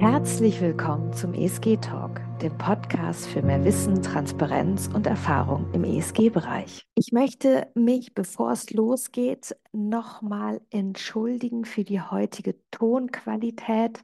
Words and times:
Herzlich 0.00 0.62
willkommen 0.62 1.12
zum 1.12 1.34
ESG 1.34 1.76
Talk, 1.76 2.22
dem 2.40 2.56
Podcast 2.56 3.26
für 3.26 3.42
mehr 3.42 3.62
Wissen, 3.66 4.02
Transparenz 4.02 4.88
und 4.88 5.06
Erfahrung 5.06 5.70
im 5.74 5.84
ESG-Bereich. 5.84 6.86
Ich 6.94 7.12
möchte 7.12 7.70
mich, 7.74 8.14
bevor 8.14 8.52
es 8.52 8.70
losgeht, 8.70 9.54
nochmal 9.72 10.62
entschuldigen 10.70 11.66
für 11.66 11.84
die 11.84 12.00
heutige 12.00 12.54
Tonqualität. 12.70 14.00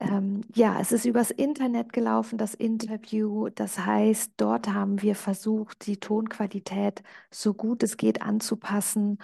Ähm, 0.00 0.42
ja, 0.54 0.78
es 0.78 0.92
ist 0.92 1.06
übers 1.06 1.30
Internet 1.30 1.94
gelaufen, 1.94 2.36
das 2.36 2.52
Interview. 2.52 3.48
Das 3.48 3.78
heißt, 3.78 4.32
dort 4.36 4.68
haben 4.68 5.00
wir 5.00 5.14
versucht, 5.14 5.86
die 5.86 5.96
Tonqualität 5.96 7.02
so 7.30 7.54
gut 7.54 7.82
es 7.82 7.96
geht 7.96 8.20
anzupassen 8.20 9.16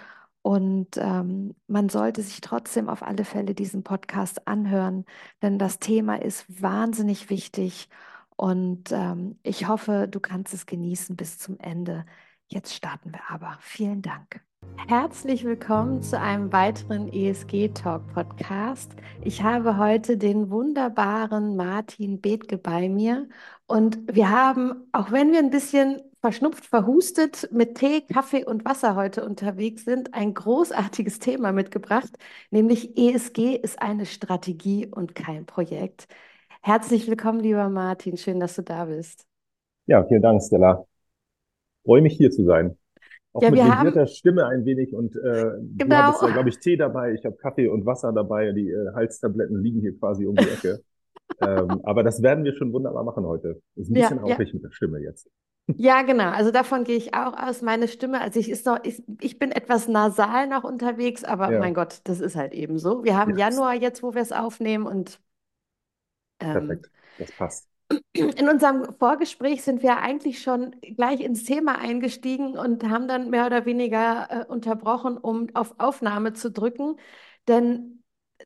und 0.47 0.95
ähm, 0.95 1.55
man 1.67 1.89
sollte 1.89 2.21
sich 2.21 2.39
trotzdem 2.39 2.87
auf 2.87 3.03
alle 3.03 3.25
Fälle 3.25 3.53
diesen 3.53 3.83
Podcast 3.83 4.47
anhören, 4.47 5.03
denn 5.41 5.59
das 5.59 5.79
Thema 5.79 6.21
ist 6.21 6.45
wahnsinnig 6.47 7.29
wichtig. 7.29 7.89
Und 8.37 8.93
ähm, 8.93 9.37
ich 9.43 9.67
hoffe, 9.67 10.07
du 10.09 10.21
kannst 10.21 10.53
es 10.53 10.65
genießen 10.65 11.17
bis 11.17 11.37
zum 11.37 11.59
Ende. 11.59 12.05
Jetzt 12.47 12.73
starten 12.73 13.11
wir 13.11 13.19
aber. 13.27 13.57
Vielen 13.59 14.01
Dank. 14.01 14.39
Herzlich 14.87 15.43
willkommen 15.43 16.01
zu 16.01 16.17
einem 16.17 16.53
weiteren 16.53 17.11
ESG 17.11 17.69
Talk 17.73 18.07
Podcast. 18.13 18.95
Ich 19.21 19.43
habe 19.43 19.77
heute 19.77 20.17
den 20.17 20.49
wunderbaren 20.49 21.57
Martin 21.57 22.21
Bethke 22.21 22.57
bei 22.57 22.87
mir 22.87 23.27
und 23.67 23.99
wir 24.13 24.31
haben, 24.31 24.87
auch 24.93 25.11
wenn 25.11 25.31
wir 25.31 25.39
ein 25.39 25.49
bisschen 25.49 26.01
verschnupft, 26.21 26.65
verhustet 26.65 27.49
mit 27.51 27.75
Tee, 27.75 28.01
Kaffee 28.01 28.43
und 28.45 28.65
Wasser 28.65 28.95
heute 28.95 29.25
unterwegs 29.25 29.85
sind, 29.85 30.13
ein 30.13 30.33
großartiges 30.33 31.19
Thema 31.19 31.51
mitgebracht, 31.51 32.17
nämlich 32.49 32.97
ESG 32.97 33.55
ist 33.55 33.81
eine 33.81 34.05
Strategie 34.05 34.87
und 34.87 35.15
kein 35.15 35.45
Projekt. 35.45 36.07
Herzlich 36.61 37.07
willkommen, 37.07 37.39
lieber 37.39 37.69
Martin. 37.69 38.17
Schön, 38.17 38.39
dass 38.39 38.55
du 38.55 38.63
da 38.63 38.85
bist. 38.85 39.25
Ja, 39.85 40.03
vielen 40.05 40.21
Dank, 40.21 40.41
Stella. 40.41 40.85
Freue 41.85 42.01
mich 42.01 42.17
hier 42.17 42.31
zu 42.31 42.43
sein. 42.45 42.77
Auch 43.33 43.41
ja, 43.41 43.51
mit 43.51 43.59
legierter 43.59 44.07
Stimme 44.07 44.47
ein 44.47 44.65
wenig 44.65 44.93
und 44.93 45.15
äh, 45.15 45.51
genau. 45.77 45.77
du 45.77 45.95
hattest 45.95 46.33
glaube 46.33 46.49
ich, 46.49 46.59
Tee 46.59 46.75
dabei. 46.75 47.13
Ich 47.13 47.23
habe 47.25 47.35
Kaffee 47.35 47.67
und 47.67 47.85
Wasser 47.85 48.11
dabei. 48.11 48.51
Die 48.53 48.69
äh, 48.69 48.93
Halstabletten 48.95 49.61
liegen 49.61 49.81
hier 49.81 49.97
quasi 49.97 50.25
um 50.25 50.35
die 50.35 50.49
Ecke. 50.49 50.81
Ähm, 51.41 51.81
aber 51.83 52.03
das 52.03 52.21
werden 52.21 52.43
wir 52.43 52.53
schon 52.55 52.73
wunderbar 52.73 53.03
machen 53.03 53.25
heute. 53.25 53.61
Ist 53.75 53.89
ein 53.89 53.93
bisschen 53.93 54.17
ja, 54.17 54.23
aufregend 54.23 54.47
ja. 54.47 54.53
mit 54.55 54.63
der 54.63 54.71
Stimme 54.71 54.99
jetzt. 54.99 55.29
Ja, 55.75 56.01
genau. 56.03 56.29
Also 56.29 56.51
davon 56.51 56.85
gehe 56.85 56.95
ich 56.95 57.13
auch 57.13 57.37
aus. 57.37 57.61
Meine 57.61 57.87
Stimme, 57.89 58.21
also 58.21 58.39
ich 58.39 58.49
ist 58.49 58.65
noch, 58.65 58.79
ich, 58.83 59.03
ich 59.19 59.37
bin 59.37 59.51
etwas 59.51 59.87
nasal 59.87 60.47
noch 60.47 60.63
unterwegs, 60.63 61.23
aber 61.25 61.51
ja. 61.51 61.59
mein 61.59 61.73
Gott, 61.73 61.99
das 62.05 62.21
ist 62.21 62.37
halt 62.37 62.53
eben 62.53 62.79
so. 62.79 63.03
Wir 63.03 63.17
haben 63.17 63.37
ja. 63.37 63.49
Januar 63.49 63.75
jetzt, 63.75 64.01
wo 64.01 64.13
wir 64.13 64.21
es 64.21 64.31
aufnehmen 64.31 64.85
und 64.85 65.19
ähm, 66.39 66.53
Perfekt, 66.53 66.91
das 67.19 67.31
passt. 67.33 67.69
In 68.13 68.49
unserem 68.49 68.95
Vorgespräch 68.97 69.63
sind 69.63 69.83
wir 69.83 69.97
eigentlich 69.97 70.41
schon 70.41 70.75
gleich 70.81 71.21
ins 71.21 71.43
Thema 71.43 71.79
eingestiegen 71.79 72.57
und 72.57 72.83
haben 72.83 73.07
dann 73.07 73.29
mehr 73.29 73.45
oder 73.45 73.65
weniger 73.65 74.27
äh, 74.29 74.45
unterbrochen, 74.45 75.17
um 75.17 75.47
auf 75.53 75.75
Aufnahme 75.79 76.33
zu 76.33 76.51
drücken. 76.51 76.97
Denn 77.47 77.96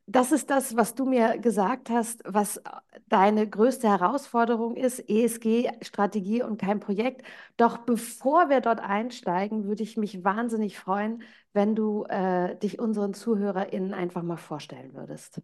das 0.05 0.31
ist 0.31 0.49
das, 0.49 0.75
was 0.75 0.95
du 0.95 1.05
mir 1.05 1.37
gesagt 1.37 1.89
hast, 1.89 2.23
was 2.25 2.61
deine 3.09 3.47
größte 3.47 3.89
Herausforderung 3.89 4.75
ist, 4.75 4.99
ESG, 5.09 5.69
Strategie 5.81 6.43
und 6.43 6.59
kein 6.59 6.79
Projekt. 6.79 7.23
Doch 7.57 7.79
bevor 7.79 8.49
wir 8.49 8.61
dort 8.61 8.79
einsteigen, 8.81 9.65
würde 9.65 9.83
ich 9.83 9.97
mich 9.97 10.23
wahnsinnig 10.23 10.77
freuen, 10.77 11.21
wenn 11.53 11.75
du 11.75 12.05
äh, 12.05 12.55
dich 12.57 12.79
unseren 12.79 13.13
ZuhörerInnen 13.13 13.93
einfach 13.93 14.23
mal 14.23 14.37
vorstellen 14.37 14.93
würdest. 14.93 15.41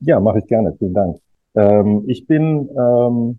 Ja, 0.00 0.20
mache 0.20 0.40
ich 0.40 0.46
gerne. 0.46 0.74
Vielen 0.78 0.94
Dank. 0.94 1.18
Ähm, 1.54 2.04
ich 2.06 2.26
bin 2.26 2.68
ähm, 2.78 3.38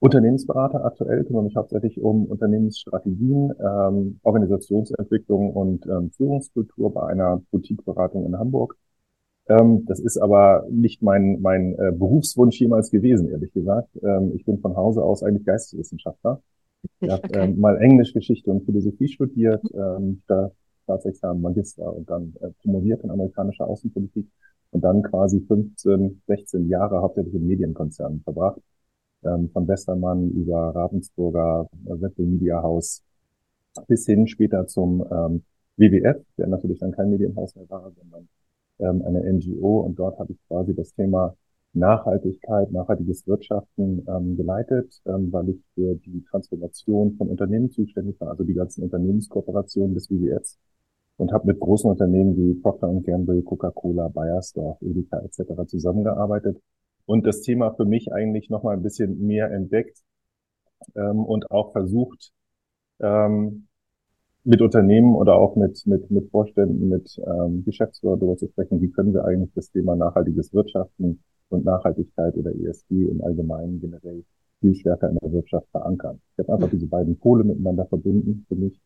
Unternehmensberater 0.00 0.84
aktuell, 0.84 1.24
kümmere 1.24 1.44
mich 1.44 1.56
hauptsächlich 1.56 2.00
um 2.00 2.26
Unternehmensstrategien, 2.26 3.52
ähm, 3.60 4.20
Organisationsentwicklung 4.22 5.52
und 5.52 5.86
ähm, 5.86 6.10
Führungskultur 6.10 6.92
bei 6.92 7.06
einer 7.06 7.42
Boutique-Beratung 7.50 8.26
in 8.26 8.38
Hamburg. 8.38 8.76
Ähm, 9.48 9.84
das 9.86 10.00
ist 10.00 10.18
aber 10.18 10.66
nicht 10.70 11.02
mein, 11.02 11.40
mein 11.40 11.74
äh, 11.74 11.92
Berufswunsch 11.92 12.60
jemals 12.60 12.90
gewesen, 12.90 13.28
ehrlich 13.28 13.52
gesagt. 13.52 13.88
Ähm, 14.02 14.32
ich 14.34 14.44
bin 14.44 14.58
von 14.58 14.76
Hause 14.76 15.02
aus 15.02 15.22
eigentlich 15.22 15.44
Geisteswissenschaftler. 15.44 16.42
Ich 17.00 17.10
habe 17.10 17.24
okay. 17.24 17.40
ähm, 17.40 17.60
mal 17.60 17.76
Englischgeschichte 17.76 18.50
und 18.50 18.64
Philosophie 18.64 19.08
studiert, 19.08 19.62
ähm, 19.74 20.22
da 20.26 20.50
Staatsexamen, 20.84 21.42
Magister 21.42 21.94
und 21.94 22.08
dann 22.08 22.34
äh, 22.40 22.48
promoviert 22.62 23.04
in 23.04 23.10
amerikanischer 23.10 23.66
Außenpolitik 23.66 24.26
und 24.70 24.82
dann 24.82 25.02
quasi 25.02 25.40
15, 25.40 26.22
16 26.26 26.68
Jahre 26.68 27.02
hauptsächlich 27.02 27.34
in 27.34 27.46
Medienkonzernen 27.46 28.22
verbracht. 28.22 28.60
Ähm, 29.22 29.50
von 29.50 29.68
Westermann 29.68 30.30
über 30.30 30.74
Ravensburger, 30.74 31.68
äh, 31.84 32.00
Webble 32.00 32.24
Media 32.24 32.62
House 32.62 33.02
bis 33.86 34.06
hin 34.06 34.26
später 34.26 34.66
zum 34.66 35.04
ähm, 35.10 35.42
WWF, 35.76 36.24
der 36.38 36.46
natürlich 36.46 36.78
dann 36.78 36.92
kein 36.92 37.10
Medienhaus 37.10 37.54
mehr 37.54 37.68
war, 37.68 37.92
sondern 37.92 38.28
ähm, 38.80 39.02
eine 39.02 39.22
NGO 39.32 39.80
und 39.80 39.98
dort 39.98 40.18
habe 40.18 40.32
ich 40.32 40.38
quasi 40.48 40.74
das 40.74 40.92
Thema 40.94 41.36
Nachhaltigkeit, 41.72 42.72
nachhaltiges 42.72 43.26
Wirtschaften 43.26 44.04
ähm, 44.08 44.36
geleitet, 44.36 45.00
ähm, 45.06 45.32
weil 45.32 45.50
ich 45.50 45.62
für 45.74 45.94
die 45.94 46.24
Transformation 46.30 47.14
von 47.16 47.28
Unternehmen 47.28 47.70
zuständig 47.70 48.20
war, 48.20 48.30
also 48.30 48.42
die 48.44 48.54
ganzen 48.54 48.82
Unternehmenskooperationen 48.82 49.94
des 49.94 50.10
WWFs 50.10 50.58
und 51.16 51.32
habe 51.32 51.46
mit 51.46 51.60
großen 51.60 51.88
Unternehmen 51.88 52.36
wie 52.36 52.54
Procter 52.54 52.92
Gamble, 53.02 53.42
Coca-Cola, 53.42 54.08
Bayersdorf, 54.08 54.80
Edeka 54.82 55.20
etc. 55.20 55.66
zusammengearbeitet 55.68 56.60
und 57.06 57.24
das 57.26 57.42
Thema 57.42 57.72
für 57.74 57.84
mich 57.84 58.12
eigentlich 58.12 58.50
noch 58.50 58.62
mal 58.64 58.76
ein 58.76 58.82
bisschen 58.82 59.24
mehr 59.24 59.50
entdeckt 59.52 59.98
ähm, 60.96 61.24
und 61.24 61.50
auch 61.50 61.72
versucht, 61.72 62.32
ähm, 63.00 63.68
mit 64.44 64.62
Unternehmen 64.62 65.14
oder 65.14 65.36
auch 65.36 65.56
mit, 65.56 65.86
mit, 65.86 66.10
mit 66.10 66.30
Vorständen, 66.30 66.88
mit 66.88 67.20
ähm, 67.26 67.64
Geschäftsführern 67.64 68.18
darüber 68.18 68.36
zu 68.36 68.48
sprechen, 68.48 68.80
wie 68.80 68.90
können 68.90 69.12
wir 69.12 69.24
eigentlich 69.24 69.52
das 69.54 69.70
Thema 69.70 69.96
nachhaltiges 69.96 70.52
Wirtschaften 70.54 71.22
und 71.50 71.64
Nachhaltigkeit 71.64 72.36
oder 72.36 72.54
ESG 72.54 73.06
im 73.06 73.22
Allgemeinen 73.22 73.80
generell 73.80 74.24
viel 74.60 74.74
stärker 74.74 75.10
in 75.10 75.18
der 75.18 75.32
Wirtschaft 75.32 75.68
verankern. 75.70 76.20
Ich 76.32 76.38
habe 76.38 76.54
einfach 76.54 76.68
mhm. 76.68 76.72
diese 76.72 76.86
beiden 76.86 77.18
Pole 77.18 77.44
miteinander 77.44 77.86
verbunden 77.86 78.44
für 78.48 78.56
mich 78.56 78.80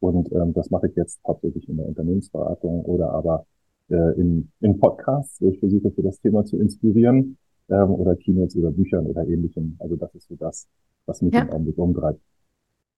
und 0.00 0.32
ähm, 0.32 0.52
das 0.52 0.70
mache 0.70 0.88
ich 0.88 0.96
jetzt 0.96 1.20
hauptsächlich 1.26 1.68
in 1.68 1.76
der 1.76 1.86
Unternehmensberatung 1.86 2.84
oder 2.84 3.10
aber 3.10 3.46
äh, 3.88 4.20
in, 4.20 4.50
in 4.60 4.78
Podcasts, 4.78 5.40
wo 5.40 5.50
ich 5.50 5.58
versuche, 5.60 5.90
für 5.92 6.02
das 6.02 6.20
Thema 6.20 6.44
zu 6.44 6.58
inspirieren 6.58 7.38
ähm, 7.68 7.90
oder 7.90 8.16
Keynotes 8.16 8.56
oder 8.56 8.70
Büchern 8.70 9.06
oder 9.06 9.26
ähnlichem. 9.26 9.76
Also 9.78 9.96
das 9.96 10.14
ist 10.14 10.28
so 10.28 10.34
das, 10.34 10.68
was 11.06 11.22
mich 11.22 11.34
ja. 11.34 11.42
im 11.42 11.50
Augenblick 11.50 11.78
umtreibt. 11.78 12.20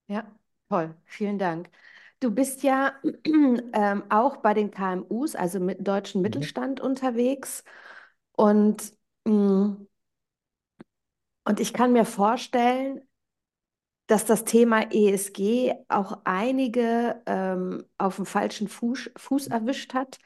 Ja, 0.09 0.25
toll. 0.69 0.94
Vielen 1.04 1.38
Dank. 1.38 1.69
Du 2.24 2.30
bist 2.30 2.62
ja 2.62 2.94
ähm, 3.74 4.02
auch 4.08 4.38
bei 4.38 4.54
den 4.54 4.70
KMUs, 4.70 5.34
also 5.36 5.60
mit 5.60 5.86
deutschen 5.86 6.20
Mhm. 6.20 6.22
Mittelstand 6.22 6.80
unterwegs. 6.80 7.62
Und, 8.32 8.92
mm, 9.24 9.86
und 11.44 11.60
ich 11.60 11.72
kann 11.72 11.92
mir 11.92 12.04
vorstellen, 12.04 13.00
dass 14.06 14.26
das 14.26 14.44
Thema 14.44 14.92
ESG 14.92 15.74
auch 15.88 16.20
einige 16.24 17.22
ähm, 17.26 17.84
auf 17.98 18.16
dem 18.16 18.26
falschen 18.26 18.68
Fuß, 18.68 19.10
Fuß 19.16 19.46
erwischt 19.48 19.94
hat 19.94 20.18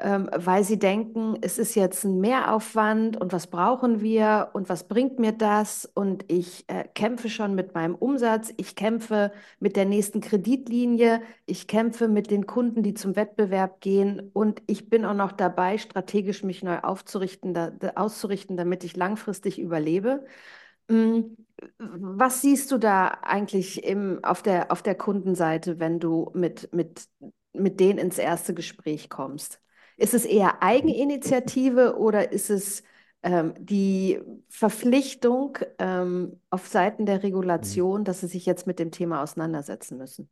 ähm, 0.00 0.30
weil 0.32 0.62
sie 0.62 0.78
denken, 0.78 1.36
es 1.40 1.58
ist 1.58 1.74
jetzt 1.74 2.04
ein 2.04 2.20
Mehraufwand 2.20 3.20
und 3.20 3.32
was 3.32 3.48
brauchen 3.48 4.00
wir 4.00 4.50
und 4.52 4.68
was 4.68 4.86
bringt 4.86 5.18
mir 5.18 5.32
das 5.32 5.86
und 5.92 6.24
ich 6.30 6.64
äh, 6.68 6.84
kämpfe 6.94 7.28
schon 7.28 7.54
mit 7.56 7.74
meinem 7.74 7.96
Umsatz, 7.96 8.52
ich 8.58 8.76
kämpfe 8.76 9.32
mit 9.58 9.74
der 9.76 9.86
nächsten 9.86 10.20
Kreditlinie, 10.20 11.20
ich 11.46 11.66
kämpfe 11.66 12.06
mit 12.06 12.30
den 12.30 12.46
Kunden, 12.46 12.82
die 12.84 12.94
zum 12.94 13.16
Wettbewerb 13.16 13.80
gehen 13.80 14.30
und 14.32 14.62
ich 14.68 14.88
bin 14.88 15.04
auch 15.04 15.14
noch 15.14 15.32
dabei, 15.32 15.78
strategisch 15.78 16.44
mich 16.44 16.62
neu 16.62 16.78
aufzurichten, 16.78 17.52
da, 17.52 17.72
auszurichten, 17.96 18.56
damit 18.56 18.84
ich 18.84 18.96
langfristig 18.96 19.58
überlebe. 19.58 20.24
Hm, 20.90 21.36
was 21.78 22.40
siehst 22.42 22.70
du 22.72 22.78
da 22.78 23.08
eigentlich 23.22 23.84
im, 23.84 24.22
auf 24.24 24.42
der, 24.42 24.72
auf 24.72 24.82
der 24.82 24.94
Kundenseite, 24.94 25.78
wenn 25.80 26.00
du 26.00 26.30
mit, 26.34 26.72
mit, 26.72 27.08
mit 27.52 27.80
denen 27.80 27.98
ins 27.98 28.18
erste 28.18 28.54
Gespräch 28.54 29.10
kommst? 29.10 29.60
Ist 29.98 30.14
es 30.14 30.24
eher 30.24 30.62
Eigeninitiative 30.62 31.96
oder 31.98 32.30
ist 32.32 32.50
es 32.50 32.84
ähm, 33.24 33.52
die 33.58 34.20
Verpflichtung 34.48 35.58
ähm, 35.80 36.40
auf 36.50 36.68
Seiten 36.68 37.04
der 37.04 37.24
Regulation, 37.24 38.04
dass 38.04 38.20
sie 38.20 38.28
sich 38.28 38.46
jetzt 38.46 38.66
mit 38.66 38.78
dem 38.78 38.92
Thema 38.92 39.22
auseinandersetzen 39.22 39.98
müssen? 39.98 40.30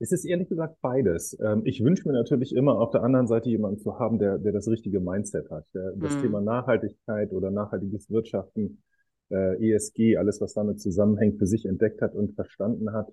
Es 0.00 0.10
ist 0.10 0.24
ehrlich 0.24 0.48
gesagt 0.48 0.76
beides. 0.80 1.36
Ähm, 1.38 1.62
ich 1.64 1.84
wünsche 1.84 2.08
mir 2.08 2.14
natürlich 2.14 2.54
immer 2.54 2.80
auf 2.80 2.90
der 2.90 3.02
anderen 3.02 3.26
Seite 3.26 3.50
jemanden 3.50 3.78
zu 3.78 3.98
haben, 3.98 4.18
der, 4.18 4.38
der 4.38 4.52
das 4.52 4.68
richtige 4.68 5.00
Mindset 5.00 5.50
hat, 5.50 5.66
der 5.74 5.92
das 5.96 6.16
mhm. 6.16 6.22
Thema 6.22 6.40
Nachhaltigkeit 6.40 7.32
oder 7.32 7.50
nachhaltiges 7.50 8.08
Wirtschaften, 8.08 8.82
äh, 9.30 9.72
ESG, 9.72 10.16
alles 10.16 10.40
was 10.40 10.54
damit 10.54 10.80
zusammenhängt, 10.80 11.38
für 11.38 11.46
sich 11.46 11.66
entdeckt 11.66 12.00
hat 12.00 12.14
und 12.14 12.34
verstanden 12.34 12.94
hat 12.94 13.12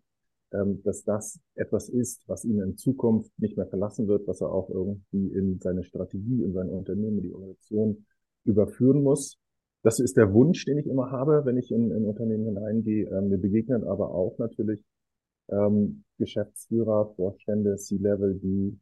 dass 0.84 1.04
das 1.04 1.40
etwas 1.56 1.90
ist, 1.90 2.24
was 2.28 2.46
ihn 2.46 2.60
in 2.60 2.78
Zukunft 2.78 3.32
nicht 3.40 3.58
mehr 3.58 3.68
verlassen 3.68 4.08
wird, 4.08 4.28
was 4.28 4.42
er 4.42 4.52
auch 4.52 4.70
irgendwie 4.70 5.28
in 5.28 5.60
seine 5.60 5.84
Strategie, 5.84 6.44
in 6.44 6.54
sein 6.54 6.70
Unternehmen, 6.70 7.18
in 7.18 7.24
die 7.24 7.34
Organisation 7.34 8.06
überführen 8.46 9.02
muss. 9.02 9.38
das 9.84 10.00
ist 10.00 10.18
der 10.18 10.34
Wunsch, 10.34 10.66
den 10.66 10.80
ich 10.80 10.88
immer 10.88 11.12
habe, 11.12 11.46
wenn 11.46 11.58
ich 11.58 11.72
in, 11.72 11.92
in 11.92 12.06
Unternehmen 12.06 12.46
hineingehe. 12.46 13.08
Ähm, 13.10 13.30
wir 13.30 13.38
begegnen 13.38 13.84
aber 13.84 14.14
auch 14.14 14.38
natürlich 14.40 14.84
ähm, 15.50 16.04
Geschäftsführer, 16.18 17.14
Vorstände, 17.16 17.76
C-Level, 17.76 18.40
die 18.40 18.80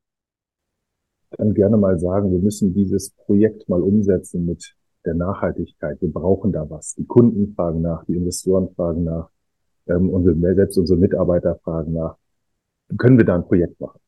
dann 1.37 1.53
gerne 1.53 1.77
mal 1.77 1.99
sagen, 1.99 2.31
wir 2.31 2.39
müssen 2.39 2.73
dieses 2.73 3.09
Projekt 3.11 3.67
mal 3.67 3.81
umsetzen 3.81 4.45
mit 4.45 4.75
der 5.05 5.15
Nachhaltigkeit. 5.15 5.99
Wir 6.01 6.11
brauchen 6.11 6.51
da 6.51 6.69
was. 6.69 6.95
Die 6.95 7.05
Kunden 7.05 7.53
fragen 7.53 7.81
nach, 7.81 8.05
die 8.05 8.15
Investoren 8.15 8.69
fragen 8.75 9.03
nach, 9.03 9.29
ähm, 9.87 10.09
und 10.09 10.25
wir, 10.25 10.55
selbst 10.55 10.77
unsere 10.77 10.99
Mitarbeiter 10.99 11.55
fragen 11.63 11.93
nach. 11.93 12.17
Können 12.97 13.17
wir 13.17 13.25
da 13.25 13.35
ein 13.35 13.45
Projekt 13.45 13.79
machen? 13.79 13.99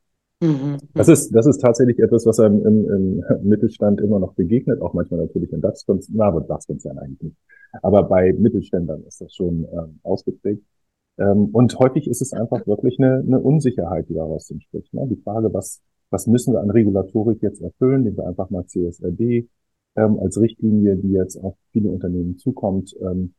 Mhm. 0.41 0.77
Das 0.93 1.07
ist, 1.07 1.33
das 1.33 1.45
ist 1.45 1.59
tatsächlich 1.59 1.99
etwas, 1.99 2.25
was 2.25 2.39
einem 2.39 2.65
im, 2.65 2.89
im 2.89 3.23
Mittelstand 3.43 4.01
immer 4.01 4.19
noch 4.19 4.33
begegnet, 4.33 4.81
auch 4.81 4.93
manchmal 4.93 5.21
natürlich 5.21 5.51
in 5.51 5.61
DAX-Konzernen, 5.61 6.17
na, 6.17 6.25
aber 6.25 6.41
DAX-Konzernen 6.41 6.99
eigentlich 6.99 7.21
nicht. 7.21 7.37
Aber 7.81 8.03
bei 8.03 8.33
Mittelständlern 8.33 9.03
ist 9.03 9.21
das 9.21 9.33
schon 9.33 9.65
ähm, 9.71 9.99
ausgeprägt. 10.03 10.63
Ähm, 11.17 11.49
und 11.53 11.77
häufig 11.79 12.07
ist 12.07 12.21
es 12.21 12.33
einfach 12.33 12.65
wirklich 12.67 12.99
eine, 12.99 13.19
eine 13.19 13.39
Unsicherheit, 13.39 14.09
die 14.09 14.13
daraus 14.13 14.49
entspricht. 14.51 14.93
Ne? 14.93 15.07
Die 15.09 15.21
Frage, 15.21 15.53
was, 15.53 15.81
was 16.09 16.27
müssen 16.27 16.53
wir 16.53 16.61
an 16.61 16.69
Regulatorik 16.69 17.41
jetzt 17.41 17.61
erfüllen? 17.61 18.03
Nehmen 18.03 18.17
wir 18.17 18.27
einfach 18.27 18.49
mal 18.49 18.65
CSRD 18.65 19.47
ähm, 19.95 20.19
als 20.19 20.39
Richtlinie, 20.39 20.97
die 20.97 21.11
jetzt 21.11 21.37
auf 21.37 21.55
viele 21.71 21.89
Unternehmen 21.89 22.37
zukommt. 22.37 22.95
Ähm, 23.01 23.33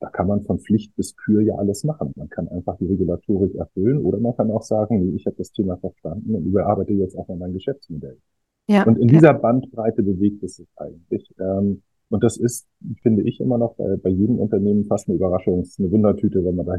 da 0.00 0.08
kann 0.08 0.26
man 0.26 0.42
von 0.42 0.58
Pflicht 0.58 0.96
bis 0.96 1.14
Kür 1.16 1.42
ja 1.42 1.54
alles 1.56 1.84
machen. 1.84 2.12
Man 2.16 2.28
kann 2.28 2.48
einfach 2.48 2.76
die 2.78 2.86
Regulatorik 2.86 3.54
erfüllen 3.54 3.98
oder 3.98 4.18
man 4.18 4.34
kann 4.34 4.50
auch 4.50 4.62
sagen, 4.62 5.00
nee, 5.00 5.14
ich 5.14 5.26
habe 5.26 5.36
das 5.36 5.52
Thema 5.52 5.76
verstanden 5.76 6.34
und 6.34 6.46
überarbeite 6.46 6.94
jetzt 6.94 7.16
auch 7.16 7.28
mal 7.28 7.36
mein 7.36 7.52
Geschäftsmodell. 7.52 8.18
Ja, 8.66 8.84
und 8.84 8.98
in 8.98 9.08
ja. 9.08 9.14
dieser 9.14 9.34
Bandbreite 9.34 10.02
bewegt 10.02 10.42
es 10.42 10.56
sich 10.56 10.68
eigentlich. 10.76 11.34
Ähm, 11.38 11.82
und 12.08 12.24
das 12.24 12.38
ist, 12.38 12.66
finde 13.02 13.22
ich, 13.22 13.40
immer 13.40 13.58
noch 13.58 13.74
bei, 13.74 13.96
bei 13.96 14.10
jedem 14.10 14.38
Unternehmen 14.38 14.84
fast 14.84 15.08
eine 15.08 15.16
Überraschung, 15.16 15.60
es 15.60 15.70
ist 15.70 15.80
eine 15.80 15.90
Wundertüte, 15.90 16.44
wenn 16.44 16.56
man 16.56 16.66
da 16.66 16.76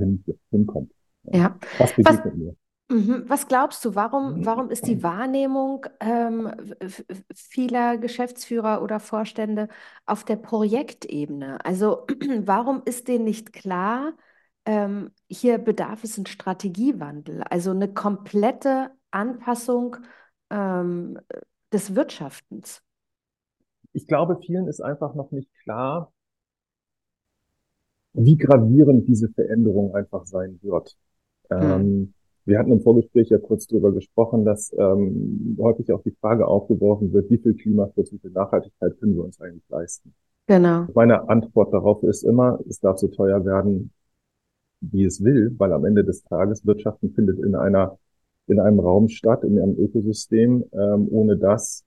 hinkommt. 0.49 0.91
Ja. 1.31 1.57
Was 1.77 1.95
begegnet 1.95 2.25
Was, 2.25 2.35
mir? 2.35 2.55
Mhm. 2.91 3.23
Was 3.27 3.47
glaubst 3.47 3.85
du, 3.85 3.95
warum, 3.95 4.39
mhm. 4.39 4.45
warum 4.45 4.69
ist 4.69 4.85
die 4.85 5.01
Wahrnehmung 5.01 5.85
ähm, 6.01 6.51
vieler 7.33 7.97
Geschäftsführer 7.97 8.81
oder 8.83 8.99
Vorstände 8.99 9.69
auf 10.05 10.25
der 10.25 10.35
Projektebene? 10.35 11.63
Also 11.63 12.05
warum 12.41 12.81
ist 12.83 13.07
denen 13.07 13.23
nicht 13.23 13.53
klar, 13.53 14.11
ähm, 14.65 15.11
hier 15.29 15.57
bedarf 15.57 16.03
es 16.03 16.17
einen 16.17 16.25
Strategiewandel, 16.25 17.43
also 17.43 17.71
eine 17.71 17.93
komplette 17.93 18.91
Anpassung 19.09 19.95
ähm, 20.49 21.17
des 21.71 21.95
Wirtschaftens? 21.95 22.83
Ich 23.93 24.05
glaube, 24.05 24.37
vielen 24.45 24.67
ist 24.67 24.81
einfach 24.81 25.15
noch 25.15 25.31
nicht 25.31 25.49
klar, 25.63 26.11
wie 28.13 28.37
gravierend 28.37 29.07
diese 29.07 29.29
Veränderung 29.29 29.95
einfach 29.95 30.25
sein 30.25 30.59
wird. 30.61 30.97
Hm. 31.49 32.13
Wir 32.45 32.59
hatten 32.59 32.71
im 32.71 32.81
Vorgespräch 32.81 33.29
ja 33.29 33.37
kurz 33.37 33.67
darüber 33.67 33.91
gesprochen, 33.91 34.45
dass 34.45 34.73
ähm, 34.77 35.57
häufig 35.59 35.91
auch 35.91 36.01
die 36.01 36.15
Frage 36.19 36.47
aufgeworfen 36.47 37.13
wird, 37.13 37.29
wie 37.29 37.37
viel 37.37 37.53
Klimaschutz, 37.53 38.11
wie 38.11 38.19
viel 38.19 38.31
Nachhaltigkeit 38.31 38.99
können 38.99 39.15
wir 39.15 39.23
uns 39.23 39.39
eigentlich 39.39 39.67
leisten? 39.69 40.13
Genau. 40.47 40.87
Meine 40.95 41.29
Antwort 41.29 41.71
darauf 41.73 42.03
ist 42.03 42.23
immer, 42.23 42.59
es 42.67 42.79
darf 42.79 42.97
so 42.97 43.07
teuer 43.07 43.45
werden, 43.45 43.91
wie 44.81 45.05
es 45.05 45.23
will, 45.23 45.53
weil 45.57 45.71
am 45.71 45.85
Ende 45.85 46.03
des 46.03 46.23
Tages 46.23 46.65
Wirtschaften 46.65 47.11
findet 47.13 47.39
in 47.39 47.55
einer 47.55 47.97
in 48.47 48.59
einem 48.59 48.79
Raum 48.79 49.07
statt, 49.07 49.43
in 49.43 49.59
einem 49.59 49.77
Ökosystem. 49.77 50.65
Ähm, 50.73 51.07
ohne 51.09 51.37
das, 51.37 51.85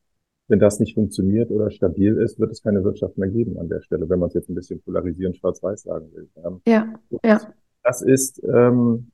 wenn 0.48 0.58
das 0.58 0.80
nicht 0.80 0.94
funktioniert 0.94 1.50
oder 1.50 1.70
stabil 1.70 2.16
ist, 2.16 2.38
wird 2.38 2.50
es 2.50 2.62
keine 2.62 2.82
Wirtschaft 2.84 3.18
mehr 3.18 3.28
geben 3.28 3.58
an 3.58 3.68
der 3.68 3.80
Stelle, 3.82 4.08
wenn 4.08 4.18
man 4.18 4.28
es 4.28 4.34
jetzt 4.34 4.48
ein 4.48 4.54
bisschen 4.54 4.80
polarisieren, 4.82 5.34
schwarz-weiß 5.34 5.82
sagen 5.82 6.06
will. 6.14 6.28
Ähm, 6.44 6.60
ja, 6.66 6.94
ja. 7.24 7.40
Das 7.82 8.02
ist 8.02 8.42
ähm, 8.44 9.10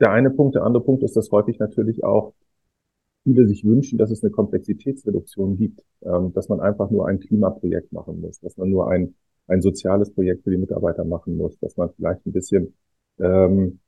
der 0.00 0.12
eine 0.12 0.30
Punkt. 0.30 0.54
Der 0.54 0.64
andere 0.64 0.82
Punkt 0.82 1.02
ist, 1.02 1.16
dass 1.16 1.30
häufig 1.30 1.58
natürlich 1.58 2.04
auch 2.04 2.32
viele 3.24 3.46
sich 3.46 3.64
wünschen, 3.64 3.98
dass 3.98 4.10
es 4.10 4.22
eine 4.22 4.30
Komplexitätsreduktion 4.30 5.56
gibt, 5.56 5.84
ähm, 6.02 6.32
dass 6.32 6.48
man 6.48 6.60
einfach 6.60 6.90
nur 6.90 7.06
ein 7.06 7.20
Klimaprojekt 7.20 7.92
machen 7.92 8.20
muss, 8.20 8.40
dass 8.40 8.56
man 8.56 8.70
nur 8.70 8.90
ein, 8.90 9.14
ein 9.46 9.60
soziales 9.60 10.12
Projekt 10.12 10.44
für 10.44 10.50
die 10.50 10.56
Mitarbeiter 10.56 11.04
machen 11.04 11.36
muss, 11.36 11.58
dass 11.58 11.76
man 11.76 11.90
vielleicht 11.96 12.26
ein 12.26 12.32
bisschen 12.32 12.74
ähm, 13.18 13.80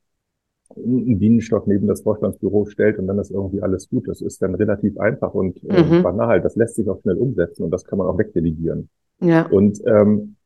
einen 0.76 1.18
Bienenstock 1.18 1.66
neben 1.66 1.86
das 1.86 2.02
Vorstandsbüro 2.02 2.66
stellt 2.66 2.98
und 2.98 3.06
dann 3.06 3.18
ist 3.18 3.30
irgendwie 3.30 3.62
alles 3.62 3.88
gut. 3.88 4.08
Das 4.08 4.20
ist 4.20 4.40
dann 4.42 4.54
relativ 4.54 4.98
einfach 4.98 5.34
und 5.34 5.62
äh, 5.64 5.82
mhm. 5.82 6.02
banal. 6.02 6.40
Das 6.40 6.56
lässt 6.56 6.76
sich 6.76 6.88
auch 6.88 7.00
schnell 7.02 7.16
umsetzen 7.16 7.64
und 7.64 7.70
das 7.70 7.84
kann 7.84 7.98
man 7.98 8.06
auch 8.06 8.18
wegdelegieren. 8.18 8.88
Ja. 9.20 9.46
Und 9.46 9.80
ähm, 9.86 10.36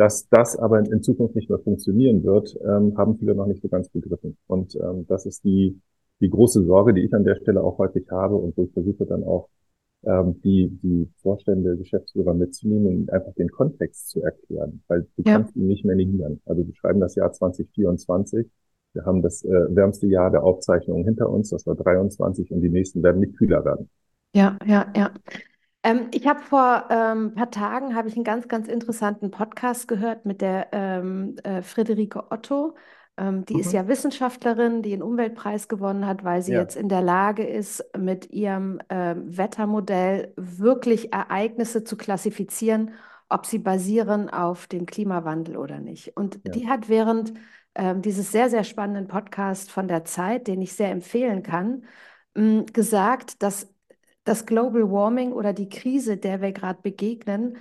dass 0.00 0.30
das 0.30 0.56
aber 0.56 0.78
in, 0.78 1.02
Zukunft 1.02 1.36
nicht 1.36 1.50
mehr 1.50 1.58
funktionieren 1.58 2.24
wird, 2.24 2.56
ähm, 2.64 2.96
haben 2.96 3.18
viele 3.18 3.34
noch 3.34 3.44
nicht 3.44 3.60
so 3.60 3.68
ganz 3.68 3.90
begriffen. 3.90 4.38
Und 4.46 4.74
ähm, 4.76 5.04
das 5.06 5.26
ist 5.26 5.44
die, 5.44 5.78
die 6.20 6.30
große 6.30 6.64
Sorge, 6.64 6.94
die 6.94 7.02
ich 7.02 7.12
an 7.12 7.22
der 7.22 7.36
Stelle 7.36 7.62
auch 7.62 7.76
häufig 7.76 8.10
habe 8.10 8.36
und 8.36 8.56
wo 8.56 8.64
ich 8.64 8.72
versuche 8.72 9.04
dann 9.04 9.24
auch 9.24 9.50
ähm, 10.04 10.40
die, 10.40 10.70
die 10.82 11.06
Vorstände, 11.20 11.76
Geschäftsführer 11.76 12.32
mitzunehmen 12.32 12.86
und 13.02 13.12
einfach 13.12 13.34
den 13.34 13.50
Kontext 13.50 14.08
zu 14.08 14.22
erklären, 14.22 14.82
weil 14.88 15.02
du 15.02 15.22
ja. 15.22 15.34
kannst 15.34 15.54
ihn 15.54 15.66
nicht 15.66 15.84
mehr 15.84 15.96
negieren. 15.96 16.40
Also 16.46 16.66
wir 16.66 16.74
schreiben 16.76 17.00
das 17.00 17.14
Jahr 17.14 17.30
2024. 17.30 18.48
Wir 18.94 19.04
haben 19.04 19.20
das 19.20 19.44
äh, 19.44 19.76
wärmste 19.76 20.06
Jahr 20.06 20.30
der 20.30 20.44
Aufzeichnungen 20.44 21.04
hinter 21.04 21.28
uns, 21.28 21.50
das 21.50 21.66
war 21.66 21.74
23 21.74 22.50
und 22.52 22.62
die 22.62 22.70
nächsten 22.70 23.02
werden 23.02 23.20
nicht 23.20 23.36
kühler 23.36 23.66
werden. 23.66 23.90
Ja, 24.34 24.56
ja, 24.64 24.90
ja. 24.96 25.10
Ähm, 25.82 26.08
ich 26.12 26.26
habe 26.26 26.40
vor 26.40 26.86
ähm, 26.90 27.28
ein 27.28 27.34
paar 27.34 27.50
Tagen 27.50 27.94
habe 27.94 28.08
ich 28.08 28.14
einen 28.14 28.24
ganz, 28.24 28.48
ganz 28.48 28.68
interessanten 28.68 29.30
Podcast 29.30 29.88
gehört 29.88 30.26
mit 30.26 30.40
der 30.40 30.68
ähm, 30.72 31.36
äh, 31.42 31.62
Friederike 31.62 32.30
Otto. 32.30 32.74
Ähm, 33.16 33.44
die 33.44 33.54
mhm. 33.54 33.60
ist 33.60 33.72
ja 33.72 33.88
Wissenschaftlerin, 33.88 34.82
die 34.82 34.92
einen 34.92 35.02
Umweltpreis 35.02 35.68
gewonnen 35.68 36.06
hat, 36.06 36.24
weil 36.24 36.42
sie 36.42 36.52
ja. 36.52 36.60
jetzt 36.60 36.76
in 36.76 36.88
der 36.88 37.02
Lage 37.02 37.46
ist, 37.46 37.84
mit 37.96 38.30
ihrem 38.30 38.80
ähm, 38.88 39.36
Wettermodell 39.36 40.32
wirklich 40.36 41.12
Ereignisse 41.12 41.84
zu 41.84 41.96
klassifizieren, 41.96 42.92
ob 43.28 43.46
sie 43.46 43.58
basieren 43.58 44.28
auf 44.28 44.66
dem 44.66 44.86
Klimawandel 44.86 45.56
oder 45.56 45.80
nicht. 45.80 46.16
Und 46.16 46.40
ja. 46.44 46.50
die 46.52 46.68
hat 46.68 46.88
während 46.88 47.32
ähm, 47.74 48.02
dieses 48.02 48.32
sehr, 48.32 48.50
sehr 48.50 48.64
spannenden 48.64 49.06
Podcast 49.06 49.70
von 49.70 49.88
der 49.88 50.04
Zeit, 50.04 50.46
den 50.46 50.60
ich 50.60 50.72
sehr 50.74 50.90
empfehlen 50.90 51.42
kann, 51.42 51.84
mh, 52.34 52.64
gesagt, 52.72 53.42
dass 53.42 53.72
das 54.30 54.46
Global 54.46 54.88
Warming 54.92 55.32
oder 55.32 55.52
die 55.52 55.68
Krise, 55.68 56.16
der 56.16 56.40
wir 56.40 56.52
gerade 56.52 56.80
begegnen, 56.82 57.56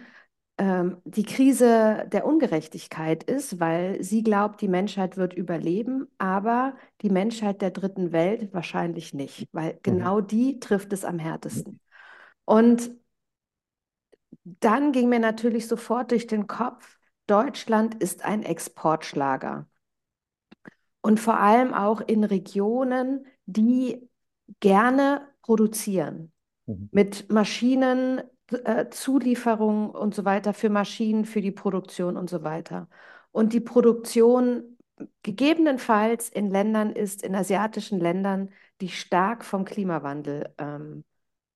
ähm, 0.59 0.97
die 1.03 1.23
Krise 1.23 2.07
der 2.11 2.27
Ungerechtigkeit 2.27 3.23
ist, 3.23 3.59
weil 3.59 4.03
sie 4.03 4.21
glaubt, 4.21 4.61
die 4.61 4.67
Menschheit 4.67 5.17
wird 5.17 5.33
überleben, 5.33 6.07
aber 6.19 6.75
die 7.01 7.09
Menschheit 7.09 7.63
der 7.63 7.71
dritten 7.71 8.11
Welt 8.11 8.53
wahrscheinlich 8.53 9.15
nicht, 9.15 9.47
weil 9.51 9.73
mhm. 9.73 9.79
genau 9.81 10.21
die 10.21 10.59
trifft 10.59 10.93
es 10.93 11.05
am 11.05 11.17
härtesten. 11.17 11.79
Und 12.45 12.91
dann 14.43 14.91
ging 14.91 15.09
mir 15.09 15.19
natürlich 15.19 15.67
sofort 15.67 16.11
durch 16.11 16.27
den 16.27 16.45
Kopf, 16.45 16.99
Deutschland 17.25 17.95
ist 17.95 18.23
ein 18.23 18.43
Exportschlager. 18.43 19.67
Und 21.01 21.19
vor 21.19 21.39
allem 21.39 21.73
auch 21.73 21.99
in 22.01 22.23
Regionen, 22.23 23.25
die 23.47 24.07
gerne 24.59 25.27
produzieren. 25.41 26.31
Mhm. 26.69 26.89
mit 26.91 27.31
Maschinen, 27.31 28.21
äh, 28.63 28.89
Zulieferung 28.89 29.89
und 29.89 30.13
so 30.13 30.23
weiter 30.23 30.53
für 30.53 30.69
Maschinen, 30.69 31.25
für 31.25 31.41
die 31.41 31.51
Produktion 31.51 32.15
und 32.15 32.29
so 32.29 32.43
weiter. 32.43 32.87
Und 33.31 33.53
die 33.53 33.59
Produktion 33.59 34.77
gegebenenfalls 35.23 36.29
in 36.29 36.51
Ländern 36.51 36.91
ist, 36.91 37.23
in 37.23 37.35
asiatischen 37.35 37.99
Ländern, 37.99 38.49
die 38.81 38.89
stark 38.89 39.45
vom 39.45 39.65
Klimawandel 39.65 40.53
ähm, 40.57 41.03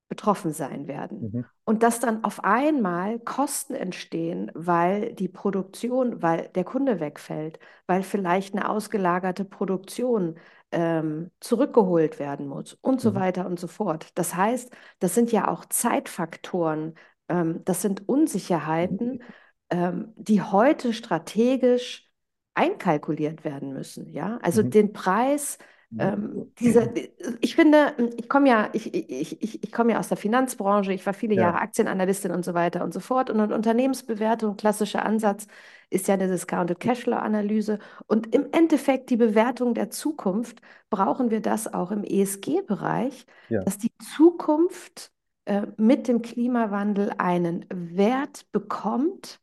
betroffen 0.10 0.54
sein 0.54 0.88
werden. 0.88 1.22
Mhm. 1.22 1.46
Und 1.66 1.84
dass 1.84 2.00
dann 2.00 2.24
auf 2.24 2.44
einmal 2.44 3.20
Kosten 3.20 3.74
entstehen, 3.74 4.52
weil 4.54 5.14
die 5.14 5.28
Produktion, 5.28 6.22
weil 6.22 6.50
der 6.50 6.64
Kunde 6.64 7.00
wegfällt, 7.00 7.60
weil 7.88 8.04
vielleicht 8.04 8.54
eine 8.54 8.70
ausgelagerte 8.70 9.46
Produktion 9.46 10.38
ähm, 10.74 11.32
zurückgeholt 11.40 12.20
werden 12.20 12.48
muss 12.48 12.74
und 12.82 13.00
so 13.00 13.12
mhm. 13.12 13.16
weiter 13.16 13.46
und 13.46 13.60
so 13.60 13.68
fort. 13.68 14.08
Das 14.16 14.36
heißt, 14.36 14.72
das 15.00 15.16
sind 15.16 15.32
ja 15.32 15.48
auch 15.48 15.66
Zeitfaktoren, 15.66 16.96
ähm, 17.30 17.62
das 17.64 17.82
sind 17.82 18.08
Unsicherheiten, 18.10 19.24
ähm, 19.70 20.14
die 20.16 20.42
heute 20.42 20.94
strategisch 20.94 22.10
einkalkuliert 22.56 23.44
werden 23.44 23.74
müssen. 23.74 24.10
Ja, 24.10 24.38
also 24.42 24.64
mhm. 24.64 24.72
den 24.72 24.94
Preis 24.94 25.58
ähm, 26.00 26.52
diese, 26.60 26.94
ich 27.42 27.56
finde, 27.56 27.94
ich 28.18 28.28
komme 28.28 28.50
ja, 28.50 28.70
ich, 28.74 28.94
ich, 28.94 29.42
ich, 29.42 29.64
ich 29.64 29.72
komme 29.72 29.94
ja 29.94 30.00
aus 30.00 30.08
der 30.08 30.18
Finanzbranche, 30.18 30.94
ich 30.94 31.06
war 31.06 31.14
viele 31.14 31.36
ja. 31.36 31.44
Jahre 31.44 31.60
Aktienanalystin 31.60 32.32
und 32.32 32.44
so 32.44 32.54
weiter 32.54 32.84
und 32.84 32.94
so 32.94 33.00
fort. 33.00 33.30
Und 33.30 33.40
eine 33.40 33.54
Unternehmensbewertung, 33.54 34.58
klassischer 34.58 35.06
Ansatz, 35.06 35.48
ist 35.90 36.08
ja 36.08 36.16
eine 36.16 36.28
Discounted 36.28 36.80
Cashflow-Analyse. 36.80 37.80
Und 38.08 38.34
im 38.34 38.48
Endeffekt 38.52 39.10
die 39.10 39.18
Bewertung 39.18 39.74
der 39.74 39.92
Zukunft 39.92 40.62
brauchen 40.90 41.30
wir 41.30 41.42
das 41.42 41.72
auch 41.74 41.92
im 41.92 42.04
ESG-Bereich, 42.04 43.26
ja. 43.50 43.64
dass 43.64 43.78
die 43.78 43.92
Zukunft 44.16 45.12
äh, 45.46 45.68
mit 45.78 46.08
dem 46.08 46.22
Klimawandel 46.22 47.14
einen 47.18 47.66
Wert 47.70 48.52
bekommt, 48.52 49.40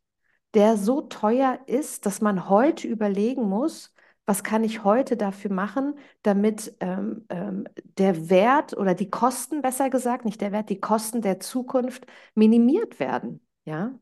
der 0.54 0.76
so 0.76 1.02
teuer 1.02 1.60
ist, 1.66 2.06
dass 2.06 2.20
man 2.20 2.48
heute 2.48 2.88
überlegen 2.88 3.48
muss, 3.48 3.94
was 4.26 4.44
kann 4.44 4.62
ich 4.64 4.84
heute 4.84 5.16
dafür 5.16 5.52
machen, 5.52 5.94
damit 6.22 6.74
ähm, 6.80 7.22
ähm, 7.30 7.64
der 7.98 8.30
Wert 8.30 8.76
oder 8.76 8.94
die 8.94 9.10
Kosten, 9.10 9.62
besser 9.62 9.90
gesagt, 9.90 10.24
nicht 10.24 10.40
der 10.40 10.52
Wert, 10.52 10.70
die 10.70 10.80
Kosten 10.80 11.20
der 11.20 11.40
Zukunft 11.40 12.06
minimiert 12.34 13.00
werden. 13.00 13.40
Ja? 13.64 13.98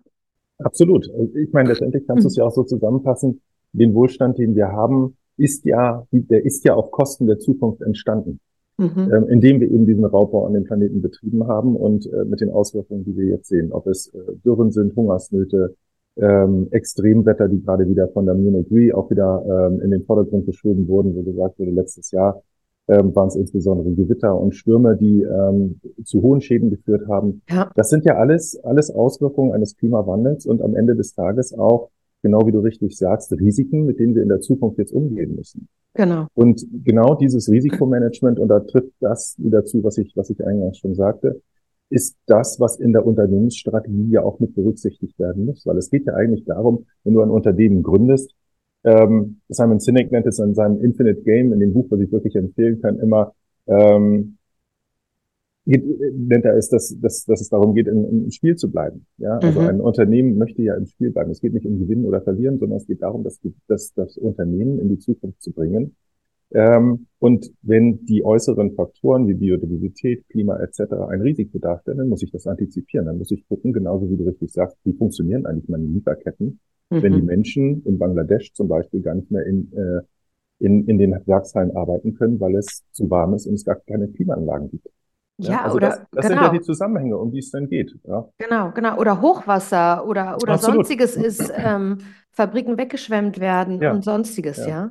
Absolut. 0.59 1.09
Ich 1.35 1.53
meine, 1.53 1.71
letztendlich 1.71 2.07
kannst 2.07 2.25
du 2.25 2.29
es 2.29 2.37
ja 2.37 2.45
auch 2.45 2.53
so 2.53 2.65
zusammenfassen. 2.65 3.41
Den 3.73 3.95
Wohlstand, 3.95 4.39
den 4.39 4.55
wir 4.55 4.69
haben, 4.69 5.17
ist 5.37 5.65
ja, 5.65 6.07
der 6.11 6.45
ist 6.45 6.65
ja 6.65 6.75
auf 6.75 6.91
Kosten 6.91 7.27
der 7.27 7.39
Zukunft 7.39 7.81
entstanden. 7.83 8.41
Mhm. 8.77 9.11
Ähm, 9.13 9.29
indem 9.29 9.61
wir 9.61 9.69
eben 9.69 9.87
diesen 9.87 10.05
Raubbau 10.05 10.47
an 10.47 10.53
den 10.53 10.65
Planeten 10.65 11.03
betrieben 11.03 11.49
haben 11.49 11.75
und 11.75 12.07
äh, 12.13 12.25
mit 12.25 12.41
den 12.41 12.51
Auswirkungen, 12.51 13.05
die 13.05 13.17
wir 13.17 13.25
jetzt 13.25 13.49
sehen, 13.49 13.73
ob 13.73 13.89
es 13.89 14.07
äh, 14.15 14.19
Dürren 14.45 14.71
sind, 14.71 14.95
Hungersnöte, 14.95 15.75
ähm, 16.21 16.69
Extremwetter, 16.71 17.49
die 17.49 17.63
gerade 17.63 17.89
wieder 17.89 18.09
von 18.09 18.27
der 18.27 18.35
Munich 18.35 18.67
Re 18.71 18.97
auch 18.97 19.11
wieder 19.11 19.71
ähm, 19.71 19.81
in 19.81 19.91
den 19.91 20.05
Vordergrund 20.05 20.47
geschoben 20.47 20.89
wurden, 20.89 21.15
wo 21.15 21.23
gesagt 21.23 21.59
wurde, 21.59 21.71
letztes 21.71 22.11
Jahr 22.11 22.43
ähm, 22.89 23.15
waren 23.15 23.29
es 23.29 23.37
insbesondere 23.37 23.95
Gewitter 23.95 24.39
und 24.39 24.55
Stürme, 24.55 24.97
die 24.97 25.23
ähm, 25.23 25.81
zu 26.05 26.23
hohen 26.23 26.41
Schäden 26.41 26.71
geführt 26.71 27.07
haben. 27.09 27.43
Ja. 27.49 27.71
Das 27.77 27.91
sind 27.91 28.05
ja 28.05 28.17
alles, 28.17 28.59
alles 28.65 28.91
Auswirkungen 28.91 29.53
eines 29.53 29.77
Klimawandels 29.77 30.47
und 30.47 30.63
am 30.63 30.75
Ende 30.75 30.97
des 30.97 31.15
Tages 31.15 31.53
auch, 31.53 31.91
genau 32.23 32.47
wie 32.47 32.53
du 32.53 32.61
richtig 32.61 32.97
sagst, 32.97 33.33
Risiken, 33.33 33.85
mit 33.85 33.99
denen 33.99 34.15
wir 34.15 34.23
in 34.23 34.29
der 34.29 34.41
Zukunft 34.41 34.79
jetzt 34.79 34.93
umgehen 34.93 35.37
müssen. 35.37 35.69
Genau. 35.95 36.27
Und 36.35 36.65
genau 36.85 37.15
dieses 37.15 37.51
Risikomanagement, 37.51 38.39
und 38.39 38.49
da 38.49 38.61
trifft 38.61 38.93
das 39.01 39.35
wieder 39.39 39.65
zu, 39.65 39.85
was 39.85 39.99
ich, 39.99 40.17
was 40.17 40.31
ich 40.31 40.45
eingangs 40.45 40.79
schon 40.79 40.95
sagte, 40.95 41.41
ist 41.91 42.17
das, 42.27 42.61
was 42.61 42.79
in 42.79 42.93
der 42.93 43.07
Unternehmensstrategie 43.07 44.11
ja 44.11 44.23
auch 44.23 44.41
mit 44.41 44.55
berücksichtigt 44.55 45.19
werden 45.19 45.47
muss. 45.47 45.65
Weil 45.67 45.79
es 45.79 45.91
geht 45.91 46.07
ja 46.07 46.15
eigentlich 46.15 46.45
darum, 46.45 46.87
wenn 47.05 47.15
du 47.15 47.23
ein 47.23 47.31
Unternehmen 47.31 47.83
gründest, 47.83 48.35
ähm, 48.85 49.41
Simon 49.49 49.81
Sinek 49.81 50.13
nennt 50.13 50.27
es 50.27 50.39
in 50.39 50.55
seinem 50.55 50.81
Infinite 50.81 51.23
Game, 51.23 51.53
in 51.53 51.61
dem 51.61 51.73
Buch, 51.73 51.87
was 51.91 52.01
ich 52.01 52.13
wirklich 52.13 52.37
empfehlen 52.37 52.81
kann, 52.81 52.99
immer, 53.01 53.35
ähm, 53.67 54.39
geht, 55.67 55.85
nennt 56.17 56.45
er 56.45 56.57
es, 56.57 56.69
dass, 56.69 56.97
dass, 57.01 57.25
dass 57.25 57.41
es 57.41 57.49
darum 57.49 57.75
geht, 57.75 57.89
im, 57.89 58.05
im 58.05 58.31
Spiel 58.31 58.57
zu 58.57 58.71
bleiben. 58.71 59.07
Ja, 59.19 59.39
also 59.39 59.61
mhm. 59.61 59.67
ein 59.67 59.81
Unternehmen 59.81 60.39
möchte 60.39 60.63
ja 60.63 60.75
im 60.75 60.87
Spiel 60.87 61.11
bleiben. 61.11 61.31
Es 61.31 61.41
geht 61.41 61.55
nicht 61.55 61.67
um 61.67 61.79
Gewinnen 61.79 62.05
oder 62.05 62.21
Verlieren, 62.21 62.59
sondern 62.59 62.79
es 62.79 62.87
geht 62.87 63.03
darum, 63.03 63.25
dass, 63.25 63.41
dass 63.67 63.93
das 63.95 64.17
Unternehmen 64.17 64.79
in 64.79 64.89
die 64.89 64.99
Zukunft 64.99 65.43
zu 65.43 65.53
bringen 65.53 65.97
und 66.51 67.51
wenn 67.63 68.05
die 68.07 68.25
äußeren 68.25 68.75
Faktoren 68.75 69.29
wie 69.29 69.35
Biodiversität, 69.35 70.27
Klima 70.31 70.59
etc. 70.61 70.93
ein 71.09 71.21
Risiko 71.21 71.59
darstellen, 71.59 71.99
dann 71.99 72.09
muss 72.09 72.23
ich 72.23 72.31
das 72.31 72.47
antizipieren. 72.47 73.07
Dann 73.07 73.19
muss 73.19 73.31
ich 73.31 73.47
gucken, 73.49 73.73
genauso 73.73 74.11
wie 74.11 74.17
du 74.17 74.25
richtig 74.25 74.53
sagst, 74.53 74.79
wie 74.85 74.95
funktionieren 74.95 75.45
eigentlich 75.45 75.69
meine 75.69 75.85
Lieferketten, 75.85 76.59
mhm. 76.91 77.03
wenn 77.03 77.13
die 77.13 77.23
Menschen 77.23 77.83
in 77.85 77.99
Bangladesch 77.99 78.55
zum 78.55 78.69
Beispiel 78.69 79.03
gar 79.03 79.15
nicht 79.15 79.31
mehr 79.31 79.45
in, 79.45 79.73
äh, 79.77 80.01
in, 80.59 80.87
in 80.87 80.99
den 80.99 81.15
Werkshallen 81.27 81.77
arbeiten 81.77 82.15
können, 82.15 82.41
weil 82.41 82.57
es 82.57 82.83
zu 82.93 83.11
warm 83.11 83.35
ist 83.35 83.47
und 83.47 83.55
es 83.55 83.65
gar 83.65 83.77
keine 83.87 84.09
Klimaanlagen 84.09 84.71
gibt. 84.71 84.89
Ja, 85.39 85.51
ja 85.51 85.65
also 85.65 85.77
oder 85.77 85.89
das, 85.89 85.99
das 85.99 86.07
genau. 86.11 86.23
sind 86.23 86.33
ja 86.33 86.41
genau. 86.41 86.53
die 86.53 86.61
Zusammenhänge, 86.61 87.17
um 87.19 87.31
die 87.31 87.39
es 87.39 87.51
dann 87.51 87.69
geht. 87.69 87.95
Ja. 88.05 88.29
Genau, 88.39 88.73
genau. 88.73 88.99
Oder 88.99 89.21
Hochwasser 89.21 90.07
oder, 90.07 90.37
oder 90.43 90.59
sonstiges 90.59 91.17
ist, 91.17 91.53
ähm, 91.57 91.99
Fabriken 92.31 92.79
weggeschwemmt 92.79 93.39
werden 93.41 93.81
ja. 93.81 93.93
und 93.93 94.03
sonstiges, 94.03 94.65
ja. 94.65 94.91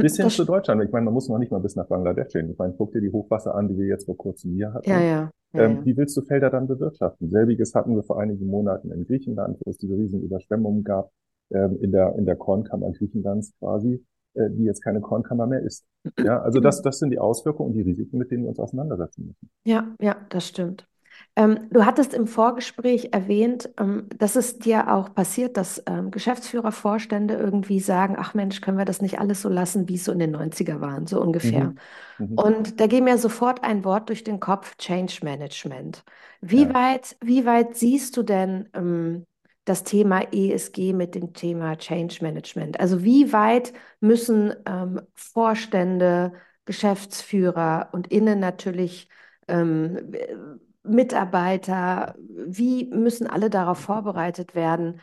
Bis 0.00 0.16
hin 0.16 0.30
zu 0.30 0.44
Deutschland. 0.44 0.82
Ich 0.82 0.92
meine, 0.92 1.04
man 1.04 1.14
muss 1.14 1.28
noch 1.28 1.38
nicht 1.38 1.52
mal 1.52 1.60
bis 1.60 1.76
nach 1.76 1.86
Bangladesch 1.86 2.32
gehen. 2.32 2.50
Ich 2.50 2.58
meine, 2.58 2.74
guck 2.76 2.92
dir 2.92 3.00
die 3.00 3.12
Hochwasser 3.12 3.54
an, 3.54 3.68
die 3.68 3.76
wir 3.78 3.86
jetzt 3.86 4.06
vor 4.06 4.16
kurzem 4.16 4.52
hier 4.52 4.72
hatten. 4.72 4.88
Ja, 4.88 5.00
ja. 5.00 5.30
ja, 5.52 5.62
ähm, 5.62 5.76
ja. 5.78 5.84
Wie 5.84 5.96
willst 5.96 6.16
du 6.16 6.22
Felder 6.22 6.50
dann 6.50 6.66
bewirtschaften? 6.66 7.30
Selbiges 7.30 7.74
hatten 7.74 7.94
wir 7.94 8.02
vor 8.02 8.20
einigen 8.20 8.46
Monaten 8.46 8.90
in 8.90 9.04
Griechenland, 9.04 9.58
wo 9.64 9.70
es 9.70 9.78
diese 9.78 9.96
riesigen 9.96 10.22
Überschwemmungen 10.22 10.84
gab, 10.84 11.10
ähm, 11.50 11.78
in 11.80 11.92
der, 11.92 12.14
in 12.16 12.24
der 12.24 12.36
Kornkammer 12.36 12.92
Griechenlands 12.92 13.54
quasi, 13.58 14.04
äh, 14.34 14.50
die 14.50 14.64
jetzt 14.64 14.82
keine 14.82 15.00
Kornkammer 15.00 15.46
mehr 15.46 15.62
ist. 15.62 15.84
Ja, 16.18 16.40
also 16.40 16.60
das, 16.60 16.82
das 16.82 16.98
sind 16.98 17.10
die 17.10 17.18
Auswirkungen 17.18 17.70
und 17.70 17.74
die 17.74 17.82
Risiken, 17.82 18.18
mit 18.18 18.30
denen 18.30 18.44
wir 18.44 18.50
uns 18.50 18.58
auseinandersetzen 18.58 19.26
müssen. 19.26 19.50
Ja, 19.64 19.94
ja, 20.00 20.16
das 20.28 20.48
stimmt. 20.48 20.86
Ähm, 21.36 21.68
du 21.70 21.84
hattest 21.84 22.14
im 22.14 22.28
Vorgespräch 22.28 23.08
erwähnt, 23.10 23.68
ähm, 23.78 24.06
dass 24.16 24.36
es 24.36 24.60
dir 24.60 24.92
auch 24.94 25.14
passiert, 25.14 25.56
dass 25.56 25.82
ähm, 25.86 26.12
Geschäftsführer, 26.12 26.70
Vorstände 26.70 27.34
irgendwie 27.34 27.80
sagen, 27.80 28.14
ach 28.16 28.34
Mensch, 28.34 28.60
können 28.60 28.78
wir 28.78 28.84
das 28.84 29.02
nicht 29.02 29.18
alles 29.18 29.42
so 29.42 29.48
lassen, 29.48 29.88
wie 29.88 29.96
es 29.96 30.04
so 30.04 30.12
in 30.12 30.20
den 30.20 30.36
90er 30.36 30.80
waren, 30.80 31.08
so 31.08 31.20
ungefähr. 31.20 31.74
Mhm. 32.18 32.28
Mhm. 32.28 32.38
Und 32.38 32.80
da 32.80 32.86
geht 32.86 33.02
mir 33.02 33.18
sofort 33.18 33.64
ein 33.64 33.84
Wort 33.84 34.10
durch 34.10 34.22
den 34.22 34.38
Kopf, 34.38 34.76
Change 34.76 35.20
Management. 35.24 36.04
Wie, 36.40 36.64
ja. 36.64 36.74
weit, 36.74 37.16
wie 37.20 37.44
weit 37.44 37.76
siehst 37.76 38.16
du 38.16 38.22
denn 38.22 38.68
ähm, 38.72 39.26
das 39.64 39.82
Thema 39.82 40.32
ESG 40.32 40.92
mit 40.92 41.16
dem 41.16 41.32
Thema 41.32 41.76
Change 41.76 42.18
Management? 42.20 42.78
Also 42.78 43.02
wie 43.02 43.32
weit 43.32 43.72
müssen 43.98 44.54
ähm, 44.66 45.00
Vorstände, 45.14 46.32
Geschäftsführer 46.64 47.88
und 47.90 48.06
Innen 48.12 48.38
natürlich 48.38 49.08
ähm, 49.48 50.12
Mitarbeiter, 50.84 52.14
wie 52.46 52.86
müssen 52.86 53.26
alle 53.26 53.50
darauf 53.50 53.78
vorbereitet 53.78 54.54
werden, 54.54 55.00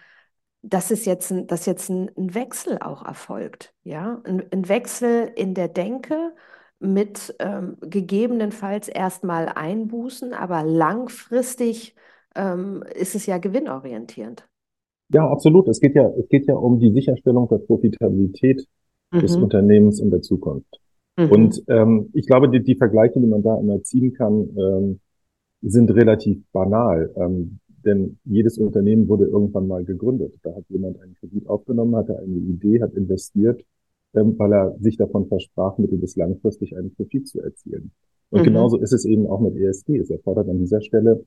dass 0.61 0.91
es 0.91 1.05
jetzt 1.05 1.31
ein, 1.31 1.47
dass 1.47 1.65
jetzt 1.65 1.89
ein, 1.89 2.11
ein 2.15 2.35
Wechsel 2.35 2.77
auch 2.79 3.03
erfolgt, 3.03 3.73
ja, 3.83 4.21
ein, 4.23 4.43
ein, 4.51 4.69
Wechsel 4.69 5.31
in 5.35 5.55
der 5.55 5.67
Denke 5.67 6.33
mit 6.79 7.35
ähm, 7.39 7.77
gegebenenfalls 7.81 8.87
erstmal 8.87 9.49
Einbußen, 9.49 10.33
aber 10.33 10.63
langfristig 10.63 11.95
ähm, 12.35 12.83
ist 12.95 13.15
es 13.15 13.25
ja 13.25 13.39
gewinnorientierend. 13.39 14.47
Ja, 15.09 15.27
absolut. 15.29 15.67
Es 15.67 15.79
geht 15.79 15.95
ja, 15.95 16.07
es 16.09 16.29
geht 16.29 16.47
ja 16.47 16.55
um 16.55 16.79
die 16.79 16.91
Sicherstellung 16.91 17.47
der 17.49 17.57
Profitabilität 17.57 18.67
mhm. 19.11 19.19
des 19.19 19.35
Unternehmens 19.35 19.99
in 19.99 20.09
der 20.09 20.21
Zukunft. 20.21 20.79
Mhm. 21.17 21.31
Und 21.31 21.63
ähm, 21.67 22.09
ich 22.13 22.27
glaube, 22.27 22.49
die, 22.49 22.63
die 22.63 22.75
Vergleiche, 22.75 23.19
die 23.19 23.27
man 23.27 23.43
da 23.43 23.59
immer 23.59 23.83
ziehen 23.83 24.13
kann, 24.13 24.49
ähm, 24.57 24.99
sind 25.61 25.91
relativ 25.91 26.41
banal. 26.51 27.11
Ähm, 27.15 27.59
denn 27.85 28.19
jedes 28.25 28.57
Unternehmen 28.57 29.07
wurde 29.07 29.25
irgendwann 29.25 29.67
mal 29.67 29.83
gegründet. 29.83 30.33
Da 30.43 30.55
hat 30.55 30.65
jemand 30.69 30.99
einen 31.01 31.15
Kredit 31.15 31.47
aufgenommen, 31.47 31.95
hatte 31.95 32.17
eine 32.19 32.37
Idee, 32.37 32.81
hat 32.81 32.93
investiert, 32.93 33.63
ähm, 34.13 34.37
weil 34.37 34.53
er 34.53 34.75
sich 34.79 34.97
davon 34.97 35.27
versprach, 35.27 35.77
mittel- 35.77 35.97
bis 35.97 36.15
langfristig 36.15 36.77
einen 36.77 36.93
Profit 36.93 37.27
zu 37.27 37.41
erzielen. 37.41 37.91
Und 38.29 38.41
mhm. 38.41 38.45
genauso 38.45 38.77
ist 38.77 38.93
es 38.93 39.05
eben 39.05 39.27
auch 39.27 39.39
mit 39.41 39.55
ESG. 39.55 39.97
Es 39.97 40.09
erfordert 40.09 40.49
an 40.49 40.59
dieser 40.59 40.81
Stelle 40.81 41.25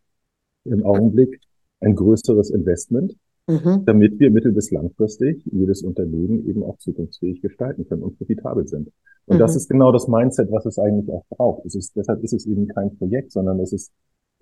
im 0.65 0.85
Augenblick 0.85 1.41
ein 1.81 1.95
größeres 1.95 2.51
Investment, 2.51 3.17
mhm. 3.47 3.83
damit 3.85 4.19
wir 4.19 4.31
mittel- 4.31 4.53
bis 4.53 4.71
langfristig 4.71 5.45
jedes 5.47 5.83
Unternehmen 5.83 6.47
eben 6.49 6.63
auch 6.63 6.79
zukunftsfähig 6.79 7.43
gestalten 7.43 7.87
können 7.87 8.03
und 8.03 8.17
profitabel 8.17 8.67
sind. 8.67 8.91
Und 9.27 9.37
mhm. 9.37 9.41
das 9.41 9.57
ist 9.57 9.69
genau 9.69 9.93
das 9.93 10.09
Mindset, 10.09 10.51
was 10.51 10.67
es 10.67 10.79
eigentlich 10.79 11.11
auch 11.11 11.25
braucht. 11.29 11.67
Es 11.67 11.75
ist, 11.75 11.97
deshalb 11.97 12.23
ist 12.23 12.33
es 12.33 12.47
eben 12.47 12.69
kein 12.69 12.97
Projekt, 12.97 13.33
sondern 13.33 13.61
es 13.61 13.73
ist 13.73 13.93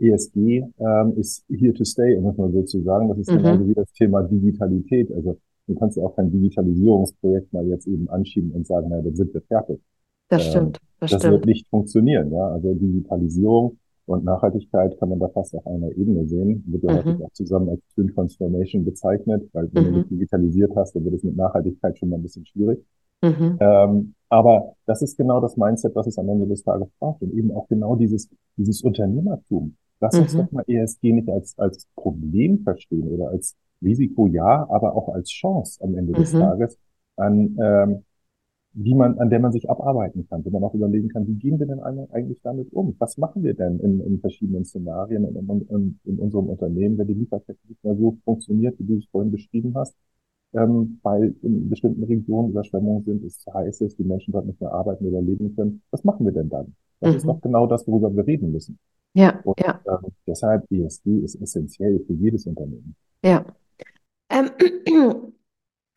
ESG 0.03 0.65
ähm, 0.79 1.15
ist 1.17 1.45
here 1.49 1.73
to 1.73 1.85
stay, 1.85 2.19
muss 2.21 2.37
man 2.37 2.53
sozusagen. 2.53 3.09
Das 3.09 3.19
ist 3.19 3.31
mhm. 3.31 3.39
genauso 3.39 3.69
wie 3.69 3.75
das 3.75 3.93
Thema 3.93 4.23
Digitalität. 4.23 5.13
Also 5.13 5.39
du 5.67 5.75
kannst 5.75 5.97
ja 5.97 6.03
auch 6.03 6.17
kein 6.17 6.31
Digitalisierungsprojekt 6.31 7.53
mal 7.53 7.67
jetzt 7.67 7.87
eben 7.87 8.09
anschieben 8.11 8.53
und 8.53 8.67
sagen, 8.67 8.89
na, 8.91 9.01
dann 9.01 9.15
sind 9.15 9.33
wir 9.33 9.43
fertig. 9.43 9.81
Das 10.29 10.45
ähm, 10.45 10.51
stimmt. 10.51 10.79
Das, 11.01 11.11
das 11.11 11.21
stimmt. 11.21 11.33
wird 11.33 11.47
nicht 11.47 11.69
funktionieren. 11.69 12.33
Ja, 12.33 12.49
also 12.49 12.75
Digitalisierung 12.75 13.79
und 14.07 14.25
Nachhaltigkeit 14.25 14.99
kann 14.99 15.09
man 15.09 15.21
da 15.21 15.29
fast 15.29 15.55
auf 15.55 15.67
einer 15.67 15.91
Ebene 15.93 16.27
sehen. 16.27 16.65
Wird 16.67 16.83
ja 16.85 16.93
mhm. 16.93 16.97
häufig 16.97 17.25
auch 17.25 17.33
zusammen 17.33 17.69
als 17.69 17.81
Twin 17.95 18.13
Transformation 18.13 18.85
bezeichnet, 18.85 19.49
weil 19.53 19.69
wenn 19.73 19.85
mhm. 19.85 19.87
du 19.87 19.99
nicht 19.99 20.11
digitalisiert 20.11 20.73
hast, 20.77 20.97
dann 20.97 21.05
wird 21.05 21.15
es 21.15 21.23
mit 21.23 21.37
Nachhaltigkeit 21.37 21.99
schon 21.99 22.09
mal 22.09 22.17
ein 22.17 22.23
bisschen 22.23 22.47
schwierig. 22.47 22.85
Mhm. 23.23 23.57
Ähm, 23.61 24.15
aber 24.29 24.75
das 24.87 25.03
ist 25.03 25.17
genau 25.17 25.41
das 25.41 25.57
Mindset, 25.57 25.95
was 25.95 26.07
es 26.07 26.19
am 26.19 26.29
Ende 26.29 26.47
des 26.47 26.65
Tages 26.65 26.89
braucht 26.99 27.23
und 27.23 27.33
eben 27.33 27.53
auch 27.53 27.69
genau 27.69 27.95
dieses, 27.95 28.29
dieses 28.57 28.83
Unternehmertum. 28.83 29.77
Lass 30.03 30.19
uns 30.19 30.35
mhm. 30.35 30.39
doch 30.39 30.53
mal 30.53 30.65
ESG 30.67 31.13
nicht 31.13 31.29
als, 31.29 31.57
als 31.59 31.87
Problem 31.95 32.59
verstehen 32.65 33.07
oder 33.07 33.29
als 33.29 33.55
Risiko, 33.81 34.27
ja, 34.27 34.69
aber 34.69 34.97
auch 34.97 35.09
als 35.15 35.31
Chance 35.31 35.83
am 35.83 35.97
Ende 35.97 36.13
des 36.13 36.33
mhm. 36.33 36.41
Tages, 36.41 36.77
an, 37.17 37.57
ähm, 37.63 38.05
wie 38.73 38.97
man, 38.97 39.19
an 39.21 39.31
der 39.31 39.39
man 39.39 39.53
sich 39.53 39.71
abarbeiten 39.71 40.27
kann, 40.29 40.45
wo 40.45 40.51
man 40.51 40.65
auch 40.65 40.75
überlegen 40.75 41.09
kann, 41.09 41.29
wie 41.29 41.35
gehen 41.35 41.61
wir 41.61 41.67
denn 41.67 41.79
eigentlich 41.79 42.41
damit 42.43 42.73
um? 42.73 42.97
Was 42.99 43.17
machen 43.17 43.45
wir 43.45 43.55
denn 43.55 43.79
in, 43.79 44.01
in 44.01 44.19
verschiedenen 44.19 44.65
Szenarien 44.65 45.25
in, 45.25 45.67
in, 45.69 46.01
in 46.05 46.19
unserem 46.19 46.49
Unternehmen, 46.49 46.99
wenn 46.99 47.07
die 47.07 47.15
Lieferkette 47.15 47.61
nicht 47.69 47.85
mehr 47.85 47.95
so 47.95 48.17
funktioniert, 48.25 48.75
wie 48.81 48.85
du 48.85 48.97
es 48.97 49.07
vorhin 49.07 49.31
beschrieben 49.31 49.73
hast? 49.77 49.95
Ähm, 50.55 50.99
weil 51.03 51.35
in 51.43 51.69
bestimmten 51.69 52.03
Regionen 52.03 52.51
Überschwemmungen 52.51 53.05
sind, 53.05 53.25
es 53.25 53.45
heiß 53.55 53.83
ist, 53.83 53.99
die 53.99 54.05
Menschen 54.05 54.33
dort 54.33 54.47
nicht 54.47 54.61
mehr 54.61 54.73
arbeiten 54.73 55.07
oder 55.07 55.23
leben 55.23 55.55
können. 55.55 55.81
Was 55.93 56.03
machen 56.03 56.27
wir 56.27 56.33
denn 56.33 56.49
dann? 56.49 56.75
Das 57.01 57.13
mhm. 57.13 57.17
ist 57.19 57.27
doch 57.27 57.41
genau 57.41 57.67
das, 57.67 57.87
worüber 57.87 58.15
wir 58.15 58.27
reden 58.27 58.51
müssen. 58.53 58.79
Ja, 59.15 59.41
Und, 59.45 59.61
ja. 59.61 59.81
Ähm, 59.87 60.13
deshalb 60.27 60.65
ESG 60.71 61.21
ist 61.25 61.41
essentiell 61.41 62.03
für 62.07 62.15
jedes 62.15 62.47
Unternehmen. 62.47 62.97
Ja. 63.25 63.45
Ähm, 64.31 64.51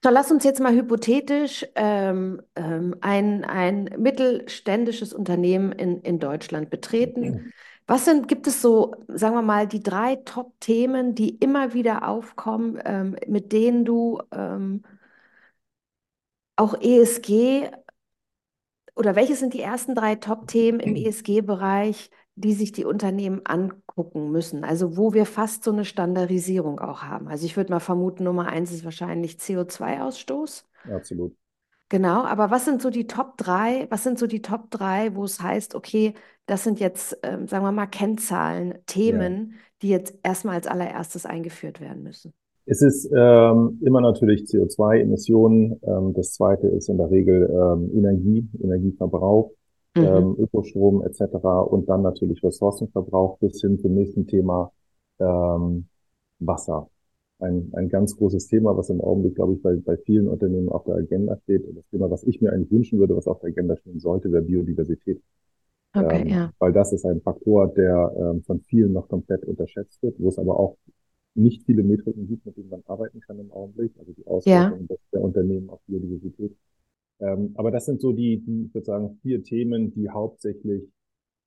so, 0.04 0.10
lass 0.10 0.32
uns 0.32 0.44
jetzt 0.44 0.60
mal 0.60 0.74
hypothetisch 0.74 1.66
ähm, 1.76 2.42
ähm, 2.56 2.96
ein, 3.02 3.46
ein 3.46 3.90
mittelständisches 3.98 5.14
Unternehmen 5.14 5.72
in, 5.72 6.02
in 6.02 6.20
Deutschland 6.20 6.70
betreten. 6.70 7.54
Was 7.88 8.06
sind, 8.06 8.28
gibt 8.28 8.48
es 8.48 8.62
so, 8.62 8.96
sagen 9.08 9.36
wir 9.36 9.42
mal, 9.44 9.68
die 9.68 9.82
drei 9.84 10.16
Top-Themen, 10.16 11.14
die 11.14 11.36
immer 11.36 11.74
wieder 11.74 12.08
aufkommen, 12.08 12.80
ähm, 12.84 13.16
mit 13.28 13.52
denen 13.52 13.86
du 13.86 14.22
ähm, 14.32 14.84
auch 16.56 16.74
ESG 16.82 17.70
oder 18.96 19.16
welche 19.16 19.36
sind 19.36 19.54
die 19.54 19.62
ersten 19.62 19.94
drei 19.94 20.16
Top-Themen 20.16 20.80
im 20.80 20.96
ESG-Bereich, 20.96 22.10
die 22.36 22.54
sich 22.54 22.72
die 22.72 22.86
Unternehmen 22.86 23.42
angucken 23.46 24.32
müssen? 24.32 24.64
Also 24.64 24.98
wo 24.98 25.14
wir 25.14 25.26
fast 25.26 25.64
so 25.64 25.72
eine 25.72 25.86
Standardisierung 25.86 26.80
auch 26.80 27.04
haben. 27.04 27.28
Also 27.28 27.46
ich 27.46 27.58
würde 27.58 27.72
mal 27.72 27.80
vermuten, 27.80 28.24
Nummer 28.24 28.48
eins 28.48 28.72
ist 28.72 28.84
wahrscheinlich 28.86 29.36
CO2-Ausstoß. 29.38 30.66
Absolut. 30.92 31.36
Genau, 31.90 32.24
aber 32.24 32.50
was 32.50 32.66
sind 32.66 32.82
so 32.82 32.90
die 32.90 33.06
Top 33.08 33.38
drei? 33.38 33.86
Was 33.92 34.04
sind 34.04 34.18
so 34.18 34.26
die 34.28 34.42
Top 34.42 34.72
drei, 34.72 35.16
wo 35.16 35.24
es 35.24 35.40
heißt, 35.42 35.76
okay, 35.76 36.16
das 36.48 36.64
sind 36.64 36.80
jetzt, 36.80 37.18
ähm, 37.24 37.48
sagen 37.48 37.64
wir 37.64 37.72
mal, 37.72 37.86
Kennzahlen, 37.86 38.72
Ja. 38.72 38.78
Themen, 38.88 39.54
die 39.82 39.90
jetzt 39.90 40.18
erstmal 40.24 40.56
als 40.56 40.68
allererstes 40.68 41.26
eingeführt 41.26 41.80
werden 41.80 42.04
müssen? 42.04 42.34
Es 42.66 42.82
ist 42.82 43.06
ähm, 43.16 43.80
immer 43.86 44.02
natürlich 44.02 44.44
CO2-Emissionen. 44.46 45.80
Ähm, 45.84 46.14
das 46.14 46.34
zweite 46.34 46.68
ist 46.68 46.90
in 46.90 46.98
der 46.98 47.12
Regel 47.12 47.48
ähm, 47.52 47.92
Energie, 47.96 48.50
Energieverbrauch, 48.60 49.52
Mhm. 49.96 50.06
ähm, 50.06 50.36
Ökostrom 50.40 51.04
etc. 51.04 51.64
Und 51.64 51.90
dann 51.90 52.02
natürlich 52.02 52.44
Ressourcenverbrauch 52.44 53.38
bis 53.40 53.62
hin 53.62 53.80
zum 53.80 53.94
nächsten 53.96 54.28
Thema 54.28 54.72
ähm, 55.20 55.88
Wasser. 56.40 56.90
Ein, 57.40 57.72
ein 57.76 57.90
ganz 57.90 58.16
großes 58.18 58.48
Thema, 58.48 58.78
was 58.78 58.90
im 58.90 59.02
Augenblick, 59.02 59.36
glaube 59.36 59.54
ich, 59.56 59.62
bei, 59.62 59.76
bei 59.76 59.98
vielen 59.98 60.28
Unternehmen 60.30 60.70
auf 60.70 60.86
der 60.86 60.96
Agenda 60.96 61.38
steht. 61.44 61.66
Und 61.68 61.76
das 61.78 61.88
Thema, 61.90 62.10
was 62.12 62.24
ich 62.24 62.42
mir 62.42 62.54
eigentlich 62.54 62.72
wünschen 62.72 63.00
würde, 63.00 63.16
was 63.16 63.28
auf 63.28 63.40
der 63.42 63.50
Agenda 63.50 63.76
stehen 63.78 64.00
sollte, 64.00 64.32
wäre 64.32 64.44
Biodiversität. 64.44 65.22
Okay, 65.96 66.24
Ähm, 66.24 66.30
ja. 66.30 66.52
weil 66.60 66.74
das 66.74 66.92
ist 66.94 67.06
ein 67.06 67.22
Faktor, 67.22 67.68
der 67.74 68.14
ähm, 68.18 68.44
von 68.44 68.62
vielen 68.62 68.94
noch 68.94 69.08
komplett 69.10 69.46
unterschätzt 69.46 70.02
wird, 70.04 70.20
wo 70.20 70.30
es 70.30 70.38
aber 70.40 70.60
auch 70.60 70.78
nicht 71.36 71.64
viele 71.66 71.84
Metriken 71.84 72.28
gibt, 72.28 72.46
mit 72.46 72.58
denen 72.58 72.70
man 72.70 72.84
arbeiten 72.88 73.20
kann 73.22 73.40
im 73.40 73.52
Augenblick, 73.52 73.94
also 74.00 74.14
die 74.14 74.26
Ja. 74.46 74.70
Auswirkungen 74.70 74.88
der 75.14 75.22
Unternehmen 75.22 75.70
auf 75.70 75.82
Biodiversität. 75.88 76.56
Ähm, 77.20 77.54
aber 77.56 77.72
das 77.72 77.86
sind 77.86 78.02
so 78.02 78.12
die, 78.12 78.40
die, 78.40 78.66
ich 78.68 78.74
würde 78.74 78.86
sagen, 78.86 79.20
vier 79.22 79.44
Themen, 79.44 79.94
die 79.94 80.10
hauptsächlich 80.10 80.84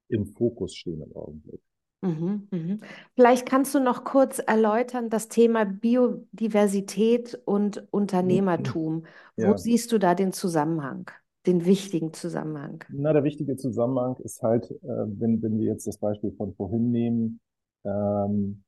im 0.08 0.26
Fokus 0.26 0.74
stehen 0.74 1.02
im 1.02 1.14
Augenblick. 1.16 1.60
Mhm, 2.00 2.46
mhm. 2.52 2.80
Vielleicht 3.14 3.44
kannst 3.46 3.74
du 3.74 3.80
noch 3.80 4.04
kurz 4.04 4.38
erläutern 4.38 5.10
das 5.10 5.28
Thema 5.28 5.64
Biodiversität 5.64 7.34
und 7.44 7.86
Unternehmertum. 7.92 9.04
Wo 9.36 9.52
Ja, 9.52 9.56
siehst 9.56 9.90
du 9.92 9.98
da 9.98 10.14
den 10.14 10.32
Zusammenhang, 10.32 11.10
den 11.46 11.64
wichtigen 11.64 12.12
Zusammenhang? 12.12 12.84
na, 12.88 13.12
der 13.12 13.24
wichtige 13.24 13.56
Zusammenhang 13.56 14.16
ist 14.24 14.42
halt, 14.42 14.70
äh, 14.70 14.76
wenn, 14.82 15.42
wenn 15.42 15.58
wir 15.58 15.66
jetzt 15.66 15.86
das 15.86 15.98
Beispiel 15.98 16.32
von 16.32 16.54
vorhin 16.54 16.90
nehmen, 16.90 17.40
ähm, 17.84 18.62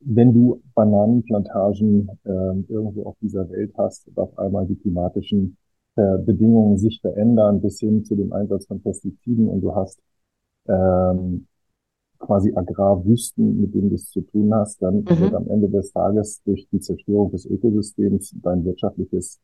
wenn 0.00 0.34
du 0.34 0.62
Bananenplantagen 0.74 2.08
ähm, 2.24 2.66
irgendwo 2.68 3.04
auf 3.06 3.16
dieser 3.20 3.48
Welt 3.50 3.72
hast 3.78 4.08
und 4.08 4.18
auf 4.18 4.36
einmal 4.38 4.66
die 4.66 4.76
klimatischen 4.76 5.56
äh, 5.96 6.18
Bedingungen 6.18 6.78
sich 6.78 7.00
verändern 7.00 7.60
bis 7.60 7.80
hin 7.80 8.04
zu 8.04 8.16
dem 8.16 8.32
Einsatz 8.32 8.66
von 8.66 8.82
Pestiziden 8.82 9.48
und 9.48 9.60
du 9.62 9.74
hast 9.74 10.00
ähm, 10.68 11.46
quasi 12.18 12.52
Agrarwüsten, 12.54 13.60
mit 13.60 13.74
denen 13.74 13.90
du 13.90 13.96
es 13.96 14.10
zu 14.10 14.20
tun 14.22 14.54
hast, 14.54 14.80
dann 14.82 15.08
wird 15.18 15.32
Mhm, 15.32 15.34
am 15.34 15.48
Ende 15.50 15.68
des 15.68 15.92
Tages 15.92 16.42
durch 16.44 16.68
die 16.72 16.80
Zerstörung 16.80 17.30
des 17.32 17.46
Ökosystems 17.46 18.34
dein 18.42 18.64
wirtschaftliches 18.64 19.40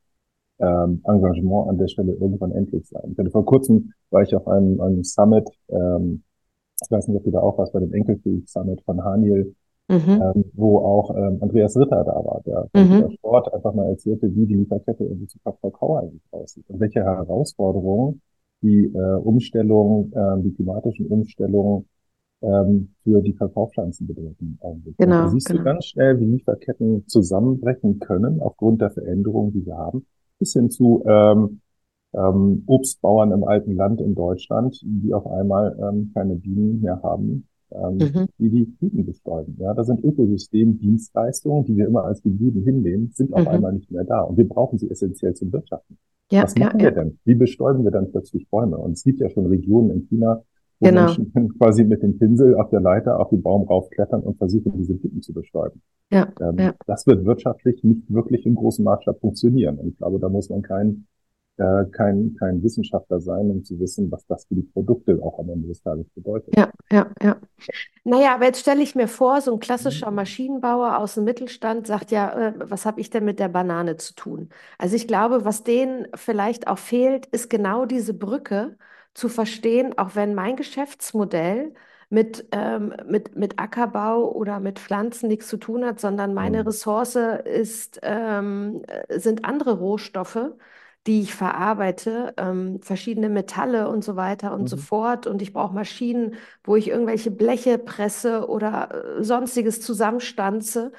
ähm, 0.61 1.00
Engagement 1.05 1.71
an 1.71 1.78
der 1.78 1.88
Stelle 1.88 2.12
irgendwann 2.14 2.52
endlich 2.52 2.88
sein. 2.88 3.14
Denn 3.17 3.31
vor 3.31 3.45
kurzem 3.45 3.93
war 4.11 4.23
ich 4.23 4.35
auf 4.35 4.49
einem, 4.49 4.81
einem 4.81 5.05
Summit, 5.05 5.49
ähm, 5.69 6.23
ich 6.83 6.90
weiß 6.90 7.09
nicht, 7.09 7.19
ob 7.19 7.25
du 7.25 7.31
da 7.33 7.40
auch 7.40 7.59
warst, 7.59 7.73
bei 7.73 7.81
dem 7.81 7.93
Enkelkrieg 7.95 8.49
Summit 8.49 8.83
von 8.83 9.05
Haniel, 9.05 9.55
mhm, 9.88 10.23
ähm, 10.23 10.45
wo 10.54 10.78
auch 10.78 11.14
ähm, 11.16 11.38
Andreas 11.40 11.76
Ritter 11.76 12.04
da 12.04 12.14
war, 12.25 12.42
der 12.47 12.68
mhm, 12.75 13.11
Sport 13.12 13.52
einfach 13.52 13.75
mal 13.75 13.88
erzählte, 13.88 14.35
wie 14.35 14.47
die 14.47 14.54
Lieferkette 14.54 15.04
irgendwie 15.04 15.26
zu 15.26 15.38
Kakao 15.40 15.97
eigentlich 15.97 16.23
aussieht 16.30 16.64
und 16.68 16.80
welche 16.80 17.02
Herausforderungen 17.04 18.20
die 18.62 18.87
äh, 18.87 19.14
Umstellung, 19.16 20.12
äh, 20.12 20.42
die 20.42 20.53
klimatischen 20.53 21.07
Umstellungen 21.07 21.87
ähm, 22.42 22.94
für 23.03 23.20
die 23.22 23.35
Kakaopflanzen 23.35 24.07
bedeuten. 24.07 24.59
Eigentlich. 24.62 24.98
Und 24.98 25.01
da 25.01 25.05
genau, 25.05 25.29
siehst 25.29 25.48
du 25.48 25.55
genau. 25.55 25.64
ganz 25.64 25.87
schnell, 25.87 26.20
wie 26.20 26.24
Lieferketten 26.24 27.07
zusammenbrechen 27.07 27.98
können 27.98 28.40
aufgrund 28.40 28.81
der 28.81 28.90
Veränderungen, 28.90 29.53
die 29.53 29.66
wir 29.66 29.77
haben, 29.77 30.07
bis 30.38 30.53
hin 30.53 30.70
zu 30.70 31.03
ähm, 31.07 31.61
ähm, 32.14 32.62
Obstbauern 32.66 33.33
im 33.33 33.44
alten 33.44 33.74
Land 33.74 34.01
in 34.01 34.14
Deutschland, 34.14 34.81
die 34.83 35.12
auf 35.12 35.27
einmal 35.27 35.77
ähm, 35.81 36.11
keine 36.14 36.37
Bienen 36.37 36.81
mehr 36.81 37.03
haben, 37.03 37.46
ähm, 37.70 37.98
Mhm, 37.98 38.28
die 38.38 38.50
die 38.50 38.64
Blüten 38.64 39.04
bestäuben. 39.07 39.57
Ja, 39.59 39.74
da 39.74 39.85
sind 39.85 40.02
Ökosystemdienstleistungen, 40.04 41.64
die 41.64 41.76
wir 41.76 41.87
immer 41.87 42.04
als 42.04 42.22
gegeben 42.22 42.62
hinnehmen, 42.62 43.11
sind 43.14 43.33
auf 43.33 43.42
mhm. 43.42 43.48
einmal 43.48 43.72
nicht 43.72 43.90
mehr 43.90 44.04
da. 44.04 44.22
Und 44.22 44.37
wir 44.37 44.48
brauchen 44.48 44.78
sie 44.78 44.90
essentiell 44.90 45.35
zum 45.35 45.52
Wirtschaften. 45.52 45.98
Ja, 46.31 46.42
Was 46.42 46.54
ja, 46.57 46.66
machen 46.66 46.81
wir 46.81 46.87
ja, 46.87 46.90
denn? 46.90 47.18
Wie 47.24 47.35
bestäuben 47.35 47.85
wir 47.85 47.90
dann 47.90 48.11
plötzlich 48.11 48.48
Bäume? 48.50 48.78
Und 48.78 48.92
es 48.92 49.02
gibt 49.02 49.20
ja 49.20 49.31
schon 49.31 49.46
Regionen 49.46 49.90
in 49.90 50.07
China, 50.09 50.42
wo 50.81 50.88
genau. 50.88 51.07
Menschen 51.07 51.33
quasi 51.59 51.85
mit 51.85 52.02
dem 52.02 52.18
Pinsel 52.18 52.54
auf 52.54 52.70
der 52.70 52.81
Leiter 52.81 53.18
auf 53.18 53.31
den 53.31 53.42
Baum 53.42 53.62
raufklettern 53.62 54.22
und 54.22 54.37
versuchen, 54.37 54.72
diese 54.76 54.94
Blüten 54.94 55.22
zu 55.22 55.33
bestäuben. 55.33 55.81
Ja, 56.11 56.28
Ähm, 56.40 56.59
ja. 56.59 56.74
das 56.87 57.07
wird 57.07 57.24
wirtschaftlich 57.24 57.83
nicht 57.83 58.12
wirklich 58.12 58.46
im 58.46 58.54
großen 58.54 58.85
Maßstab 58.85 59.20
funktionieren. 59.20 59.78
Und 59.78 59.88
ich 59.88 59.96
glaube, 59.96 60.18
da 60.18 60.28
muss 60.28 60.48
man 60.48 60.62
kein, 60.62 61.07
äh, 61.59 61.85
kein, 61.92 62.37
kein 62.38 62.62
Wissenschaftler 62.62 63.21
sein, 63.21 63.51
um 63.51 63.64
zu 63.64 63.79
wissen, 63.81 64.11
was 64.11 64.27
das 64.27 64.47
für 64.47 64.55
die 64.55 64.62
Produkte 64.62 65.18
auch 65.23 65.38
am 65.38 65.51
Ende 65.51 65.68
des 65.68 65.83
Tages 65.83 66.07
bedeutet. 66.14 66.57
Ja, 66.57 66.71
ja, 66.90 67.11
ja. 67.23 67.40
Naja, 68.05 68.35
aber 68.35 68.47
jetzt 68.47 68.61
stelle 68.61 68.83
ich 68.83 68.94
mir 68.94 69.09
vor, 69.09 69.40
so 69.42 69.53
ein 69.55 69.61
klassischer 69.61 70.11
Maschinenbauer 70.11 70.99
aus 70.99 71.14
dem 71.14 71.25
Mittelstand 71.25 71.87
sagt 71.87 72.11
ja, 72.11 72.33
äh, 72.51 72.55
was 72.59 72.87
habe 72.87 73.01
ich 73.01 73.11
denn 73.11 73.25
mit 73.25 73.38
der 73.38 73.49
Banane 73.49 73.97
zu 73.97 74.14
tun? 74.14 74.51
Also 74.79 74.97
ich 74.97 75.09
glaube, 75.09 75.44
was 75.44 75.64
denen 75.64 76.09
vielleicht 76.14 76.68
auch 76.68 76.79
fehlt, 76.79 77.27
ist 77.27 77.51
genau 77.51 77.87
diese 77.87 78.14
Brücke 78.14 78.79
zu 79.14 79.29
verstehen, 79.29 79.99
auch 79.99 80.14
wenn 80.16 80.35
mein 80.35 80.57
Geschäftsmodell 80.57 81.75
mit, 82.11 82.47
ähm, 82.53 82.94
mit, 83.07 83.37
mit 83.37 83.59
Ackerbau 83.59 84.33
oder 84.33 84.61
mit 84.61 84.79
Pflanzen 84.79 85.29
nichts 85.29 85.49
zu 85.49 85.59
tun 85.59 85.85
hat, 85.85 86.01
sondern 86.01 86.35
meine 86.35 86.61
Mhm. 86.61 86.66
Ressource 86.66 87.16
ist, 87.16 88.01
ähm, 88.03 88.83
äh, 88.88 89.18
sind 89.21 89.44
andere 89.44 89.79
Rohstoffe 89.79 90.38
die 91.07 91.23
ich 91.23 91.35
verarbeite, 91.35 92.35
ähm, 92.37 92.81
verschiedene 92.83 93.29
Metalle 93.31 93.89
und 93.89 94.05
so 94.05 94.17
weiter 94.17 94.53
und 94.55 94.69
so 94.69 94.77
Mhm. 94.77 94.79
fort. 94.79 95.27
Und 95.27 95.41
ich 95.43 95.53
brauche 95.53 95.75
Maschinen, 95.75 96.35
wo 96.65 96.77
ich 96.77 96.89
irgendwelche 96.89 97.31
Bleche 97.31 97.79
presse 97.79 98.49
oder 98.49 99.19
äh, 99.21 99.25
sonstiges 99.25 99.81
zusammenstanze. 99.81 100.93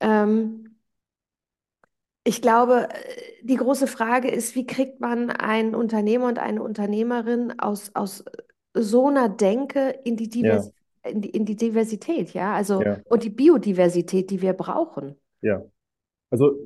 Ähm, 0.00 0.76
ich 2.24 2.42
glaube, 2.42 2.88
äh, 2.90 3.22
die 3.42 3.56
große 3.56 3.86
Frage 3.86 4.28
ist, 4.30 4.54
wie 4.54 4.66
kriegt 4.66 5.00
man 5.00 5.30
einen 5.30 5.74
Unternehmer 5.74 6.26
und 6.28 6.38
eine 6.38 6.62
Unternehmerin 6.62 7.58
aus, 7.58 7.94
aus 7.94 8.24
so 8.74 9.08
einer 9.08 9.28
Denke 9.28 9.90
in 10.04 10.16
die 10.16 10.28
Ja, 10.40 10.68
Divers 10.68 10.72
in 11.04 11.22
die, 11.22 11.30
in 11.30 11.46
die 11.46 11.56
Diversität, 11.56 12.34
ja, 12.34 12.52
also 12.54 12.84
ja, 12.84 13.02
und 13.04 13.22
die 13.22 13.30
Biodiversität, 13.30 14.30
die 14.30 14.42
wir 14.42 14.52
brauchen. 14.52 15.16
ja. 15.42 15.62
Also 16.30 16.56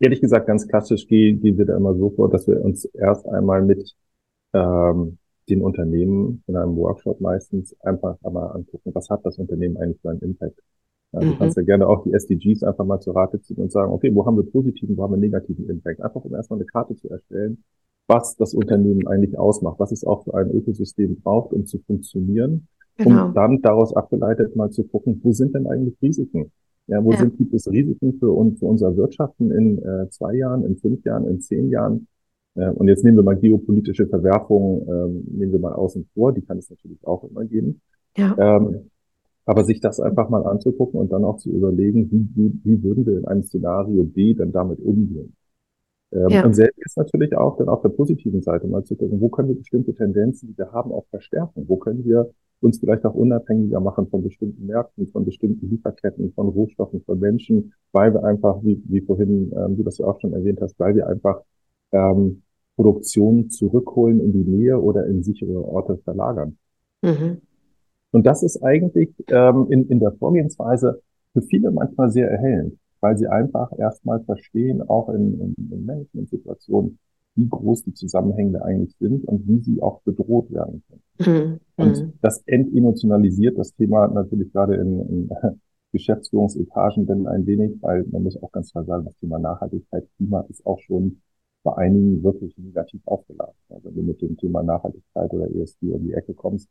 ehrlich 0.00 0.20
gesagt, 0.20 0.46
ganz 0.46 0.66
klassisch 0.68 1.06
gehen, 1.06 1.40
gehen 1.40 1.58
wir 1.58 1.66
da 1.66 1.76
immer 1.76 1.94
so 1.94 2.10
vor, 2.10 2.30
dass 2.30 2.46
wir 2.48 2.62
uns 2.64 2.84
erst 2.86 3.26
einmal 3.28 3.62
mit 3.62 3.94
ähm, 4.52 5.18
den 5.48 5.62
Unternehmen 5.62 6.42
in 6.46 6.56
einem 6.56 6.76
Workshop 6.76 7.20
meistens 7.20 7.76
einfach 7.82 8.16
einmal 8.22 8.52
angucken, 8.56 8.92
was 8.94 9.10
hat 9.10 9.24
das 9.26 9.38
Unternehmen 9.38 9.76
eigentlich 9.76 10.00
für 10.00 10.10
einen 10.10 10.20
Impact. 10.22 10.60
Ja, 11.12 11.24
du 11.24 11.34
Mhm, 11.34 11.36
kannst 11.36 11.56
ja 11.56 11.62
gerne 11.62 11.86
auch 11.88 12.04
die 12.04 12.12
SDGs 12.12 12.64
einfach 12.64 12.84
mal 12.84 13.00
zur 13.00 13.16
Rate 13.16 13.40
ziehen 13.40 13.58
und 13.58 13.72
sagen, 13.72 13.92
okay, 13.92 14.14
wo 14.14 14.26
haben 14.26 14.36
wir 14.36 14.50
positiven, 14.50 14.96
wo 14.96 15.04
haben 15.04 15.12
wir 15.12 15.18
negativen 15.18 15.68
Impact? 15.68 16.00
Einfach 16.00 16.24
um 16.24 16.34
erstmal 16.34 16.58
eine 16.58 16.66
Karte 16.66 16.96
zu 16.96 17.08
erstellen, 17.10 17.64
was 18.06 18.36
das 18.36 18.54
Unternehmen 18.54 19.06
eigentlich 19.06 19.38
ausmacht, 19.38 19.78
was 19.78 19.92
es 19.92 20.04
auch 20.04 20.24
für 20.24 20.34
ein 20.34 20.50
Ökosystem 20.50 21.20
braucht, 21.22 21.52
um 21.52 21.66
zu 21.66 21.78
funktionieren, 21.80 22.68
um 23.02 23.22
genau. 23.22 23.34
dann 23.34 23.62
daraus 23.62 23.94
abgeleitet 23.94 24.56
mal 24.56 24.70
zu 24.70 24.84
gucken, 24.84 25.20
wo 25.22 25.32
sind 25.32 25.54
denn 25.54 25.66
eigentlich 25.66 25.96
Risiken? 26.02 26.52
Ja, 26.86 27.02
wo 27.02 27.12
Ja, 27.12 27.18
sind, 27.18 27.38
gibt 27.38 27.54
es 27.54 27.70
Risiken 27.70 28.18
für, 28.18 28.30
uns, 28.30 28.58
für 28.58 28.66
unser 28.66 28.96
Wirtschaften 28.96 29.50
in 29.50 29.78
äh, 29.82 30.08
zwei 30.10 30.34
Jahren, 30.34 30.64
in 30.64 30.76
fünf 30.76 31.04
Jahren, 31.04 31.26
in 31.26 31.40
zehn 31.40 31.70
Jahren? 31.70 32.06
Äh, 32.56 32.70
und 32.70 32.88
jetzt 32.88 33.04
nehmen 33.04 33.16
wir 33.16 33.22
mal 33.24 33.36
geopolitische 33.36 34.06
Verwerfungen, 34.06 34.86
ähm, 34.88 35.24
nehmen 35.38 35.52
wir 35.52 35.60
mal 35.60 35.72
außen 35.72 36.06
vor, 36.14 36.32
die 36.32 36.42
kann 36.42 36.58
es 36.58 36.68
natürlich 36.70 37.04
auch 37.06 37.24
immer 37.24 37.44
geben. 37.44 37.80
ja, 38.16 38.36
Ähm, 38.38 38.90
aber 39.46 39.64
sich 39.64 39.80
das 39.80 40.00
einfach 40.00 40.30
mal 40.30 40.44
anzugucken 40.46 40.98
und 40.98 41.12
dann 41.12 41.24
auch 41.24 41.36
zu 41.36 41.50
überlegen, 41.50 42.10
wie, 42.10 42.28
wie, 42.34 42.60
wie 42.64 42.82
würden 42.82 43.06
wir 43.06 43.18
in 43.18 43.26
einem 43.26 43.42
Szenario 43.42 44.04
B 44.04 44.34
dann 44.34 44.52
damit 44.52 44.80
umgehen? 44.80 45.34
Ähm, 46.12 46.28
ja, 46.30 46.44
und 46.44 46.54
selbst 46.54 46.78
ist 46.84 46.96
natürlich 46.96 47.36
auch 47.36 47.56
dann 47.58 47.68
auf 47.68 47.82
der 47.82 47.90
positiven 47.90 48.42
Seite 48.42 48.66
mal 48.68 48.84
zu 48.84 48.96
gucken, 48.96 49.20
wo 49.20 49.28
können 49.28 49.48
wir 49.48 49.56
bestimmte 49.56 49.94
Tendenzen, 49.94 50.48
die 50.48 50.58
wir 50.58 50.72
haben, 50.72 50.92
auch 50.92 51.06
verstärken? 51.10 51.64
Wo 51.68 51.76
können 51.76 52.04
wir 52.04 52.30
uns 52.60 52.78
vielleicht 52.78 53.04
auch 53.04 53.14
unabhängiger 53.14 53.80
machen 53.80 54.08
von 54.08 54.22
bestimmten 54.22 54.66
Märkten, 54.66 55.06
von 55.08 55.24
bestimmten 55.24 55.68
Lieferketten, 55.68 56.32
von 56.32 56.48
Rohstoffen, 56.48 57.02
von 57.02 57.20
Menschen, 57.20 57.74
weil 57.92 58.12
wir 58.14 58.24
einfach, 58.24 58.62
wie, 58.62 58.82
wie 58.86 59.00
vorhin 59.00 59.52
ähm, 59.56 59.76
du 59.76 59.82
das 59.82 59.98
ja 59.98 60.06
auch 60.06 60.20
schon 60.20 60.32
erwähnt 60.32 60.60
hast, 60.60 60.78
weil 60.78 60.94
wir 60.94 61.06
einfach 61.06 61.42
ähm, 61.92 62.42
Produktion 62.76 63.50
zurückholen 63.50 64.20
in 64.20 64.32
die 64.32 64.50
Nähe 64.50 64.80
oder 64.80 65.06
in 65.06 65.22
sichere 65.22 65.64
Orte 65.64 65.98
verlagern. 65.98 66.58
mhm. 67.02 67.38
Und 68.10 68.26
das 68.26 68.44
ist 68.44 68.62
eigentlich 68.62 69.12
ähm, 69.26 69.66
in, 69.70 69.88
in 69.88 69.98
der 69.98 70.12
Vorgehensweise 70.12 71.02
für 71.32 71.42
viele 71.42 71.72
manchmal 71.72 72.12
sehr 72.12 72.30
erhellend, 72.30 72.78
weil 73.00 73.18
sie 73.18 73.26
einfach 73.26 73.76
erstmal 73.76 74.22
verstehen, 74.22 74.88
auch 74.88 75.08
in, 75.08 75.40
in, 75.40 75.54
in 75.72 75.84
Management-Situationen, 75.84 76.98
wie 77.36 77.48
groß 77.48 77.84
die 77.84 77.94
Zusammenhänge 77.94 78.62
eigentlich 78.62 78.96
sind 78.98 79.24
und 79.26 79.46
wie 79.48 79.58
sie 79.60 79.82
auch 79.82 80.00
bedroht 80.02 80.50
werden 80.52 80.82
können. 80.88 81.02
Mhm. 81.18 81.60
Und 81.76 82.00
mhm. 82.00 82.12
das 82.20 82.42
entemotionalisiert 82.46 83.58
das 83.58 83.74
Thema 83.74 84.06
natürlich 84.08 84.52
gerade 84.52 84.76
in, 84.76 85.00
in 85.00 85.30
Geschäftsführungsetagen 85.92 87.06
denn 87.06 87.26
ein 87.26 87.46
wenig, 87.46 87.76
weil 87.80 88.04
man 88.10 88.24
muss 88.24 88.40
auch 88.42 88.52
ganz 88.52 88.72
klar 88.72 88.84
sagen, 88.84 89.04
das 89.04 89.16
Thema 89.18 89.38
Nachhaltigkeit, 89.38 90.08
Klima 90.16 90.40
ist 90.48 90.64
auch 90.66 90.80
schon 90.80 91.20
bei 91.62 91.76
einigen 91.76 92.22
wirklich 92.22 92.56
negativ 92.58 93.00
aufgeladen. 93.06 93.54
Also 93.68 93.88
wenn 93.88 93.94
du 93.94 94.02
mit 94.02 94.20
dem 94.20 94.36
Thema 94.36 94.62
Nachhaltigkeit 94.62 95.32
oder 95.32 95.50
ESG 95.50 95.92
um 95.92 96.04
die 96.04 96.12
Ecke 96.12 96.34
kommst, 96.34 96.68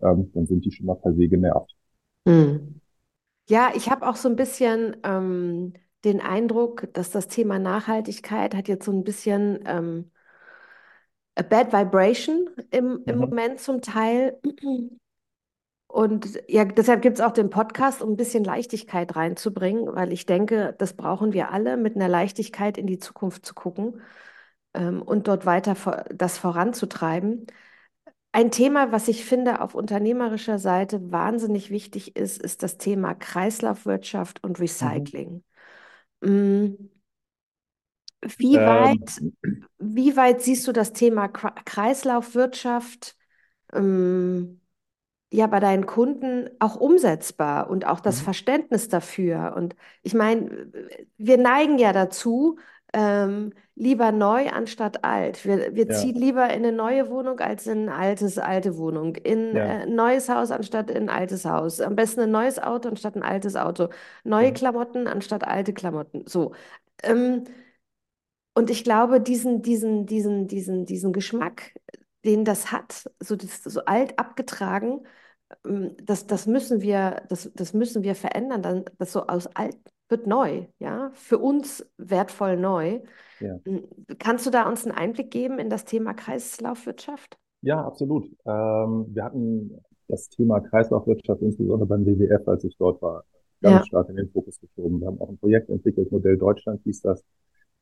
ähm, 0.00 0.30
dann 0.32 0.46
sind 0.46 0.64
die 0.64 0.70
schon 0.70 0.86
mal 0.86 0.94
per 0.94 1.14
se 1.14 1.28
genervt. 1.28 1.74
Mhm. 2.26 2.80
Ja, 3.48 3.70
ich 3.74 3.90
habe 3.90 4.08
auch 4.08 4.16
so 4.16 4.28
ein 4.28 4.36
bisschen 4.36 4.96
ähm, 5.04 5.74
den 6.04 6.20
Eindruck, 6.20 6.88
dass 6.92 7.10
das 7.10 7.28
Thema 7.28 7.58
Nachhaltigkeit 7.58 8.54
hat 8.54 8.68
jetzt 8.68 8.84
so 8.84 8.92
ein 8.92 9.04
bisschen 9.04 9.60
ähm, 9.66 10.10
a 11.34 11.42
bad 11.42 11.72
vibration 11.72 12.48
im, 12.70 13.02
im 13.06 13.14
mhm. 13.14 13.20
Moment 13.20 13.60
zum 13.60 13.80
Teil. 13.82 14.38
Und 15.86 16.40
ja, 16.48 16.64
deshalb 16.64 17.02
gibt 17.02 17.18
es 17.18 17.24
auch 17.24 17.32
den 17.32 17.50
Podcast, 17.50 18.02
um 18.02 18.10
ein 18.10 18.16
bisschen 18.16 18.44
Leichtigkeit 18.44 19.14
reinzubringen, 19.14 19.94
weil 19.94 20.12
ich 20.12 20.26
denke, 20.26 20.74
das 20.78 20.94
brauchen 20.94 21.32
wir 21.32 21.52
alle, 21.52 21.76
mit 21.76 21.96
einer 21.96 22.08
Leichtigkeit 22.08 22.76
in 22.76 22.86
die 22.86 22.98
Zukunft 22.98 23.46
zu 23.46 23.54
gucken 23.54 24.00
ähm, 24.74 25.02
und 25.02 25.28
dort 25.28 25.46
weiter 25.46 25.74
vor, 25.74 26.04
das 26.14 26.38
voranzutreiben. 26.38 27.46
Ein 28.32 28.50
Thema, 28.50 28.92
was 28.92 29.08
ich 29.08 29.24
finde 29.24 29.62
auf 29.62 29.74
unternehmerischer 29.74 30.58
Seite 30.58 31.10
wahnsinnig 31.10 31.70
wichtig 31.70 32.16
ist, 32.16 32.42
ist 32.42 32.62
das 32.62 32.76
Thema 32.76 33.14
Kreislaufwirtschaft 33.14 34.44
und 34.44 34.60
Recycling. 34.60 35.32
Mhm. 35.32 35.44
Wie 36.20 36.90
ähm. 38.56 38.66
weit, 38.66 39.22
wie 39.78 40.16
weit 40.16 40.42
siehst 40.42 40.66
du 40.66 40.72
das 40.72 40.92
Thema 40.92 41.28
Kreislaufwirtschaft? 41.28 43.16
Ähm, 43.72 44.60
ja 45.30 45.46
bei 45.46 45.60
deinen 45.60 45.86
Kunden 45.86 46.48
auch 46.60 46.76
umsetzbar 46.76 47.68
und 47.68 47.86
auch 47.86 48.00
das 48.00 48.20
mhm. 48.20 48.24
Verständnis 48.24 48.88
dafür. 48.88 49.54
Und 49.56 49.74
ich 50.02 50.14
meine, 50.14 50.70
wir 51.18 51.38
neigen 51.38 51.78
ja 51.78 51.92
dazu, 51.92 52.58
ähm, 52.96 53.52
lieber 53.74 54.10
neu 54.10 54.48
anstatt 54.48 55.04
alt. 55.04 55.44
Wir, 55.44 55.74
wir 55.74 55.86
ja. 55.86 55.94
ziehen 55.94 56.14
lieber 56.14 56.44
in 56.44 56.64
eine 56.64 56.72
neue 56.72 57.10
Wohnung 57.10 57.38
als 57.40 57.66
in 57.66 57.90
eine 57.90 57.94
altes, 57.94 58.38
alte 58.38 58.78
Wohnung. 58.78 59.16
In 59.16 59.54
ja. 59.54 59.64
ein 59.64 59.80
äh, 59.82 59.86
neues 59.86 60.30
Haus 60.30 60.50
anstatt 60.50 60.90
in 60.90 61.10
ein 61.10 61.10
altes 61.10 61.44
Haus. 61.44 61.82
Am 61.82 61.94
besten 61.94 62.22
ein 62.22 62.30
neues 62.30 62.58
Auto 62.58 62.88
anstatt 62.88 63.14
ein 63.14 63.22
altes 63.22 63.54
Auto. 63.54 63.90
Neue 64.24 64.48
mhm. 64.48 64.54
Klamotten 64.54 65.06
anstatt 65.08 65.44
alte 65.44 65.74
Klamotten. 65.74 66.26
So. 66.26 66.54
Ähm, 67.02 67.44
und 68.54 68.70
ich 68.70 68.82
glaube, 68.82 69.20
diesen, 69.20 69.60
diesen, 69.60 70.06
diesen, 70.06 70.48
diesen, 70.48 70.86
diesen 70.86 71.12
Geschmack, 71.12 71.74
den 72.24 72.46
das 72.46 72.72
hat, 72.72 73.10
so, 73.20 73.36
das, 73.36 73.62
so 73.62 73.84
alt 73.84 74.18
abgetragen, 74.18 75.06
ähm, 75.66 75.94
das, 76.02 76.26
das, 76.26 76.46
müssen 76.46 76.80
wir, 76.80 77.24
das, 77.28 77.50
das 77.54 77.74
müssen 77.74 78.02
wir 78.02 78.14
verändern, 78.14 78.62
dann 78.62 78.84
das 78.98 79.12
so 79.12 79.26
aus 79.26 79.46
alt 79.48 79.76
wird 80.08 80.26
neu, 80.26 80.66
ja, 80.78 81.10
für 81.14 81.38
uns 81.38 81.86
wertvoll 81.98 82.56
neu. 82.56 83.00
Ja. 83.40 83.58
Hm, 83.64 83.84
kannst 84.18 84.46
du 84.46 84.50
da 84.50 84.68
uns 84.68 84.84
einen 84.84 84.96
Einblick 84.96 85.30
geben 85.30 85.58
in 85.58 85.70
das 85.70 85.84
Thema 85.84 86.14
Kreislaufwirtschaft? 86.14 87.36
Ja, 87.62 87.84
absolut. 87.84 88.26
Ähm, 88.44 89.06
wir 89.08 89.24
hatten 89.24 89.78
das 90.08 90.28
Thema 90.28 90.60
Kreislaufwirtschaft 90.60 91.42
insbesondere 91.42 91.86
beim 91.86 92.06
WWF, 92.06 92.46
als 92.46 92.64
ich 92.64 92.76
dort 92.76 93.02
war, 93.02 93.24
ganz 93.60 93.80
ja. 93.80 93.84
stark 93.86 94.08
in 94.08 94.16
den 94.16 94.30
Fokus 94.30 94.60
geschoben. 94.60 95.00
Wir 95.00 95.08
haben 95.08 95.20
auch 95.20 95.28
ein 95.28 95.38
Projekt 95.38 95.68
entwickelt, 95.70 96.12
Modell 96.12 96.38
Deutschland 96.38 96.82
hieß 96.84 97.02
das. 97.02 97.24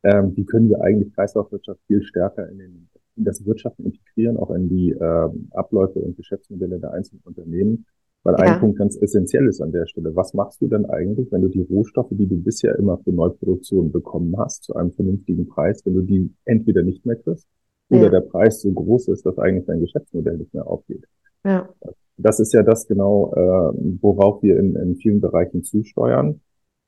Ähm, 0.02 0.36
wie 0.36 0.44
können 0.44 0.68
wir 0.68 0.80
eigentlich 0.80 1.14
Kreislaufwirtschaft 1.14 1.80
viel 1.86 2.02
stärker 2.02 2.48
in 2.48 2.58
den 2.58 2.88
in 3.16 3.24
das 3.24 3.44
Wirtschaften 3.44 3.84
integrieren, 3.84 4.36
auch 4.36 4.50
in 4.50 4.68
die 4.68 4.90
äh, 4.90 5.30
Abläufe 5.50 5.98
und 5.98 6.16
Geschäftsmodelle 6.16 6.78
der 6.78 6.92
einzelnen 6.92 7.22
Unternehmen. 7.24 7.86
Weil 8.24 8.34
ja. 8.38 8.54
ein 8.54 8.60
Punkt 8.60 8.78
ganz 8.78 8.96
essentiell 8.96 9.46
ist 9.46 9.60
an 9.60 9.70
der 9.70 9.86
Stelle. 9.86 10.16
Was 10.16 10.34
machst 10.34 10.60
du 10.60 10.66
denn 10.66 10.86
eigentlich, 10.86 11.30
wenn 11.30 11.42
du 11.42 11.48
die 11.48 11.60
Rohstoffe, 11.60 12.08
die 12.10 12.26
du 12.26 12.36
bisher 12.36 12.76
immer 12.78 12.98
für 12.98 13.12
Neuproduktion 13.12 13.92
bekommen 13.92 14.34
hast, 14.38 14.64
zu 14.64 14.74
einem 14.74 14.92
vernünftigen 14.92 15.46
Preis, 15.46 15.84
wenn 15.84 15.94
du 15.94 16.02
die 16.02 16.32
entweder 16.44 16.82
nicht 16.82 17.04
mehr 17.04 17.16
kriegst 17.16 17.46
oder 17.90 18.04
ja. 18.04 18.08
der 18.10 18.20
Preis 18.22 18.62
so 18.62 18.72
groß 18.72 19.08
ist, 19.08 19.26
dass 19.26 19.38
eigentlich 19.38 19.66
dein 19.66 19.80
Geschäftsmodell 19.80 20.38
nicht 20.38 20.54
mehr 20.54 20.66
aufgeht? 20.66 21.04
Ja. 21.44 21.68
Das 22.16 22.40
ist 22.40 22.54
ja 22.54 22.62
das 22.62 22.86
genau, 22.86 23.32
äh, 23.34 23.98
worauf 24.00 24.42
wir 24.42 24.58
in, 24.58 24.74
in 24.76 24.96
vielen 24.96 25.20
Bereichen 25.20 25.62
zusteuern. 25.62 26.40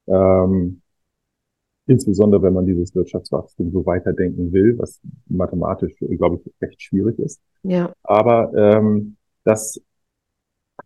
Ähm, 0.07 0.81
Insbesondere, 1.89 2.43
wenn 2.43 2.53
man 2.53 2.67
dieses 2.67 2.95
Wirtschaftswachstum 2.97 3.71
so 3.71 3.87
weiterdenken 3.87 4.53
will, 4.53 4.77
was 4.77 5.01
mathematisch, 5.29 5.95
glaube 5.99 6.41
ich, 6.45 6.53
recht 6.61 6.83
schwierig 6.83 7.17
ist. 7.21 7.41
Ja. 7.63 7.93
Aber 8.03 8.53
ähm, 8.55 9.17
das 9.45 9.81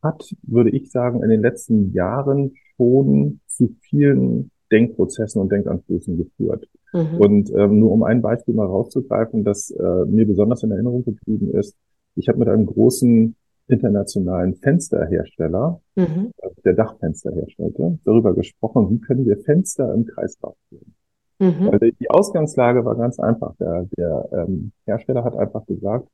hat, 0.02 0.34
würde 0.42 0.70
ich 0.70 0.90
sagen, 0.90 1.22
in 1.22 1.30
den 1.30 1.40
letzten 1.40 1.92
Jahren 1.92 2.54
schon 2.76 3.40
zu 3.46 3.76
vielen 3.80 4.50
Denkprozessen 4.70 5.40
und 5.40 5.50
Denkanstößen 5.50 6.16
geführt. 6.16 6.68
Mhm. 6.92 7.18
Und 7.18 7.52
ähm, 7.54 7.80
nur 7.80 7.92
um 7.92 8.02
ein 8.02 8.22
Beispiel 8.22 8.54
mal 8.54 8.66
rauszugreifen, 8.66 9.44
das 9.44 9.70
äh, 9.70 10.04
mir 10.06 10.26
besonders 10.26 10.62
in 10.62 10.70
Erinnerung 10.70 11.04
geblieben 11.04 11.50
ist, 11.52 11.76
ich 12.16 12.28
habe 12.28 12.38
mit 12.38 12.48
einem 12.48 12.66
großen 12.66 13.34
internationalen 13.68 14.54
Fensterhersteller, 14.56 15.80
mhm. 15.94 16.32
der 16.64 16.72
Dachfenster 16.74 17.32
herstellte, 17.32 17.98
darüber 18.04 18.34
gesprochen, 18.34 18.90
wie 18.90 19.00
können 19.00 19.26
wir 19.26 19.38
Fenster 19.38 19.94
im 19.94 20.06
Kreislauf 20.06 20.56
führen. 20.68 20.94
Mhm. 21.38 21.70
Weil 21.70 21.92
die 21.92 22.10
Ausgangslage 22.10 22.84
war 22.84 22.96
ganz 22.96 23.18
einfach. 23.18 23.54
Der, 23.56 23.86
der 23.96 24.28
ähm, 24.32 24.72
Hersteller 24.86 25.24
hat 25.24 25.36
einfach 25.36 25.64
gesagt, 25.66 26.08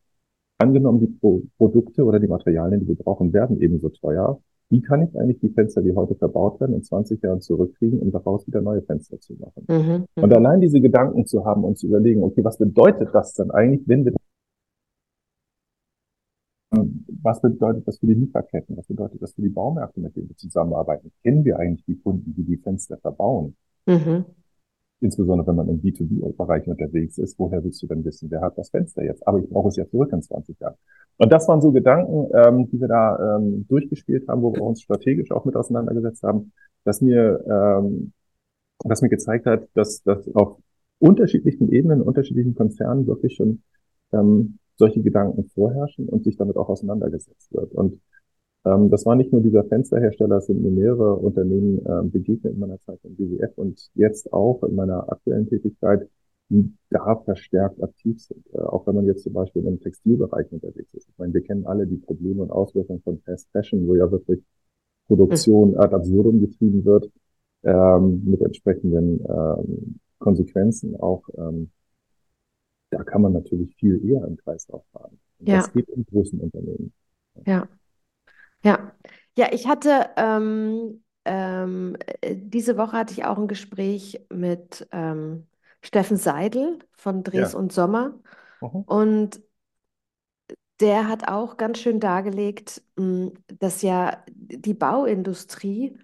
angenommen 0.59 1.01
die 1.01 1.07
Pro 1.07 1.42
Produkte 1.59 2.05
oder 2.05 2.19
die 2.21 2.29
Materialien, 2.29 2.81
die 2.81 2.88
wir 2.88 2.97
brauchen, 2.97 3.33
werden 3.33 3.61
ebenso 3.61 3.88
teuer. 3.88 4.40
Wie 4.69 4.81
kann 4.81 5.03
ich 5.03 5.16
eigentlich 5.16 5.38
die 5.38 5.51
Fenster, 5.51 5.81
die 5.81 5.95
heute 5.95 6.16
verbaut 6.16 6.61
werden, 6.61 6.75
in 6.75 6.83
20 6.83 7.23
Jahren 7.23 7.40
zurückkriegen, 7.40 8.01
um 8.01 8.11
daraus 8.11 8.47
wieder 8.49 8.61
neue 8.61 8.83
Fenster 8.83 9.21
zu 9.21 9.35
machen? 9.35 9.64
Mhm. 9.69 10.07
Und 10.14 10.31
mhm. 10.31 10.37
allein 10.37 10.61
diese 10.61 10.81
Gedanken 10.81 11.25
zu 11.27 11.45
haben 11.45 11.62
und 11.62 11.79
zu 11.79 11.87
überlegen, 11.87 12.23
okay, 12.23 12.42
was 12.42 12.59
bedeutet 12.59 13.11
das 13.12 13.35
dann 13.35 13.51
eigentlich, 13.53 13.87
wenn 13.87 14.05
wir 14.05 14.12
was 17.23 17.40
bedeutet 17.40 17.87
das 17.87 17.99
für 17.99 18.07
die 18.07 18.14
Lieferketten? 18.14 18.77
Was 18.77 18.87
bedeutet 18.87 19.23
das 19.23 19.35
für 19.35 19.42
die 19.42 19.49
Baumärkte, 19.49 20.01
mit 20.01 20.14
denen 20.16 20.29
wir 20.29 20.37
zusammenarbeiten? 20.37 21.12
Kennen 21.23 21.45
wir 21.45 21.59
eigentlich 21.59 21.85
die 21.87 21.97
Kunden, 21.97 22.35
die 22.35 22.45
die 22.45 22.57
Fenster 22.57 22.99
verbauen? 22.99 23.57
Mhm. 23.87 24.25
Insbesondere 25.00 25.46
wenn 25.46 25.56
man 25.56 25.68
im 25.68 25.82
B2B-Bereich 25.82 26.66
unterwegs 26.68 27.18
ist, 27.18 27.38
woher 27.38 27.62
willst 27.62 27.82
du 27.82 27.87
denn 27.87 28.04
wissen, 28.04 28.30
wer 28.30 28.40
hat 28.40 28.56
das 28.56 28.70
Fenster 28.70 29.04
jetzt? 29.04 29.26
Aber 29.28 29.38
ich 29.38 29.48
brauche 29.48 29.68
es 29.68 29.76
ja 29.76 29.87
zurück 29.87 30.11
in 30.12 30.22
20 30.22 30.59
Jahren. 30.59 30.76
Und 31.18 31.30
das 31.32 31.46
waren 31.48 31.61
so 31.61 31.70
Gedanken, 31.70 32.28
ähm, 32.35 32.70
die 32.70 32.80
wir 32.80 32.88
da 32.88 33.37
ähm, 33.37 33.66
durchgespielt 33.68 34.26
haben, 34.28 34.40
wo 34.40 34.54
wir 34.54 34.62
uns 34.62 34.80
strategisch 34.80 35.30
auch 35.32 35.44
mit 35.44 35.54
auseinandergesetzt 35.54 36.22
haben, 36.22 36.52
dass 36.85 37.02
mir, 37.02 37.44
ähm, 37.46 38.12
was 38.85 39.02
mir 39.02 39.11
gezeigt 39.11 39.44
hat, 39.44 39.68
dass, 39.74 40.02
dass 40.02 40.35
auf 40.35 40.59
unterschiedlichen 40.98 41.70
Ebenen, 41.70 42.00
unterschiedlichen 42.00 42.54
Konzernen 42.54 43.06
wirklich 43.06 43.35
schon 43.35 43.62
ähm, 44.12 44.59
solche 44.76 45.02
Gedanken 45.02 45.44
vorherrschen 45.44 46.09
und 46.09 46.24
sich 46.24 46.37
damit 46.37 46.56
auch 46.56 46.68
auseinandergesetzt 46.68 47.52
wird. 47.52 47.72
Und 47.72 48.00
ähm, 48.66 48.90
das 48.90 49.07
war 49.07 49.14
nicht 49.14 49.33
nur 49.33 49.40
dieser 49.40 49.64
Fensterhersteller, 49.64 50.38
es 50.38 50.46
sind 50.46 50.61
mir 50.61 50.70
mehrere 50.70 51.14
Unternehmen 51.14 51.81
ähm, 51.87 52.11
begegnet 52.11 52.55
in 52.55 52.59
meiner 52.59 52.81
Zeit 52.81 52.98
im 53.05 53.14
BWF 53.14 53.57
und 53.57 53.90
jetzt 53.94 54.33
auch 54.33 54.62
in 54.64 54.74
meiner 54.74 55.11
aktuellen 55.11 55.48
Tätigkeit, 55.48 56.09
die 56.48 56.72
da 56.90 57.16
verstärkt 57.24 57.83
aktiv 57.83 58.20
sind. 58.20 58.44
Äh, 58.52 58.59
auch 58.59 58.87
wenn 58.87 58.96
man 58.96 59.07
jetzt 59.07 59.22
zum 59.22 59.33
Beispiel 59.33 59.64
im 59.64 59.81
Textilbereich 59.81 60.50
unterwegs 60.50 60.92
ist. 60.94 61.09
Ich 61.09 61.18
meine, 61.18 61.33
wir 61.33 61.42
kennen 61.42 61.64
alle 61.66 61.87
die 61.87 61.96
Probleme 61.96 62.42
und 62.42 62.50
Auswirkungen 62.50 63.02
von 63.02 63.20
Fast 63.20 63.48
Fashion, 63.52 63.87
wo 63.87 63.94
ja 63.94 64.11
wirklich 64.11 64.42
Produktion 65.07 65.76
ad 65.76 65.94
absurdum 65.94 66.40
getrieben 66.40 66.85
wird, 66.85 67.09
ähm, 67.62 68.22
mit 68.24 68.40
entsprechenden 68.40 69.24
ähm, 69.29 70.00
Konsequenzen 70.18 70.96
auch 70.96 71.22
ähm, 71.38 71.70
da 72.90 73.02
kann 73.02 73.20
man 73.20 73.33
natürlich 73.33 73.74
viel 73.76 74.02
eher 74.09 74.24
im 74.24 74.37
Kreislauf 74.37 74.85
fahren. 74.92 75.18
Und 75.38 75.48
ja. 75.48 75.57
Das 75.59 75.72
geht 75.72 75.88
in 75.90 76.05
großen 76.07 76.40
Unternehmen. 76.40 76.92
Ja, 77.44 77.68
ja. 78.64 78.92
Ja, 79.38 79.53
ich 79.53 79.66
hatte 79.66 80.11
ähm, 80.16 81.03
ähm, 81.27 81.97
diese 82.25 82.79
Woche 82.79 82.97
hatte 82.97 83.12
ich 83.12 83.25
auch 83.25 83.37
ein 83.37 83.49
Gespräch 83.49 84.25
mit 84.33 84.88
ähm, 84.92 85.47
Steffen 85.83 86.16
Seidel 86.16 86.79
von 86.92 87.23
Dres 87.23 87.53
ja. 87.53 87.59
und 87.59 87.73
Sommer. 87.73 88.14
Mhm. 88.61 88.83
Und 88.87 89.40
der 90.81 91.09
hat 91.09 91.29
auch 91.29 91.57
ganz 91.57 91.79
schön 91.79 92.01
dargelegt, 92.01 92.83
hm, 92.97 93.33
dass 93.59 93.83
ja 93.83 94.23
die 94.29 94.75
Bauindustrie 94.75 95.99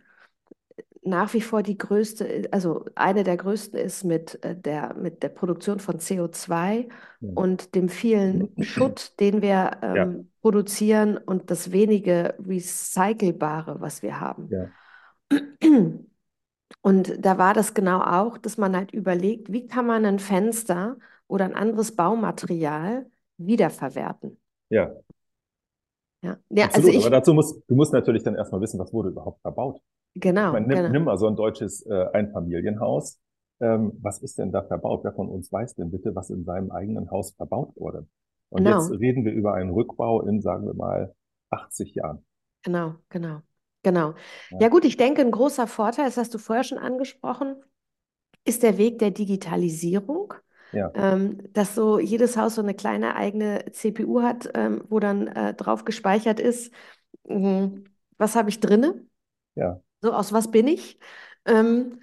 nach 1.05 1.35
wie 1.35 1.41
vor 1.41 1.63
die 1.63 1.77
größte, 1.77 2.49
also 2.53 2.85
eine 2.95 3.25
der 3.25 3.37
größten 3.37 3.79
ist 3.79 4.05
mit 4.05 4.43
äh, 4.45 4.57
der, 4.57 4.95
mit 4.95 5.23
der 5.23 5.31
Produktion 5.31 5.81
von 5.81 5.99
CO2 5.99 6.89
ja. 7.21 7.31
und 7.35 7.75
dem 7.75 7.89
vielen 7.89 8.53
Schutt, 8.63 9.19
den 9.19 9.43
wir 9.43 9.73
ähm, 9.83 9.97
ja. 9.97 10.15
produzieren 10.41 11.17
und 11.17 11.51
das 11.51 11.73
wenige 11.73 12.35
Recycelbare, 12.47 13.81
was 13.81 14.03
wir 14.03 14.21
haben. 14.21 14.49
Ja. 14.51 14.69
Und 16.83 17.25
da 17.25 17.39
war 17.39 17.55
das 17.55 17.75
genau 17.75 18.01
auch, 18.01 18.39
dass 18.39 18.57
man 18.57 18.75
halt 18.75 18.93
überlegt, 18.93 19.53
wie 19.53 19.67
kann 19.67 19.87
man 19.87 20.05
ein 20.05 20.19
Fenster 20.19 20.97
oder 21.27 21.45
ein 21.45 21.55
anderes 21.55 21.95
Baumaterial 21.95 23.07
wiederverwerten. 23.39 24.41
Ja. 24.69 24.93
Ja, 26.23 26.37
ja 26.51 26.65
Absolut, 26.67 26.87
also 26.87 26.99
ich, 26.99 27.07
aber 27.07 27.17
dazu 27.17 27.35
muss, 27.35 27.61
du 27.67 27.75
musst 27.75 27.93
natürlich 27.93 28.23
dann 28.23 28.35
erstmal 28.35 28.61
wissen, 28.61 28.79
was 28.79 28.93
wurde 28.93 29.11
überhaupt 29.11 29.41
verbaut. 29.43 29.81
Genau, 30.15 30.49
Ich 30.49 30.51
meine, 30.53 30.67
nimm, 30.67 30.85
genau. 30.85 30.93
nimm 30.93 31.05
mal 31.05 31.19
so 31.19 31.27
ein 31.29 31.37
deutsches 31.37 31.85
äh, 31.87 32.07
Einfamilienhaus. 32.13 33.21
Ähm, 33.61 33.93
was 34.03 34.21
ist 34.23 34.39
denn 34.39 34.53
da 34.53 34.63
verbaut? 34.63 35.05
Wer 35.05 35.13
von 35.13 35.29
uns 35.29 35.51
weiß 35.53 35.75
denn 35.77 35.91
bitte, 35.91 36.15
was 36.15 36.31
in 36.31 36.45
seinem 36.45 36.71
eigenen 36.71 37.11
Haus 37.11 37.33
verbaut 37.35 37.75
wurde? 37.77 38.07
Und 38.51 38.65
Genau. 38.65 38.79
jetzt 38.79 38.91
reden 38.91 39.25
wir 39.25 39.33
über 39.33 39.55
einen 39.55 39.71
Rückbau 39.71 40.23
in, 40.23 40.43
sagen 40.43 40.67
wir 40.67 40.75
mal, 40.75 41.15
80 41.51 41.95
Jahren. 41.95 42.25
Genau, 42.63 42.97
genau, 43.09 43.43
genau. 43.83 44.15
Ja. 44.51 44.59
Ja 44.61 44.69
gut, 44.69 44.85
ich 44.85 44.97
denke, 44.97 45.23
ein 45.23 45.31
großer 45.33 45.67
Vorteil, 45.67 46.05
das 46.07 46.17
hast 46.17 46.33
du 46.35 46.39
vorher 46.39 46.65
schon 46.65 46.79
angesprochen, 46.79 47.57
ist 48.45 48.63
der 48.63 48.79
Weg 48.79 48.99
der 49.01 49.11
Digitalisierung. 49.13 50.35
Ja. 50.73 50.93
Ähm, 50.95 51.39
dass 51.55 51.75
so 51.77 51.99
jedes 52.01 52.37
Haus 52.37 52.57
so 52.57 52.63
eine 52.63 52.75
kleine 52.75 53.17
eigene 53.17 53.67
CPU 53.73 54.23
hat, 54.23 54.51
ähm, 54.55 54.85
wo 54.91 55.01
dann 55.01 55.29
äh, 55.29 55.55
drauf 55.55 55.85
gespeichert 55.85 56.41
ist, 56.41 56.73
mhm, 57.29 57.85
was 58.19 58.37
habe 58.37 58.51
ich 58.51 58.61
drinne? 58.61 59.07
Ja. 59.55 59.83
So, 60.03 60.13
aus 60.13 60.33
was 60.33 60.51
bin 60.51 60.67
ich? 60.69 60.99
Ähm, 61.45 62.01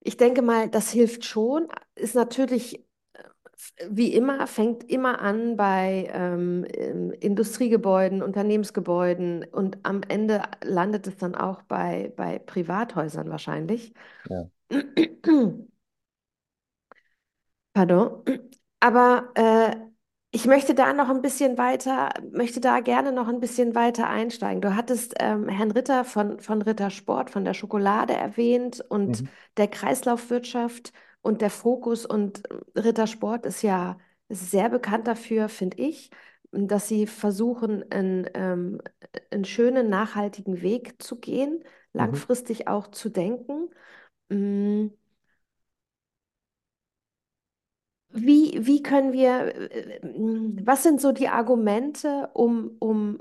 ich 0.00 0.16
denke 0.16 0.42
mal, 0.42 0.70
das 0.70 0.90
hilft 0.90 1.24
schon. 1.24 1.68
Ist 1.96 2.14
natürlich, 2.14 2.80
äh, 3.14 3.86
wie 3.90 4.14
immer, 4.14 4.46
fängt 4.46 4.84
immer 4.90 5.20
an 5.20 5.56
bei 5.56 6.10
ähm, 6.12 6.66
ähm, 6.74 7.12
Industriegebäuden, 7.12 8.22
Unternehmensgebäuden 8.22 9.44
und 9.44 9.78
am 9.84 10.02
Ende 10.08 10.42
landet 10.64 11.06
es 11.08 11.16
dann 11.18 11.34
auch 11.34 11.62
bei, 11.62 12.12
bei 12.16 12.38
Privathäusern 12.38 13.30
wahrscheinlich. 13.30 13.94
Ja. 14.30 14.50
Pardon. 17.72 18.24
Aber 18.80 19.30
äh, 19.34 19.76
ich 20.36 20.44
möchte 20.46 20.74
da 20.74 20.92
noch 20.92 21.08
ein 21.08 21.22
bisschen 21.22 21.56
weiter, 21.56 22.10
möchte 22.30 22.60
da 22.60 22.80
gerne 22.80 23.10
noch 23.10 23.26
ein 23.28 23.40
bisschen 23.40 23.74
weiter 23.74 24.06
einsteigen. 24.08 24.60
Du 24.60 24.76
hattest 24.76 25.14
ähm, 25.18 25.48
Herrn 25.48 25.70
Ritter 25.70 26.04
von, 26.04 26.40
von 26.40 26.60
Ritter 26.60 26.90
Sport, 26.90 27.30
von 27.30 27.44
der 27.44 27.54
Schokolade 27.54 28.12
erwähnt 28.12 28.84
und 28.90 29.22
Mhm. 29.22 29.28
der 29.56 29.68
Kreislaufwirtschaft 29.68 30.92
und 31.22 31.40
der 31.40 31.48
Fokus. 31.50 32.04
Und 32.04 32.42
Ritter 32.76 33.06
Sport 33.06 33.46
ist 33.46 33.62
ja 33.62 33.96
sehr 34.28 34.68
bekannt 34.68 35.06
dafür, 35.06 35.48
finde 35.48 35.78
ich, 35.78 36.10
dass 36.52 36.86
sie 36.88 37.06
versuchen, 37.06 37.90
einen, 37.90 38.28
ähm, 38.34 38.80
einen 39.30 39.44
schönen, 39.46 39.88
nachhaltigen 39.88 40.60
Weg 40.60 41.02
zu 41.02 41.16
gehen, 41.18 41.64
Mhm. 41.98 41.98
langfristig 41.98 42.68
auch 42.68 42.88
zu 42.88 43.08
denken. 43.08 43.70
Mm, 44.28 44.88
Wie, 48.16 48.58
wie 48.66 48.82
können 48.82 49.12
wir, 49.12 49.54
äh, 49.70 50.00
was 50.64 50.82
sind 50.82 51.00
so 51.00 51.12
die 51.12 51.28
Argumente, 51.28 52.30
um, 52.32 52.76
um 52.78 53.18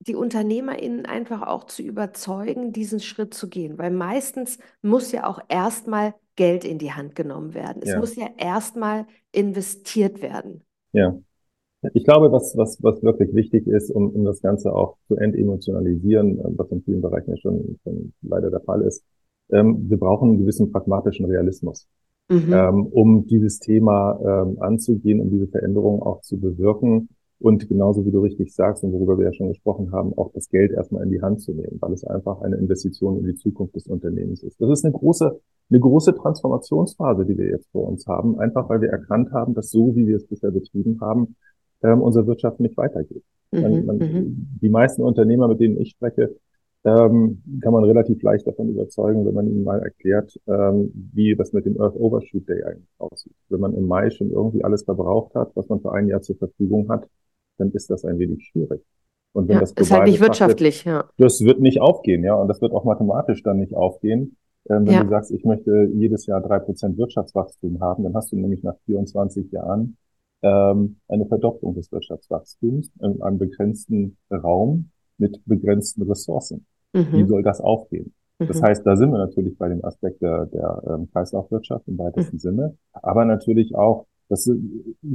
die 0.00 0.14
UnternehmerInnen 0.14 1.06
einfach 1.06 1.42
auch 1.42 1.64
zu 1.64 1.82
überzeugen, 1.82 2.72
diesen 2.72 3.00
Schritt 3.00 3.34
zu 3.34 3.48
gehen? 3.48 3.78
Weil 3.78 3.90
meistens 3.90 4.58
muss 4.82 5.12
ja 5.12 5.26
auch 5.26 5.40
erstmal 5.48 6.14
Geld 6.34 6.64
in 6.64 6.78
die 6.78 6.92
Hand 6.92 7.14
genommen 7.14 7.54
werden. 7.54 7.82
Es 7.82 7.90
Ja. 7.90 8.00
muss 8.00 8.16
ja 8.16 8.28
erstmal 8.36 9.06
investiert 9.32 10.22
werden. 10.22 10.62
Ja. 10.92 11.18
Ich 11.94 12.04
glaube, 12.04 12.32
was, 12.32 12.56
was, 12.56 12.82
was 12.82 13.02
wirklich 13.02 13.34
wichtig 13.34 13.66
ist, 13.66 13.90
um, 13.90 14.10
um 14.10 14.24
das 14.24 14.42
Ganze 14.42 14.72
auch 14.74 14.96
zu 15.08 15.16
entemotionalisieren, 15.16 16.40
was 16.58 16.70
in 16.72 16.82
vielen 16.82 17.00
Bereichen 17.00 17.30
ja 17.30 17.36
schon, 17.36 17.78
schon 17.84 18.12
leider 18.22 18.50
der 18.50 18.60
Fall 18.60 18.82
ist, 18.82 19.04
ähm, 19.50 19.88
wir 19.88 19.98
brauchen 19.98 20.30
einen 20.30 20.38
gewissen 20.40 20.72
pragmatischen 20.72 21.26
Realismus. 21.26 21.86
Mhm. 22.28 22.52
ähm, 22.52 22.86
um 22.86 23.26
dieses 23.26 23.60
Thema 23.60 24.18
ähm, 24.20 24.60
anzugehen, 24.60 25.20
um 25.20 25.30
diese 25.30 25.46
Veränderung 25.46 26.02
auch 26.02 26.22
zu 26.22 26.38
bewirken 26.38 27.08
und 27.38 27.68
genauso 27.68 28.04
wie 28.06 28.10
du 28.10 28.20
richtig 28.20 28.54
sagst 28.54 28.82
und 28.82 28.92
worüber 28.92 29.18
wir 29.18 29.26
ja 29.26 29.32
schon 29.32 29.48
gesprochen 29.48 29.92
haben, 29.92 30.16
auch 30.16 30.32
das 30.32 30.48
Geld 30.48 30.72
erstmal 30.72 31.04
in 31.04 31.10
die 31.10 31.20
Hand 31.20 31.42
zu 31.42 31.52
nehmen, 31.52 31.76
weil 31.80 31.92
es 31.92 32.04
einfach 32.04 32.40
eine 32.40 32.56
Investition 32.56 33.18
in 33.18 33.26
die 33.26 33.34
Zukunft 33.34 33.76
des 33.76 33.86
Unternehmens 33.86 34.42
ist. 34.42 34.60
Das 34.60 34.70
ist 34.70 34.84
eine 34.84 34.92
große, 34.92 35.38
eine 35.70 35.80
große 35.80 36.14
Transformationsphase, 36.14 37.26
die 37.26 37.36
wir 37.36 37.48
jetzt 37.48 37.68
vor 37.72 37.86
uns 37.86 38.06
haben, 38.06 38.40
einfach 38.40 38.68
weil 38.68 38.80
wir 38.80 38.88
erkannt 38.88 39.32
haben, 39.32 39.54
dass 39.54 39.70
so, 39.70 39.94
wie 39.94 40.06
wir 40.06 40.16
es 40.16 40.26
bisher 40.26 40.50
betrieben 40.50 40.98
haben, 41.00 41.36
ähm, 41.82 42.00
unsere 42.00 42.26
Wirtschaft 42.26 42.58
nicht 42.58 42.76
weitergeht. 42.76 43.22
Man, 43.50 43.72
Mhm, 43.72 43.86
man, 43.86 43.98
mhm. 43.98 44.48
die 44.60 44.68
meisten 44.68 45.02
Unternehmer, 45.02 45.46
mit 45.48 45.60
denen 45.60 45.80
ich 45.80 45.90
spreche, 45.90 46.34
ähm, 46.86 47.42
kann 47.62 47.72
man 47.72 47.82
relativ 47.84 48.22
leicht 48.22 48.46
davon 48.46 48.68
überzeugen, 48.68 49.26
wenn 49.26 49.34
man 49.34 49.48
ihnen 49.48 49.64
mal 49.64 49.80
erklärt, 49.82 50.38
ähm, 50.46 50.92
wie 51.12 51.34
das 51.34 51.52
mit 51.52 51.66
dem 51.66 51.80
Earth 51.80 51.96
Overshoot 51.96 52.48
Day 52.48 52.62
eigentlich 52.62 52.88
aussieht. 52.98 53.34
Wenn 53.48 53.60
man 53.60 53.74
im 53.74 53.86
Mai 53.88 54.08
schon 54.10 54.30
irgendwie 54.30 54.62
alles 54.62 54.84
verbraucht 54.84 55.34
hat, 55.34 55.50
was 55.56 55.68
man 55.68 55.80
für 55.80 55.92
ein 55.92 56.06
Jahr 56.06 56.22
zur 56.22 56.36
Verfügung 56.36 56.88
hat, 56.88 57.08
dann 57.58 57.72
ist 57.72 57.90
das 57.90 58.04
ein 58.04 58.20
wenig 58.20 58.44
schwierig. 58.46 58.82
Und 59.32 59.48
wenn 59.48 59.56
Ja, 59.56 59.60
das 59.62 59.72
ist 59.72 59.90
halt 59.90 60.06
nicht 60.06 60.20
wirtschaftlich, 60.20 60.84
ja. 60.84 61.04
das 61.18 61.40
wird 61.40 61.60
nicht 61.60 61.80
aufgehen, 61.80 62.22
ja, 62.22 62.34
und 62.34 62.46
das 62.46 62.60
wird 62.60 62.72
auch 62.72 62.84
mathematisch 62.84 63.42
dann 63.42 63.58
nicht 63.58 63.74
aufgehen. 63.74 64.36
Ähm, 64.70 64.86
wenn 64.86 64.94
Ja. 64.94 65.02
du 65.02 65.08
sagst, 65.10 65.32
ich 65.32 65.44
möchte 65.44 65.90
jedes 65.92 66.26
Jahr 66.26 66.40
drei 66.40 66.60
Prozent 66.60 66.96
Wirtschaftswachstum 66.98 67.80
haben, 67.80 68.04
dann 68.04 68.14
hast 68.14 68.30
du 68.30 68.36
nämlich 68.36 68.62
nach 68.62 68.76
24 68.86 69.50
Jahren 69.50 69.96
ähm, 70.42 70.96
eine 71.08 71.26
Verdopplung 71.26 71.74
des 71.74 71.90
Wirtschaftswachstums 71.90 72.90
in 73.00 73.20
einem 73.22 73.38
begrenzten 73.38 74.16
Raum 74.30 74.90
mit 75.18 75.40
begrenzten 75.46 76.02
Ressourcen. 76.02 76.64
Wie 77.12 77.24
Mhm, 77.24 77.26
soll 77.26 77.42
das 77.42 77.60
aufgehen? 77.60 78.14
Das 78.46 78.60
mhm, 78.60 78.62
heißt, 78.62 78.86
da 78.86 78.96
sind 78.96 79.10
wir 79.10 79.18
natürlich 79.18 79.58
bei 79.58 79.68
dem 79.68 79.84
Aspekt 79.84 80.22
der, 80.22 80.46
der 80.46 80.82
ähm, 80.88 81.08
Kreislaufwirtschaft 81.12 81.88
im 81.88 81.98
mhm, 82.16 82.30
weitesten 82.30 82.38
Sinne, 82.38 82.76
aber 82.92 83.24
natürlich 83.24 83.74
auch 83.74 84.06
das 84.28 84.46
ist 84.48 84.58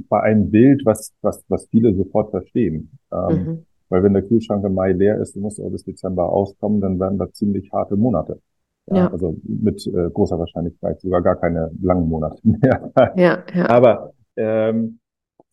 bei 0.10 0.22
einem 0.22 0.52
Bild, 0.52 0.86
was, 0.86 1.12
was, 1.22 1.44
was 1.50 1.68
viele 1.68 1.94
sofort 1.94 2.32
verstehen. 2.32 2.92
Ähm, 3.12 3.50
mhm. 3.50 3.66
weil 3.90 4.04
wenn 4.04 4.14
der 4.14 4.24
Kühlschrank 4.24 4.64
im 4.64 4.74
Mai 4.74 4.94
leer 4.94 5.20
ist, 5.20 5.36
du 5.36 5.42
musst 5.42 5.60
auch 5.60 5.70
bis 5.70 5.84
Dezember 5.84 6.30
auskommen, 6.30 6.80
dann 6.80 6.98
werden 7.00 7.18
das 7.18 7.34
ziemlich 7.34 7.70
harte 7.74 7.98
Monate. 7.98 8.40
Ja, 8.88 8.96
Ja, 8.96 9.12
also 9.12 9.36
mit 9.44 9.86
äh, 9.88 10.10
großer 10.10 10.40
Wahrscheinlichkeit 10.40 11.02
sogar 11.02 11.22
gar 11.22 11.36
keine 11.36 11.72
langen 11.82 12.08
Monate 12.10 12.40
mehr. 12.44 12.92
ja, 13.14 13.46
ja. 13.54 13.68
Aber 13.68 14.14
ähm, 14.38 15.00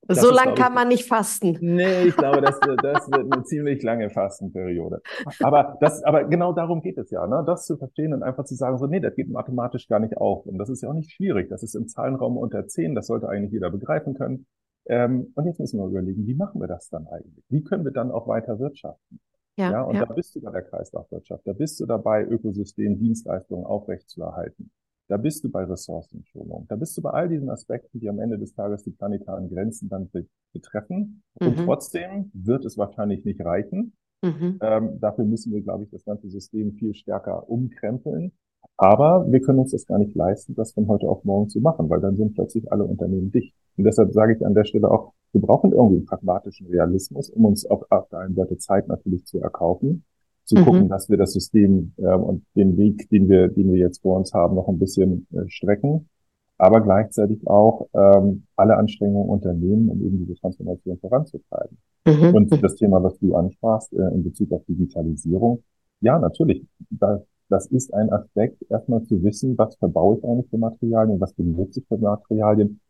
das 0.09 0.21
So 0.21 0.31
ist, 0.31 0.35
lang 0.35 0.45
glaube 0.47 0.59
ich, 0.59 0.65
kann 0.65 0.75
man 0.75 0.89
nicht 0.89 1.07
fasten. 1.07 1.57
Nee, 1.61 2.05
ich 2.09 2.17
glaube, 2.17 2.41
das, 2.41 2.57
wird- 2.67 2.83
das 2.83 3.09
wird 3.11 3.33
eine 3.33 3.45
ziemlich 3.45 3.83
lange 3.83 4.11
Fastenperiode. 4.11 5.01
Aber 5.43 5.77
das, 5.81 6.03
aber 6.03 6.25
genau 6.25 6.53
darum 6.53 6.83
geht 6.83 6.99
es 6.99 7.11
ja, 7.11 7.27
ne? 7.27 7.45
Das 7.47 7.67
zu 7.67 7.77
verstehen 7.77 8.13
und 8.15 8.23
einfach 8.23 8.45
zu 8.45 8.55
sagen, 8.57 8.79
so, 8.79 8.87
nee, 8.87 9.01
das 9.01 9.15
geht 9.15 9.29
mathematisch 9.31 9.87
gar 9.87 10.01
nicht 10.01 10.17
auf. 10.17 10.47
Und 10.47 10.59
das 10.59 10.69
ist 10.71 10.83
ja 10.83 10.89
auch 10.89 10.95
nicht 10.95 11.13
schwierig. 11.13 11.49
Das 11.51 11.63
ist 11.63 11.75
im 11.77 11.87
Zahlenraum 11.89 12.37
unter 12.37 12.67
10. 12.67 12.95
Das 12.95 13.07
sollte 13.07 13.29
eigentlich 13.29 13.53
jeder 13.53 13.71
begreifen 13.71 14.15
können. 14.15 14.47
Ähm, 14.87 15.33
und 15.35 15.45
jetzt 15.47 15.61
müssen 15.61 15.79
wir 15.79 15.87
überlegen, 15.87 16.27
wie 16.27 16.35
machen 16.35 16.61
wir 16.61 16.67
das 16.69 16.89
dann 16.89 17.07
eigentlich? 17.09 17.45
Wie 17.51 17.63
können 17.63 17.85
wir 17.85 17.93
dann 17.93 18.11
auch 18.11 18.27
weiter 18.27 18.59
wirtschaften? 18.59 19.21
Ja, 19.59 19.71
Ja, 19.73 19.83
und 19.83 19.97
ja. 19.97 20.07
da 20.07 20.15
bist 20.15 20.35
du 20.35 20.41
bei 20.41 20.51
der 20.53 20.63
Kreislaufwirtschaft. 20.63 21.47
Da 21.47 21.53
bist 21.53 21.79
du 21.81 21.85
dabei, 21.87 22.25
Ökosystem, 22.25 22.99
Dienstleistungen 22.99 23.67
aufrechtzuerhalten. 23.67 24.71
Da 25.09 25.17
bist 25.17 25.43
du 25.45 25.51
bei 25.51 25.65
Ressourcenschonung. 25.65 26.67
Da 26.69 26.77
bist 26.77 26.97
du 26.97 27.03
bei 27.03 27.11
all 27.11 27.29
diesen 27.29 27.51
Aspekten, 27.51 28.01
die 28.01 28.09
am 28.09 28.21
Ende 28.21 28.39
des 28.39 28.55
Tages 28.55 28.83
die 28.85 28.91
planetaren 28.91 29.49
Grenzen 29.49 29.89
dann 29.89 30.11
be 30.11 30.27
betreffen. 30.53 31.23
Und 31.43 31.57
Mhm, 31.57 31.65
trotzdem 31.65 32.31
wird 32.35 32.65
es 32.65 32.79
wahrscheinlich 32.79 33.25
nicht 33.25 33.41
reichen. 33.45 33.93
mhm, 34.23 34.61
Ähm, 34.61 34.99
dafür 35.01 35.25
müssen 35.25 35.53
wir, 35.53 35.63
glaube 35.63 35.85
ich, 35.85 35.91
das 35.91 36.05
ganze 36.05 36.29
System 36.31 36.73
viel 36.75 36.95
stärker 36.95 37.49
umkrempeln. 37.49 38.33
Aber 38.77 39.31
wir 39.31 39.41
können 39.41 39.61
uns 39.61 39.73
das 39.73 39.87
gar 39.87 39.99
nicht 39.99 40.15
leisten, 40.15 40.55
das 40.55 40.73
von 40.73 40.89
heute 40.89 41.09
auf 41.09 41.25
morgen 41.25 41.49
zu 41.49 41.61
machen, 41.61 41.91
weil 41.91 42.01
dann 42.01 42.17
sind 42.17 42.35
plötzlich 42.35 42.71
alle 42.73 42.85
Unternehmen 42.85 43.31
dicht. 43.31 43.55
Und 43.77 43.85
deshalb 43.85 44.13
sage 44.13 44.35
ich 44.37 44.45
an 44.47 44.55
der 44.55 44.65
Stelle 44.65 44.91
auch, 44.91 45.13
wir 45.33 45.41
brauchen 45.41 45.73
irgendwie 45.73 45.97
einen 45.99 46.07
pragmatischen 46.07 46.67
Realismus, 46.69 47.31
um 47.31 47.45
uns 47.45 47.67
auf, 47.67 47.85
auf 47.91 48.09
der 48.09 48.21
einen 48.21 48.35
Seite 48.35 48.59
Zeit 48.59 48.89
natürlich 48.89 49.27
zu 49.27 49.41
erkaufen, 49.41 50.05
zu 50.49 50.55
gucken, 50.57 50.85
mhm, 50.85 50.89
dass 50.89 51.11
wir 51.11 51.19
das 51.19 51.35
System 51.35 51.93
ähm, 51.99 52.23
und 52.23 52.45
den 52.57 52.77
Weg, 52.79 53.09
den 53.11 53.29
wir, 53.29 53.49
den 53.49 53.71
wir 53.71 53.79
jetzt 53.79 54.01
vor 54.01 54.17
uns 54.17 54.33
haben, 54.33 54.55
noch 54.57 54.69
ein 54.69 54.79
bisschen 54.79 55.27
äh, 55.33 55.49
strecken, 55.49 56.09
aber 56.57 56.81
gleichzeitig 56.81 57.47
auch 57.47 57.87
ähm, 57.93 58.45
alle 58.57 58.77
Anstrengungen 58.77 59.29
unternehmen, 59.29 59.91
um 59.91 60.03
eben 60.03 60.19
diese 60.19 60.35
Transformation 60.37 60.99
voranzutreiben. 60.99 61.77
mhm, 62.07 62.35
Und 62.35 62.65
das 62.65 62.77
Thema, 62.77 63.03
was 63.03 63.19
du 63.19 63.35
ansprachst 63.37 63.93
äh, 63.93 64.09
in 64.15 64.25
Bezug 64.25 64.51
auf 64.53 64.65
Digitalisierung, 64.65 65.63
ja, 66.01 66.19
natürlich, 66.19 66.65
da, 66.91 67.21
das 67.51 67.67
ist 67.67 67.93
ein 67.93 68.11
Aspekt, 68.11 68.65
erstmal 68.71 69.03
zu 69.03 69.23
wissen, 69.23 69.57
was 69.59 69.77
verbaue 69.77 70.17
ich 70.17 70.25
eigentlich 70.25 70.49
für 70.49 70.59
Materialien, 70.59 71.21
was 71.21 71.35
benutze 71.35 71.81
ich 71.81 71.87
für 71.87 71.99
Materialien, 71.99 72.81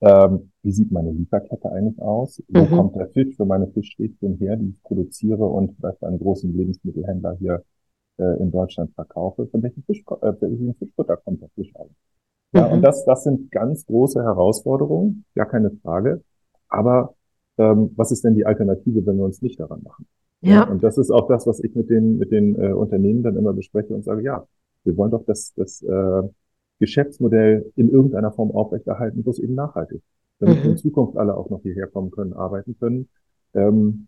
ähm, 0.00 0.50
wie 0.62 0.72
sieht 0.72 0.92
meine 0.92 1.10
Lieferkette 1.10 1.70
eigentlich 1.70 2.00
aus, 2.00 2.42
wo 2.48 2.60
mhm, 2.60 2.68
kommt 2.68 2.96
der 2.96 3.08
Fisch 3.08 3.36
für 3.36 3.44
meine 3.44 3.66
Fischstäbchen 3.68 4.36
her, 4.36 4.56
die 4.56 4.70
ich 4.70 4.82
produziere 4.82 5.44
und 5.44 5.80
bei 5.80 5.92
einem 6.02 6.18
großen 6.18 6.56
Lebensmittelhändler 6.56 7.36
hier 7.38 7.64
äh, 8.18 8.40
in 8.40 8.50
Deutschland 8.50 8.94
verkaufe, 8.94 9.46
von 9.46 9.62
welchem 9.62 9.82
Fisch, 9.84 10.04
äh, 10.20 10.32
welchem 10.40 10.74
Fischfutter 10.74 11.16
kommt 11.16 11.42
der 11.42 11.48
Fisch 11.50 11.74
eigentlich? 11.74 11.96
Ja, 12.52 12.66
und 12.66 12.78
mhm, 12.78 12.82
das, 12.82 13.04
das 13.04 13.24
sind 13.24 13.50
ganz 13.50 13.84
große 13.86 14.22
Herausforderungen, 14.22 15.24
gar 15.34 15.46
keine 15.46 15.70
Frage. 15.82 16.22
Aber 16.68 17.14
ähm, 17.58 17.90
was 17.96 18.12
ist 18.12 18.24
denn 18.24 18.34
die 18.34 18.46
Alternative, 18.46 19.04
wenn 19.04 19.16
wir 19.16 19.24
uns 19.24 19.42
nicht 19.42 19.60
daran 19.60 19.82
machen? 19.82 20.06
Ja. 20.40 20.52
ja. 20.52 20.64
Und 20.64 20.82
das 20.82 20.96
ist 20.96 21.10
auch 21.10 21.28
das, 21.28 21.46
was 21.46 21.60
ich 21.60 21.74
mit 21.74 21.90
den, 21.90 22.18
mit 22.18 22.30
den 22.30 22.54
äh, 22.54 22.72
Unternehmen 22.72 23.22
dann 23.22 23.36
immer 23.36 23.52
bespreche 23.52 23.94
und 23.94 24.04
sage, 24.04 24.22
ja, 24.22 24.46
wir 24.84 24.96
wollen 24.96 25.10
doch 25.10 25.24
das, 25.26 25.52
das 25.54 25.82
äh, 25.82 26.22
Geschäftsmodell 26.78 27.72
in 27.76 27.90
irgendeiner 27.90 28.32
Form 28.32 28.50
aufrechterhalten, 28.50 29.22
bloß 29.22 29.38
eben 29.40 29.54
nachhaltig. 29.54 30.02
Damit 30.38 30.64
mhm. 30.64 30.70
in 30.70 30.76
Zukunft 30.76 31.16
alle 31.16 31.36
auch 31.36 31.50
noch 31.50 31.62
hierher 31.62 31.88
kommen 31.88 32.10
können, 32.10 32.32
arbeiten 32.32 32.76
können. 32.78 33.08
Ähm, 33.54 34.06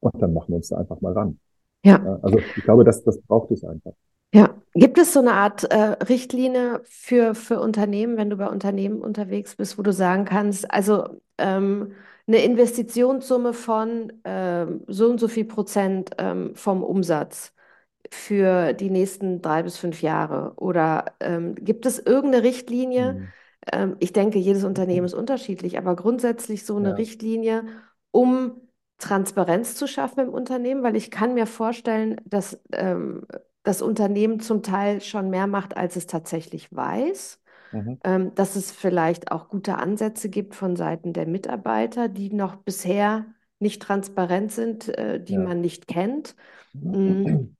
und 0.00 0.22
dann 0.22 0.32
machen 0.32 0.48
wir 0.48 0.56
uns 0.56 0.68
da 0.68 0.76
einfach 0.78 1.00
mal 1.00 1.12
ran. 1.12 1.38
Ja. 1.84 2.18
Also 2.22 2.38
ich 2.38 2.62
glaube, 2.62 2.84
das, 2.84 3.02
das 3.02 3.20
braucht 3.22 3.50
es 3.50 3.64
einfach. 3.64 3.92
Ja, 4.34 4.54
gibt 4.74 4.98
es 4.98 5.12
so 5.12 5.20
eine 5.20 5.32
Art 5.34 5.64
äh, 5.64 5.96
Richtlinie 6.04 6.80
für, 6.84 7.34
für 7.34 7.60
Unternehmen, 7.60 8.16
wenn 8.16 8.30
du 8.30 8.36
bei 8.36 8.48
Unternehmen 8.48 9.02
unterwegs 9.02 9.56
bist, 9.56 9.78
wo 9.78 9.82
du 9.82 9.92
sagen 9.92 10.24
kannst, 10.24 10.70
also 10.70 11.20
ähm, 11.38 11.92
eine 12.26 12.42
Investitionssumme 12.42 13.52
von 13.52 14.12
ähm, 14.24 14.82
so 14.86 15.10
und 15.10 15.20
so 15.20 15.28
viel 15.28 15.44
Prozent 15.44 16.12
ähm, 16.18 16.54
vom 16.54 16.82
Umsatz 16.82 17.52
für 18.12 18.72
die 18.74 18.90
nächsten 18.90 19.40
drei 19.40 19.62
bis 19.62 19.78
fünf 19.78 20.02
Jahre? 20.02 20.52
Oder 20.56 21.06
ähm, 21.20 21.54
gibt 21.54 21.86
es 21.86 21.98
irgendeine 21.98 22.44
Richtlinie? 22.44 23.14
Mhm. 23.14 23.28
Ähm, 23.72 23.96
ich 24.00 24.12
denke, 24.12 24.38
jedes 24.38 24.64
Unternehmen 24.64 25.06
ist 25.06 25.14
unterschiedlich, 25.14 25.78
aber 25.78 25.96
grundsätzlich 25.96 26.66
so 26.66 26.76
eine 26.76 26.90
ja. 26.90 26.94
Richtlinie, 26.94 27.64
um 28.10 28.60
Transparenz 28.98 29.74
zu 29.74 29.86
schaffen 29.86 30.20
im 30.20 30.28
Unternehmen, 30.28 30.82
weil 30.82 30.94
ich 30.94 31.10
kann 31.10 31.34
mir 31.34 31.46
vorstellen, 31.46 32.20
dass 32.24 32.60
ähm, 32.72 33.26
das 33.62 33.82
Unternehmen 33.82 34.40
zum 34.40 34.62
Teil 34.62 35.00
schon 35.00 35.30
mehr 35.30 35.46
macht, 35.46 35.76
als 35.76 35.96
es 35.96 36.06
tatsächlich 36.06 36.74
weiß. 36.74 37.40
Mhm. 37.72 37.98
Ähm, 38.04 38.34
dass 38.34 38.56
es 38.56 38.70
vielleicht 38.70 39.32
auch 39.32 39.48
gute 39.48 39.76
Ansätze 39.76 40.28
gibt 40.28 40.54
von 40.54 40.76
Seiten 40.76 41.14
der 41.14 41.26
Mitarbeiter, 41.26 42.08
die 42.08 42.30
noch 42.30 42.56
bisher 42.56 43.24
nicht 43.58 43.80
transparent 43.80 44.52
sind, 44.52 44.88
äh, 44.98 45.22
die 45.22 45.34
ja. 45.34 45.40
man 45.40 45.62
nicht 45.62 45.88
kennt. 45.88 46.36
Mhm. 46.74 47.56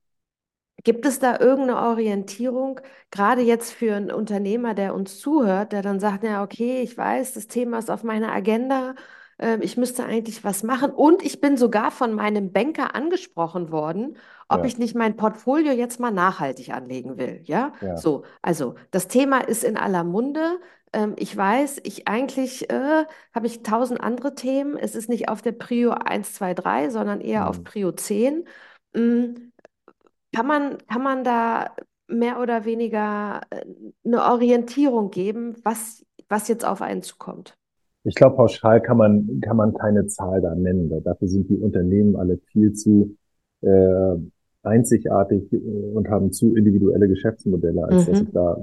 Gibt 0.83 1.05
es 1.05 1.19
da 1.19 1.39
irgendeine 1.39 1.79
Orientierung, 1.79 2.81
gerade 3.09 3.41
jetzt 3.41 3.71
für 3.71 3.95
einen 3.95 4.11
Unternehmer, 4.11 4.73
der 4.73 4.93
uns 4.93 5.17
zuhört, 5.17 5.71
der 5.71 5.81
dann 5.81 6.01
sagt, 6.01 6.23
ja, 6.23 6.43
okay, 6.43 6.81
ich 6.81 6.97
weiß, 6.97 7.33
das 7.33 7.47
Thema 7.47 7.79
ist 7.79 7.89
auf 7.89 8.03
meiner 8.03 8.33
Agenda, 8.33 8.95
äh, 9.37 9.57
ich 9.61 9.77
müsste 9.77 10.03
eigentlich 10.03 10.43
was 10.43 10.61
machen 10.63 10.91
und 10.91 11.23
ich 11.23 11.39
bin 11.39 11.55
sogar 11.55 11.89
von 11.89 12.13
meinem 12.13 12.51
Banker 12.51 12.95
angesprochen 12.95 13.71
worden, 13.71 14.17
ob 14.49 14.59
ja. 14.59 14.65
ich 14.65 14.77
nicht 14.77 14.93
mein 14.93 15.15
Portfolio 15.15 15.71
jetzt 15.71 16.01
mal 16.01 16.11
nachhaltig 16.11 16.73
anlegen 16.73 17.17
will, 17.17 17.41
ja? 17.45 17.71
ja. 17.79 17.95
So, 17.95 18.23
also 18.41 18.75
das 18.91 19.07
Thema 19.07 19.39
ist 19.39 19.63
in 19.63 19.77
aller 19.77 20.03
Munde. 20.03 20.59
Ähm, 20.91 21.13
ich 21.17 21.35
weiß, 21.35 21.79
ich 21.83 22.09
eigentlich 22.09 22.69
äh, 22.69 23.05
habe 23.33 23.47
ich 23.47 23.63
tausend 23.63 24.01
andere 24.01 24.35
Themen. 24.35 24.75
Es 24.75 24.95
ist 24.95 25.07
nicht 25.07 25.29
auf 25.29 25.41
der 25.41 25.53
Prio 25.53 25.91
1, 25.91 26.33
2, 26.33 26.53
3, 26.55 26.89
sondern 26.89 27.21
eher 27.21 27.43
mhm. 27.43 27.47
auf 27.47 27.63
Prio 27.63 27.93
10. 27.93 28.45
Mhm 28.93 29.52
kann 30.33 30.47
man, 30.47 30.77
kann 30.87 31.03
man 31.03 31.23
da 31.23 31.71
mehr 32.07 32.39
oder 32.41 32.65
weniger 32.65 33.41
äh, 33.49 33.63
eine 34.05 34.23
Orientierung 34.23 35.11
geben, 35.11 35.55
was, 35.63 36.05
was 36.27 36.47
jetzt 36.47 36.65
auf 36.65 36.81
einen 36.81 37.01
zukommt? 37.01 37.55
Ich 38.03 38.15
glaube, 38.15 38.35
pauschal 38.35 38.81
kann 38.81 38.97
man, 38.97 39.39
kann 39.41 39.55
man 39.55 39.73
keine 39.73 40.07
Zahl 40.07 40.41
da 40.41 40.53
nennen. 40.55 40.91
Dafür 41.03 41.27
sind 41.27 41.49
die 41.49 41.57
Unternehmen 41.57 42.17
alle 42.17 42.37
viel 42.51 42.73
zu 42.73 43.15
äh, 43.61 44.15
einzigartig 44.63 45.51
äh, 45.53 45.57
und 45.57 46.09
haben 46.09 46.31
zu 46.33 46.55
individuelle 46.55 47.07
Geschäftsmodelle, 47.07 47.85
als 47.85 48.07
mhm. 48.07 48.11
dass 48.11 48.21
ich 48.21 48.31
da 48.31 48.57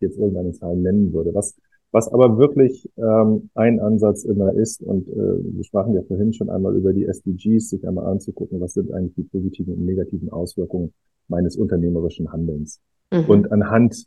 jetzt 0.00 0.18
irgendeine 0.18 0.52
Zahl 0.52 0.76
nennen 0.76 1.12
würde. 1.12 1.34
Was 1.34 1.56
was 1.96 2.12
aber 2.12 2.36
wirklich 2.36 2.86
ähm, 2.98 3.48
ein 3.54 3.80
Ansatz 3.80 4.24
immer 4.24 4.52
ist, 4.52 4.82
und 4.82 5.08
äh, 5.08 5.54
wir 5.56 5.64
sprachen 5.64 5.94
ja 5.94 6.02
vorhin 6.02 6.34
schon 6.34 6.50
einmal 6.50 6.76
über 6.76 6.92
die 6.92 7.06
SDGs, 7.06 7.70
sich 7.70 7.88
einmal 7.88 8.04
anzugucken, 8.04 8.60
was 8.60 8.74
sind 8.74 8.92
eigentlich 8.92 9.14
die 9.14 9.22
positiven 9.22 9.72
und 9.72 9.86
negativen 9.86 10.30
Auswirkungen 10.30 10.92
meines 11.26 11.56
unternehmerischen 11.56 12.30
Handelns. 12.30 12.82
Mhm. 13.10 13.24
Und 13.24 13.50
anhand 13.50 14.04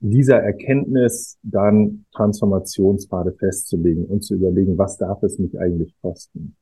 dieser 0.00 0.38
Erkenntnis 0.38 1.36
dann 1.42 2.06
Transformationspfade 2.14 3.32
festzulegen 3.32 4.06
und 4.06 4.24
zu 4.24 4.36
überlegen, 4.36 4.78
was 4.78 4.96
darf 4.96 5.22
es 5.22 5.38
mich 5.38 5.60
eigentlich 5.60 5.94
kosten? 6.00 6.56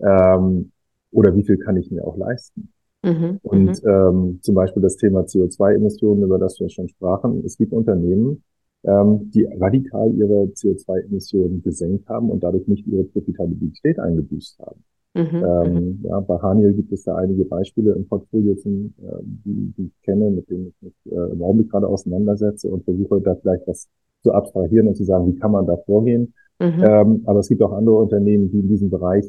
Ähm, 0.00 0.72
oder 1.10 1.36
wie 1.36 1.44
viel 1.44 1.58
kann 1.58 1.76
ich 1.76 1.90
mir 1.90 2.06
auch 2.06 2.16
leisten? 2.16 2.72
Mhm, 3.02 3.38
und 3.42 3.84
mhm. 3.84 3.90
ähm, 3.90 4.38
zum 4.40 4.54
Beispiel 4.54 4.82
das 4.82 4.96
Thema 4.96 5.20
CO2-Emissionen, 5.20 6.22
über 6.22 6.38
das 6.38 6.58
wir 6.58 6.70
schon 6.70 6.88
sprachen. 6.88 7.44
Es 7.44 7.58
gibt 7.58 7.74
Unternehmen, 7.74 8.42
ähm, 8.84 9.30
die 9.32 9.44
radikal 9.44 10.14
ihre 10.14 10.44
CO2-Emissionen 10.54 11.62
gesenkt 11.62 12.08
haben 12.08 12.30
und 12.30 12.42
dadurch 12.42 12.66
nicht 12.68 12.86
ihre 12.86 13.04
Profitabilität 13.04 13.98
eingebüßt 13.98 14.58
haben. 14.60 14.84
Mhm, 15.14 15.44
ähm, 15.44 15.72
mhm. 15.72 16.00
ja, 16.04 16.20
bei 16.20 16.38
Haniel 16.38 16.74
gibt 16.74 16.92
es 16.92 17.04
da 17.04 17.16
einige 17.16 17.44
Beispiele 17.44 17.92
im 17.92 18.06
Portfolio, 18.06 18.54
zum, 18.54 18.94
äh, 19.02 19.16
die, 19.22 19.72
die 19.76 19.86
ich 19.86 20.02
kenne, 20.02 20.30
mit 20.30 20.48
denen 20.48 20.68
ich 20.68 20.82
mich 20.82 21.12
äh, 21.12 21.32
im 21.32 21.42
Augenblick 21.42 21.70
gerade 21.70 21.88
auseinandersetze 21.88 22.68
und 22.68 22.84
versuche 22.84 23.20
da 23.20 23.34
vielleicht 23.34 23.66
was 23.66 23.88
zu 24.22 24.32
abstrahieren 24.32 24.86
und 24.86 24.96
zu 24.96 25.04
sagen, 25.04 25.26
wie 25.26 25.38
kann 25.38 25.52
man 25.52 25.66
da 25.66 25.76
vorgehen. 25.76 26.34
Mhm. 26.60 26.84
Ähm, 26.84 27.22
aber 27.24 27.40
es 27.40 27.48
gibt 27.48 27.62
auch 27.62 27.72
andere 27.72 27.96
Unternehmen, 27.96 28.50
die 28.50 28.60
in 28.60 28.68
diesem 28.68 28.90
Bereich 28.90 29.26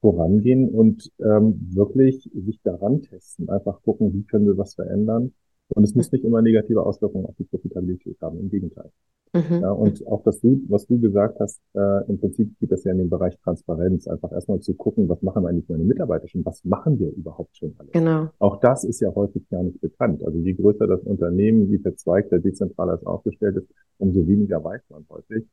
vorangehen 0.00 0.68
und 0.68 1.12
ähm, 1.20 1.68
wirklich 1.74 2.28
sich 2.34 2.60
daran 2.62 3.02
testen, 3.02 3.48
einfach 3.50 3.82
gucken, 3.82 4.14
wie 4.14 4.22
können 4.22 4.46
wir 4.46 4.56
was 4.56 4.74
verändern 4.74 5.32
und 5.70 5.84
es 5.84 5.94
muss 5.94 6.12
nicht 6.12 6.24
immer 6.24 6.42
negative 6.42 6.84
Auswirkungen 6.84 7.26
auf 7.26 7.34
die 7.38 7.44
Profitabilität 7.44 8.20
haben, 8.20 8.38
im 8.38 8.50
Gegenteil. 8.50 8.90
Mhm. 9.32 9.60
Ja, 9.62 9.70
und 9.70 10.04
auch 10.08 10.24
das, 10.24 10.40
was 10.42 10.86
du 10.86 10.98
gesagt 10.98 11.38
hast, 11.38 11.60
äh, 11.74 12.08
im 12.08 12.18
Prinzip 12.18 12.58
geht 12.58 12.72
das 12.72 12.82
ja 12.82 12.90
in 12.90 12.98
den 12.98 13.10
Bereich 13.10 13.38
Transparenz, 13.38 14.08
einfach 14.08 14.32
erstmal 14.32 14.58
zu 14.60 14.74
gucken, 14.74 15.08
was 15.08 15.22
machen 15.22 15.46
eigentlich 15.46 15.68
meine 15.68 15.84
Mitarbeiter 15.84 16.26
schon, 16.26 16.44
was 16.44 16.64
machen 16.64 16.98
wir 16.98 17.12
überhaupt 17.12 17.56
schon 17.56 17.74
alles. 17.78 17.92
Genau. 17.92 18.28
Auch 18.40 18.58
das 18.58 18.82
ist 18.82 19.00
ja 19.00 19.14
häufig 19.14 19.48
gar 19.48 19.62
nicht 19.62 19.80
bekannt. 19.80 20.24
Also 20.24 20.38
je 20.38 20.54
größer 20.54 20.86
das 20.88 21.02
Unternehmen, 21.02 21.70
wie 21.70 21.78
verzweigter, 21.78 22.40
dezentraler 22.40 22.94
es 22.94 23.06
aufgestellt 23.06 23.56
ist, 23.56 23.68
umso 23.98 24.26
weniger 24.26 24.62
weiß 24.64 24.82
man 24.88 25.06
häufig. 25.08 25.46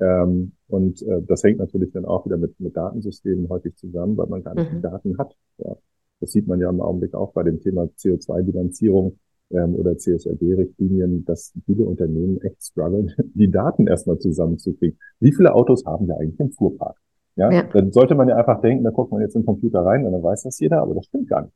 Ähm, 0.00 0.52
und 0.68 1.02
äh, 1.02 1.22
das 1.22 1.42
hängt 1.42 1.58
natürlich 1.58 1.90
dann 1.92 2.04
auch 2.04 2.26
wieder 2.26 2.36
mit, 2.36 2.60
mit 2.60 2.76
Datensystemen 2.76 3.48
häufig 3.48 3.74
zusammen, 3.76 4.16
weil 4.16 4.26
man 4.26 4.44
gar 4.44 4.54
nicht 4.54 4.70
mhm. 4.70 4.76
die 4.76 4.82
Daten 4.82 5.18
hat. 5.18 5.34
Ja. 5.58 5.76
Das 6.20 6.32
sieht 6.32 6.46
man 6.46 6.60
ja 6.60 6.70
im 6.70 6.80
Augenblick 6.80 7.14
auch 7.14 7.32
bei 7.32 7.42
dem 7.42 7.60
Thema 7.60 7.84
CO2-Bilanzierung 7.84 9.18
ähm, 9.50 9.74
oder 9.74 9.96
CSRD-Richtlinien, 9.96 11.24
dass 11.24 11.52
viele 11.66 11.84
Unternehmen 11.84 12.40
echt 12.42 12.62
strugglen, 12.64 13.12
die 13.34 13.50
Daten 13.50 13.86
erstmal 13.86 14.18
zusammenzukriegen. 14.18 14.98
Wie 15.20 15.32
viele 15.32 15.54
Autos 15.54 15.84
haben 15.84 16.08
wir 16.08 16.18
eigentlich 16.18 16.40
im 16.40 16.52
Fuhrpark? 16.52 16.96
Ja, 17.36 17.50
ja. 17.50 17.62
dann 17.64 17.92
sollte 17.92 18.14
man 18.14 18.28
ja 18.28 18.36
einfach 18.36 18.60
denken, 18.62 18.84
da 18.84 18.90
guckt 18.90 19.12
man 19.12 19.20
jetzt 19.20 19.34
in 19.34 19.42
den 19.42 19.46
Computer 19.46 19.80
rein 19.80 20.06
und 20.06 20.12
dann 20.12 20.22
weiß 20.22 20.44
das 20.44 20.58
jeder, 20.58 20.80
aber 20.80 20.94
das 20.94 21.04
stimmt 21.04 21.28
gar 21.28 21.42
nicht. 21.42 21.54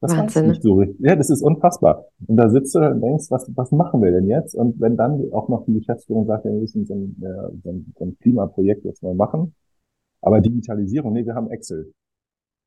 Das 0.00 0.16
Wahnsinn. 0.16 0.42
weiß 0.42 0.50
nicht 0.50 0.62
so 0.62 0.74
richtig. 0.74 1.00
Ja, 1.00 1.16
das 1.16 1.30
ist 1.30 1.42
unfassbar. 1.42 2.06
Und 2.26 2.36
da 2.36 2.48
sitzt 2.48 2.74
du 2.74 2.80
und 2.80 3.00
denkst, 3.02 3.30
was, 3.30 3.50
was 3.54 3.70
machen 3.70 4.02
wir 4.02 4.12
denn 4.12 4.26
jetzt? 4.26 4.54
Und 4.54 4.80
wenn 4.80 4.96
dann 4.96 5.30
auch 5.32 5.48
noch 5.48 5.64
die 5.66 5.74
Geschäftsführung 5.74 6.26
sagt, 6.26 6.44
wir 6.44 6.52
müssen 6.52 6.86
so 6.86 6.94
ein, 6.94 7.16
äh, 7.22 7.50
so 7.62 7.70
ein, 7.70 7.92
so 7.98 8.04
ein 8.04 8.18
Klimaprojekt 8.18 8.84
jetzt 8.84 9.02
mal 9.02 9.14
machen, 9.14 9.54
aber 10.22 10.40
Digitalisierung, 10.40 11.12
nee, 11.12 11.24
wir 11.24 11.34
haben 11.34 11.50
Excel. 11.50 11.92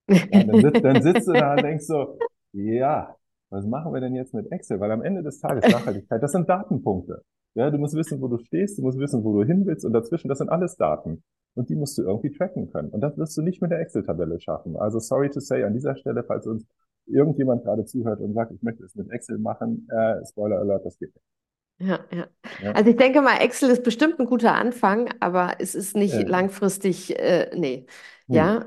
Ja, 0.09 0.43
dann, 0.43 0.61
sitzt, 0.61 0.83
dann 0.83 1.01
sitzt 1.01 1.27
du 1.29 1.31
da 1.31 1.51
und 1.53 1.63
denkst 1.63 1.85
so, 1.85 2.17
ja, 2.51 3.15
was 3.53 3.65
machen 3.65 3.93
wir 3.93 4.01
denn 4.01 4.15
jetzt 4.15 4.33
mit 4.33 4.51
Excel? 4.51 4.79
Weil 4.79 4.91
am 4.91 5.03
Ende 5.03 5.23
des 5.23 5.39
Tages 5.39 5.71
Nachhaltigkeit, 5.71 6.21
das 6.21 6.31
sind 6.31 6.49
Datenpunkte. 6.49 7.23
Ja, 7.55 7.69
du 7.69 7.77
musst 7.77 7.95
wissen, 7.95 8.19
wo 8.19 8.27
du 8.27 8.39
stehst, 8.39 8.79
du 8.79 8.81
musst 8.81 8.97
wissen, 8.97 9.23
wo 9.23 9.33
du 9.33 9.43
hin 9.43 9.65
willst 9.65 9.85
und 9.85 9.93
dazwischen, 9.93 10.27
das 10.27 10.39
sind 10.39 10.49
alles 10.49 10.75
Daten. 10.75 11.23
Und 11.55 11.69
die 11.69 11.75
musst 11.75 11.97
du 11.99 12.01
irgendwie 12.01 12.31
tracken 12.31 12.71
können. 12.71 12.89
Und 12.89 13.01
das 13.01 13.15
wirst 13.17 13.37
du 13.37 13.43
nicht 13.43 13.61
mit 13.61 13.69
der 13.69 13.79
Excel-Tabelle 13.79 14.39
schaffen. 14.39 14.75
Also 14.75 14.97
sorry 14.97 15.29
to 15.29 15.39
say 15.39 15.63
an 15.63 15.73
dieser 15.73 15.95
Stelle, 15.95 16.23
falls 16.23 16.47
uns 16.47 16.65
irgendjemand 17.05 17.63
gerade 17.63 17.85
zuhört 17.85 18.21
und 18.21 18.33
sagt, 18.33 18.51
ich 18.51 18.63
möchte 18.63 18.83
es 18.83 18.95
mit 18.95 19.11
Excel 19.11 19.37
machen, 19.37 19.87
äh, 19.91 20.25
Spoiler 20.25 20.57
Alert, 20.57 20.85
das 20.85 20.97
geht 20.97 21.13
nicht. 21.13 21.25
Ja, 21.79 21.99
ja, 22.11 22.27
ja. 22.61 22.71
Also 22.71 22.89
ich 22.89 22.95
denke 22.95 23.21
mal, 23.21 23.37
Excel 23.37 23.69
ist 23.69 23.83
bestimmt 23.83 24.19
ein 24.19 24.25
guter 24.25 24.55
Anfang, 24.55 25.09
aber 25.19 25.55
es 25.59 25.75
ist 25.75 25.95
nicht 25.95 26.13
äh. 26.13 26.23
langfristig, 26.23 27.19
äh, 27.19 27.51
nee. 27.55 27.85
Hm. 28.27 28.35
Ja, 28.35 28.65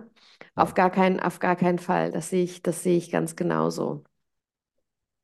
auf 0.55 0.75
gar 0.75 0.90
keinen, 0.90 1.18
auf 1.18 1.38
gar 1.38 1.57
keinen 1.57 1.79
Fall. 1.79 2.12
Das 2.12 2.31
sehe 2.31 2.45
ich, 2.45 2.62
das 2.62 2.82
sehe 2.82 2.97
ich 2.97 3.11
ganz 3.11 3.37
genauso. 3.37 4.05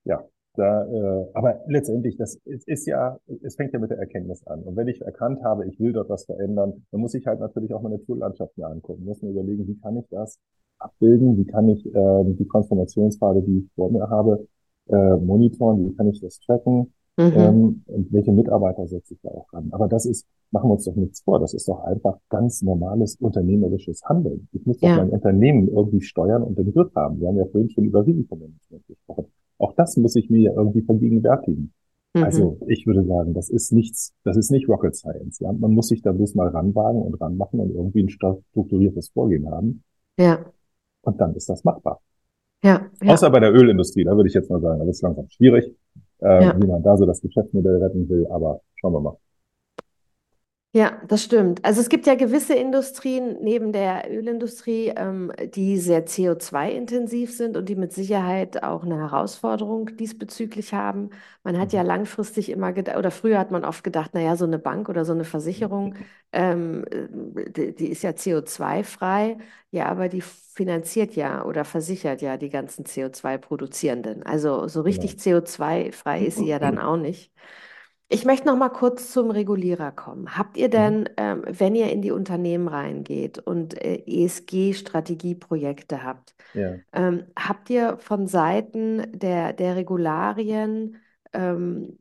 Ja, 0.05 0.24
da, 0.55 0.84
äh, 0.84 1.26
aber 1.32 1.61
letztendlich, 1.66 2.16
das 2.16 2.36
ist, 2.44 2.68
ist 2.68 2.86
ja, 2.86 3.18
es 3.42 3.57
fängt 3.57 3.72
ja 3.72 3.78
mit 3.78 3.90
der 3.90 3.98
Erkenntnis 3.98 4.46
an. 4.46 4.62
Und 4.62 4.76
wenn 4.76 4.88
ich 4.88 5.00
erkannt 5.00 5.42
habe, 5.42 5.66
ich 5.66 5.80
will 5.80 5.92
dort 5.92 6.11
was 6.11 6.26
verändern, 6.26 6.84
dann 6.90 7.00
muss 7.00 7.14
ich 7.14 7.26
halt 7.26 7.40
natürlich 7.40 7.72
auch 7.72 7.80
meine 7.80 8.03
Toollandschaft 8.05 8.57
mir 8.59 8.66
angucken, 8.66 9.05
muss 9.05 9.22
mir 9.22 9.30
überlegen, 9.30 9.66
wie 9.66 9.78
kann 9.78 9.96
ich 9.96 10.07
das 10.11 10.38
abbilden, 10.78 11.38
wie 11.38 11.46
kann 11.46 11.68
ich 11.68 11.86
äh, 11.86 12.24
die 12.24 12.46
Transformationspfade, 12.46 13.42
die 13.42 13.61
ich 13.61 13.72
vor 13.74 13.90
mir 13.90 14.11
habe, 14.11 14.46
äh, 14.88 15.16
monitoren, 15.16 15.86
wie 15.86 15.94
kann 15.94 16.09
ich 16.09 16.20
das 16.20 16.38
tracken 16.40 16.92
mhm. 17.16 17.32
ähm, 17.34 17.82
und 17.86 18.12
welche 18.12 18.32
Mitarbeiter 18.32 18.86
setze 18.86 19.14
ich 19.14 19.20
da 19.22 19.30
auch 19.30 19.50
ran. 19.55 19.68
Aber 19.72 19.88
das 19.88 20.05
ist, 20.05 20.26
machen 20.50 20.68
wir 20.68 20.74
uns 20.74 20.84
doch 20.84 20.96
nichts 20.96 21.22
vor, 21.22 21.38
das 21.38 21.55
ist 21.55 21.66
doch 21.66 21.82
einfach 21.84 22.18
ganz 22.28 22.61
normales 22.61 23.16
unternehmerisches 23.16 24.05
Handeln. 24.05 24.48
Ich 24.53 24.66
muss 24.66 24.78
doch 24.80 24.88
ja. 24.88 24.96
mein 24.96 25.11
Unternehmen 25.11 25.68
irgendwie 25.68 26.03
steuern 26.03 26.42
und 26.42 26.59
den 26.59 26.72
Griff 26.72 26.94
haben. 26.94 27.20
Wir 27.20 27.28
haben 27.28 27.38
ja 27.38 27.46
vorhin 27.46 27.70
schon 27.70 27.84
über 27.84 28.05
Risikomanagement 28.05 28.86
gesprochen. 28.86 29.26
Auch 29.62 29.74
das 29.74 29.96
muss 29.96 30.16
ich 30.16 30.28
mir 30.28 30.52
irgendwie 30.56 30.82
vergegenwärtigen. 30.82 31.72
Also 32.14 32.58
Mhm. 32.60 32.68
ich 32.70 32.86
würde 32.86 33.04
sagen, 33.06 33.32
das 33.32 33.48
ist 33.48 33.72
nichts, 33.72 34.12
das 34.24 34.36
ist 34.36 34.50
nicht 34.50 34.68
Rocket 34.68 34.94
Science. 34.94 35.38
Ja? 35.38 35.52
Man 35.52 35.72
muss 35.72 35.88
sich 35.88 36.02
da 36.02 36.12
bloß 36.12 36.34
mal 36.34 36.48
ranwagen 36.48 37.00
und 37.00 37.14
ranmachen 37.20 37.58
und 37.60 37.70
irgendwie 37.70 38.02
ein 38.02 38.08
strukturiertes 38.10 39.08
Vorgehen 39.10 39.50
haben. 39.50 39.82
Ja, 40.18 40.44
Und 41.02 41.20
dann 41.20 41.34
ist 41.34 41.48
das 41.48 41.64
machbar. 41.64 42.00
ja, 42.62 42.86
ja, 43.02 43.12
Außer 43.14 43.30
bei 43.30 43.40
der 43.40 43.52
Ölindustrie, 43.52 44.04
da 44.04 44.14
würde 44.14 44.28
ich 44.28 44.34
jetzt 44.34 44.50
mal 44.50 44.60
sagen, 44.60 44.78
da 44.80 44.84
wird 44.84 44.94
es 44.94 45.00
langsam 45.02 45.28
schwierig, 45.30 45.74
äh, 46.20 46.44
ja. 46.44 46.60
wie 46.60 46.66
man 46.66 46.82
da 46.82 46.96
so 46.96 47.06
das 47.06 47.20
Geschäftsmodell 47.22 47.82
retten 47.82 48.08
will, 48.08 48.26
aber 48.28 48.60
schauen 48.76 48.92
wir 48.92 49.00
mal. 49.00 49.16
Ja, 50.74 50.98
das 51.06 51.22
stimmt. 51.24 51.62
Also 51.66 51.82
es 51.82 51.90
gibt 51.90 52.06
ja 52.06 52.14
gewisse 52.14 52.54
Industrien 52.54 53.36
neben 53.42 53.72
der 53.72 54.10
Ölindustrie, 54.10 54.88
ähm, 54.96 55.30
die 55.54 55.76
sehr 55.76 56.06
CO2-intensiv 56.06 57.36
sind 57.36 57.58
und 57.58 57.68
die 57.68 57.74
mit 57.76 57.92
Sicherheit 57.92 58.62
auch 58.62 58.82
eine 58.82 58.96
Herausforderung 58.96 59.94
diesbezüglich 59.98 60.72
haben. 60.72 61.10
Man 61.44 61.58
hat 61.58 61.74
ja 61.74 61.82
langfristig 61.82 62.48
immer 62.48 62.72
gedacht, 62.72 62.96
oder 62.96 63.10
früher 63.10 63.38
hat 63.38 63.50
man 63.50 63.66
oft 63.66 63.84
gedacht, 63.84 64.14
naja, 64.14 64.34
so 64.34 64.46
eine 64.46 64.58
Bank 64.58 64.88
oder 64.88 65.04
so 65.04 65.12
eine 65.12 65.24
Versicherung, 65.24 65.94
ähm, 66.32 66.86
äh, 66.90 67.50
die, 67.50 67.74
die 67.74 67.88
ist 67.88 68.02
ja 68.02 68.14
CO2-frei, 68.16 69.36
ja, 69.72 69.86
aber 69.88 70.08
die 70.08 70.22
finanziert 70.22 71.14
ja 71.16 71.44
oder 71.44 71.66
versichert 71.66 72.22
ja 72.22 72.38
die 72.38 72.48
ganzen 72.48 72.86
CO2-Produzierenden. 72.86 74.22
Also 74.22 74.68
so 74.68 74.82
Genau. 74.86 74.86
richtig 74.86 75.18
CO2-frei 75.18 76.22
ist 76.24 76.38
sie 76.38 76.46
ja 76.46 76.58
dann 76.58 76.78
auch 76.78 76.96
nicht. 76.96 77.30
Ich 78.14 78.26
möchte 78.26 78.46
noch 78.46 78.56
mal 78.58 78.68
kurz 78.68 79.10
zum 79.10 79.30
Regulierer 79.30 79.90
kommen. 79.90 80.36
Habt 80.36 80.58
ihr 80.58 80.68
Mhm. 80.74 81.02
denn, 81.02 81.08
ähm, 81.16 81.44
wenn 81.48 81.74
ihr 81.74 81.90
in 81.90 82.02
die 82.02 82.10
Unternehmen 82.10 82.68
reingeht 82.68 83.38
und 83.38 83.74
äh, 83.82 84.02
ESG-Strategieprojekte 84.06 86.02
habt, 86.04 86.34
Ja. 86.54 86.82
ähm, 86.92 87.24
habt 87.38 87.70
ihr 87.70 87.96
von 87.98 88.26
Seiten 88.26 89.06
der, 89.18 89.54
der 89.54 89.76
Regularien 89.76 90.98
ähm, 91.32 91.98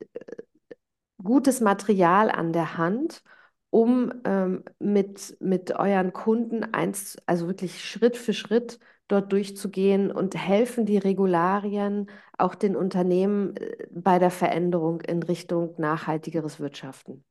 gutes 1.24 1.62
Material 1.62 2.30
an 2.32 2.53
der 2.53 2.78
Hand, 2.78 3.24
um 3.70 4.12
ähm, 4.26 4.64
mit, 4.80 5.38
mit 5.39 5.72
euren 5.72 6.14
Kunden 6.14 6.64
eins, 6.74 7.18
also 7.26 7.47
wirklich 7.47 7.84
Schritt 7.84 8.18
für 8.18 8.34
Schritt 8.34 8.80
dort 9.12 9.32
durchzugehen 9.32 10.12
und 10.12 10.36
helfen 10.36 10.86
die 10.86 10.97
Regularien 10.97 12.07
auch 12.38 12.55
den 12.55 12.76
Unternehmen 12.76 13.55
äh, 13.57 13.88
bei 13.91 14.20
der 14.20 14.32
Veränderung 14.32 15.01
in 15.01 15.24
Richtung 15.24 15.74
nachhaltigeres 15.78 16.59
Wirtschaften? 16.59 17.24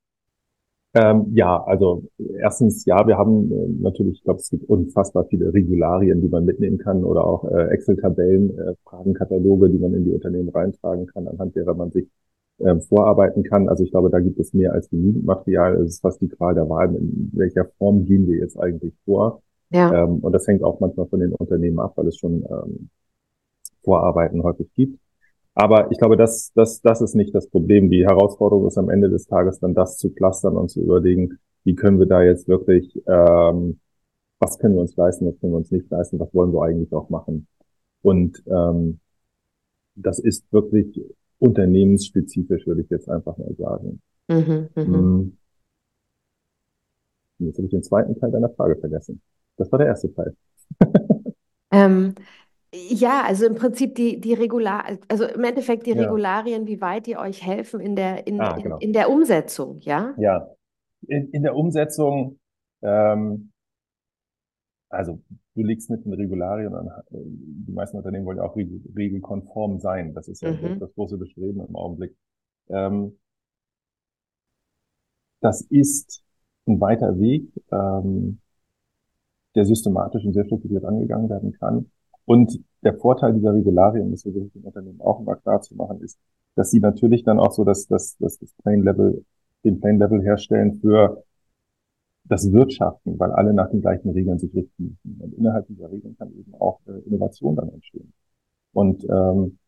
Ähm, 0.93 1.26
ja, 1.33 1.62
also 1.64 2.05
erstens, 2.39 2.85
ja, 2.85 3.07
wir 3.07 3.16
haben 3.16 3.53
äh, 3.53 3.68
natürlich, 3.81 4.18
ich 4.18 4.24
glaube, 4.24 4.41
es 4.41 4.51
gibt 4.51 4.68
unfassbar 4.68 5.24
viele 5.26 5.55
Regularien, 5.55 6.20
die 6.20 6.28
man 6.28 6.45
mitnehmen 6.45 6.78
kann 6.78 7.05
oder 7.05 7.24
auch 7.24 7.45
äh, 7.45 7.68
Excel-Tabellen, 7.68 8.59
äh, 8.59 8.74
Fragenkataloge, 8.85 9.70
die 9.70 9.78
man 9.78 9.95
in 9.95 10.05
die 10.05 10.11
Unternehmen 10.11 10.49
reintragen 10.49 11.07
kann, 11.07 11.28
anhand 11.28 11.55
derer 11.55 11.74
man 11.74 11.93
sich 11.93 12.09
ähm, 12.59 12.83
vorarbeiten 12.83 13.45
kann. 13.45 13.68
Also 13.68 13.85
ich 13.85 13.93
glaube, 13.93 14.11
da 14.11 14.18
gibt 14.18 14.39
es 14.41 14.53
mehr 14.53 14.72
als 14.72 14.91
genügend 14.91 15.24
Material. 15.24 15.76
Es 15.76 15.91
ist 15.91 16.01
fast 16.01 16.20
die 16.20 16.28
Qual 16.28 16.55
der 16.55 16.68
Wahl, 16.68 16.95
in 16.97 17.31
welcher 17.35 17.66
Form 17.78 18.05
gehen 18.05 18.26
wir 18.26 18.39
jetzt 18.39 18.59
eigentlich 18.59 18.95
vor. 19.05 19.43
Ja, 19.71 20.05
Ähm, 20.05 20.18
und 20.21 20.33
das 20.33 20.47
hängt 20.47 20.62
auch 20.62 20.81
manchmal 20.81 21.07
von 21.07 21.21
den 21.21 21.33
Unternehmen 21.35 21.79
ab, 21.81 21.93
weil 21.97 22.09
es 22.09 22.16
schon 22.18 22.45
ähm, 22.51 22.91
Vorarbeiten 23.83 24.43
häufig 24.43 24.68
gibt. 24.75 24.99
Aber 25.55 25.91
ich 25.91 25.99
glaube, 25.99 26.16
das, 26.16 26.53
das, 26.55 26.81
das 26.83 27.01
ist 27.01 27.14
nicht 27.14 27.35
das 27.35 27.49
Problem. 27.49 27.91
Die 27.91 28.05
Herausforderung 28.07 28.66
ist 28.68 28.79
am 28.79 28.91
Ende 28.91 29.11
des 29.11 29.27
Tages 29.27 29.59
dann 29.61 29.75
das 29.75 29.99
zu 29.99 30.11
clustern 30.12 30.57
und 30.57 30.71
zu 30.71 30.81
überlegen, 30.83 31.39
wie 31.64 31.75
können 31.75 31.99
wir 31.99 32.07
da 32.07 32.23
jetzt 32.23 32.49
wirklich, 32.49 32.97
ähm, 33.07 33.81
was 34.39 34.59
können 34.59 34.75
wir 34.75 34.83
uns 34.83 34.97
leisten, 34.97 35.27
was 35.27 35.39
können 35.41 35.53
wir 35.53 35.59
uns 35.59 35.71
nicht 35.71 35.91
leisten, 35.91 36.18
was 36.21 36.33
wollen 36.35 36.53
wir 36.53 36.62
eigentlich 36.62 36.93
auch 36.93 37.11
machen. 37.11 37.47
Und 38.03 38.43
ähm, 38.47 39.01
das 39.95 40.18
ist 40.18 40.45
wirklich 40.53 41.01
unternehmensspezifisch, 41.39 42.66
würde 42.66 42.83
ich 42.83 42.91
jetzt 42.91 43.09
einfach 43.09 43.37
mal 43.39 43.55
sagen. 43.57 44.01
mhm, 44.29 44.68
mhm. 44.77 44.95
Hm, 44.95 45.39
Jetzt 47.39 47.57
habe 47.57 47.66
ich 47.66 47.73
den 47.73 47.83
zweiten 47.83 48.14
Teil 48.21 48.31
deiner 48.31 48.51
Frage 48.51 48.77
vergessen. 48.77 49.21
Das 49.61 49.71
war 49.71 49.79
der 49.79 49.89
erste 49.89 50.13
Teil. 50.15 50.35
Ähm, 51.73 52.15
ja, 52.73 53.23
also 53.25 53.47
im 53.47 53.55
Prinzip 53.57 53.95
die, 53.95 54.21
die 54.21 54.35
Regular, 54.35 54.85
also 55.09 55.25
im 55.25 55.45
Endeffekt 55.45 55.87
die 55.87 55.93
Ja. 55.93 56.03
Regularien, 56.03 56.67
wie 56.67 56.81
weit 56.81 57.07
die 57.07 57.17
euch 57.17 57.45
helfen 57.45 57.81
in 57.81 57.97
der, 57.97 58.27
in, 58.27 58.41
Ah, 58.41 58.57
in, 58.57 58.63
genau. 58.63 58.79
in 58.79 58.93
der 58.93 59.11
Umsetzung, 59.11 59.81
ja? 59.81 60.15
Ja. 60.19 60.49
In, 61.09 61.31
in 61.31 61.43
der 61.43 61.57
Umsetzung, 61.57 62.39
ähm, 62.83 63.53
also 64.89 65.21
du 65.55 65.63
legst 65.63 65.91
mit 65.91 66.05
den 66.05 66.13
Regularien 66.15 66.75
an, 66.75 66.87
äh, 66.89 66.93
die 67.11 67.73
meisten 67.73 67.97
Unternehmen 67.97 68.27
wollen 68.27 68.39
ja 68.39 68.45
auch 68.45 68.57
regel- 68.57 68.83
regelkonform 68.97 69.79
sein. 69.81 70.15
Das 70.15 70.29
ist 70.29 70.43
ja 70.43 70.51
das, 70.53 70.61
Mhm. 70.61 70.81
das 70.81 70.95
große 70.95 71.19
Bestreben 71.19 71.61
im 71.67 71.77
Augenblick. 71.77 72.17
Ähm, 72.69 73.19
das 75.41 75.63
ist 75.63 76.23
ein 76.67 76.81
weiter 76.81 77.19
Weg, 77.19 77.51
ähm, 77.73 78.41
der 79.55 79.64
systematisch 79.64 80.24
und 80.24 80.32
sehr 80.32 80.44
strukturiert 80.44 80.84
angegangen 80.84 81.28
werden 81.28 81.53
kann. 81.53 81.90
Und 82.24 82.61
der 82.82 82.94
Vorteil 82.94 83.34
dieser 83.34 83.55
Regularien, 83.55 84.11
das 84.11 84.24
ich 84.24 84.32
den 84.32 84.51
Unternehmen 84.62 85.01
auch 85.01 85.20
immer 85.20 85.36
klar 85.36 85.61
zu 85.61 85.74
machen, 85.74 86.01
ist, 86.01 86.18
dass 86.55 86.70
sie 86.70 86.80
natürlich 86.80 87.24
dann 87.24 87.38
auch 87.38 87.53
so 87.53 87.64
das, 87.64 87.86
das, 87.86 88.16
das, 88.18 88.38
das 88.38 88.53
Plain 88.62 88.82
Level, 88.82 89.24
den 89.64 89.80
Plain 89.80 89.98
Level 89.98 90.22
herstellen 90.22 90.74
für 90.80 91.24
das 92.24 92.53
Wirtschaften, 92.53 93.18
weil 93.18 93.32
alle 93.32 93.53
nach 93.53 93.70
den 93.70 93.80
gleichen 93.80 94.11
Regeln 94.11 94.38
sich 94.38 94.55
richten 94.55 94.98
müssen. 95.05 95.20
Und 95.20 95.34
innerhalb 95.34 95.66
dieser 95.66 95.90
Regeln 95.90 96.16
kann 96.16 96.32
eben 96.32 96.55
auch 96.55 96.80
äh, 96.86 97.01
Innovation 97.07 97.57
dann 97.57 97.70
entstehen. 97.70 98.12
Und 98.72 99.05
ähm, 99.11 99.59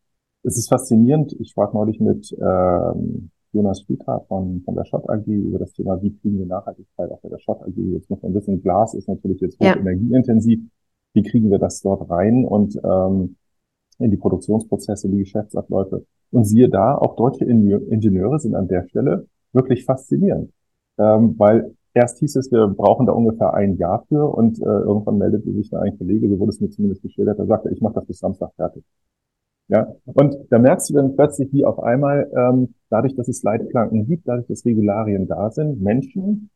es 0.43 0.57
ist 0.57 0.69
faszinierend. 0.69 1.33
Ich 1.39 1.49
sprach 1.49 1.73
neulich 1.73 1.99
mit 1.99 2.33
ähm, 2.39 3.31
Jonas 3.53 3.81
Friedhardt 3.83 4.27
von, 4.27 4.61
von 4.65 4.75
der 4.75 4.85
Schott 4.85 5.07
AG 5.09 5.25
über 5.27 5.59
das 5.59 5.73
Thema, 5.73 6.01
wie 6.01 6.11
kriegen 6.17 6.39
wir 6.39 6.45
Nachhaltigkeit 6.45 7.11
auch 7.11 7.21
bei 7.21 7.29
der 7.29 7.39
Schott 7.39 7.61
AG. 7.61 7.77
Jetzt 7.77 8.09
muss 8.09 8.21
man 8.21 8.33
wissen, 8.33 8.61
Glas 8.61 8.93
ist 8.93 9.07
natürlich 9.07 9.39
jetzt 9.41 9.59
hoch 9.59 9.65
Ja. 9.65 9.77
energieintensiv. 9.77 10.59
Wie 11.13 11.23
kriegen 11.23 11.51
wir 11.51 11.59
das 11.59 11.81
dort 11.81 12.09
rein 12.09 12.43
und 12.45 12.79
ähm, 12.83 13.35
in 13.99 14.09
die 14.09 14.17
Produktionsprozesse, 14.17 15.07
in 15.07 15.13
die 15.13 15.19
Geschäftsabläufe? 15.19 16.05
Und 16.31 16.45
siehe 16.45 16.67
da, 16.67 16.97
auch 16.97 17.15
deutsche 17.15 17.45
Ingenieur- 17.45 17.87
Ingenieure 17.89 18.39
sind 18.39 18.55
an 18.55 18.67
der 18.67 18.87
Stelle 18.87 19.27
wirklich 19.53 19.85
faszinierend. 19.85 20.51
Ähm, 20.97 21.35
weil 21.37 21.75
erst 21.93 22.19
hieß 22.19 22.35
es, 22.37 22.51
wir 22.51 22.67
brauchen 22.67 23.05
da 23.05 23.13
ungefähr 23.13 23.53
ein 23.53 23.77
Jahr 23.77 24.03
für 24.07 24.27
und 24.35 24.59
äh, 24.59 24.65
irgendwann 24.65 25.19
meldete 25.19 25.51
sich 25.53 25.69
da 25.69 25.79
ein 25.79 25.95
Kollege, 25.97 26.27
so 26.27 26.39
wurde 26.39 26.49
es 26.49 26.59
mir 26.59 26.69
zumindest 26.69 27.03
geschildert, 27.03 27.37
der 27.37 27.45
sagte, 27.45 27.69
ich 27.69 27.81
mache 27.81 27.93
das 27.93 28.05
bis 28.07 28.17
Samstag 28.17 28.51
fertig. 28.55 28.83
Ja, 29.69 29.95
und 30.05 30.35
da 30.49 30.59
merkst 30.59 30.89
du 30.89 30.93
dann 30.93 31.15
plötzlich, 31.15 31.51
wie 31.53 31.65
auf 31.65 31.79
einmal, 31.79 32.29
ähm, 32.35 32.75
dadurch, 32.89 33.15
dass 33.15 33.27
es 33.27 33.43
Leitplanken 33.43 34.05
gibt, 34.05 34.27
dadurch, 34.27 34.47
dass 34.47 34.65
Regularien 34.65 35.27
da 35.27 35.49
sind, 35.51 35.81
Menschen 35.81 36.49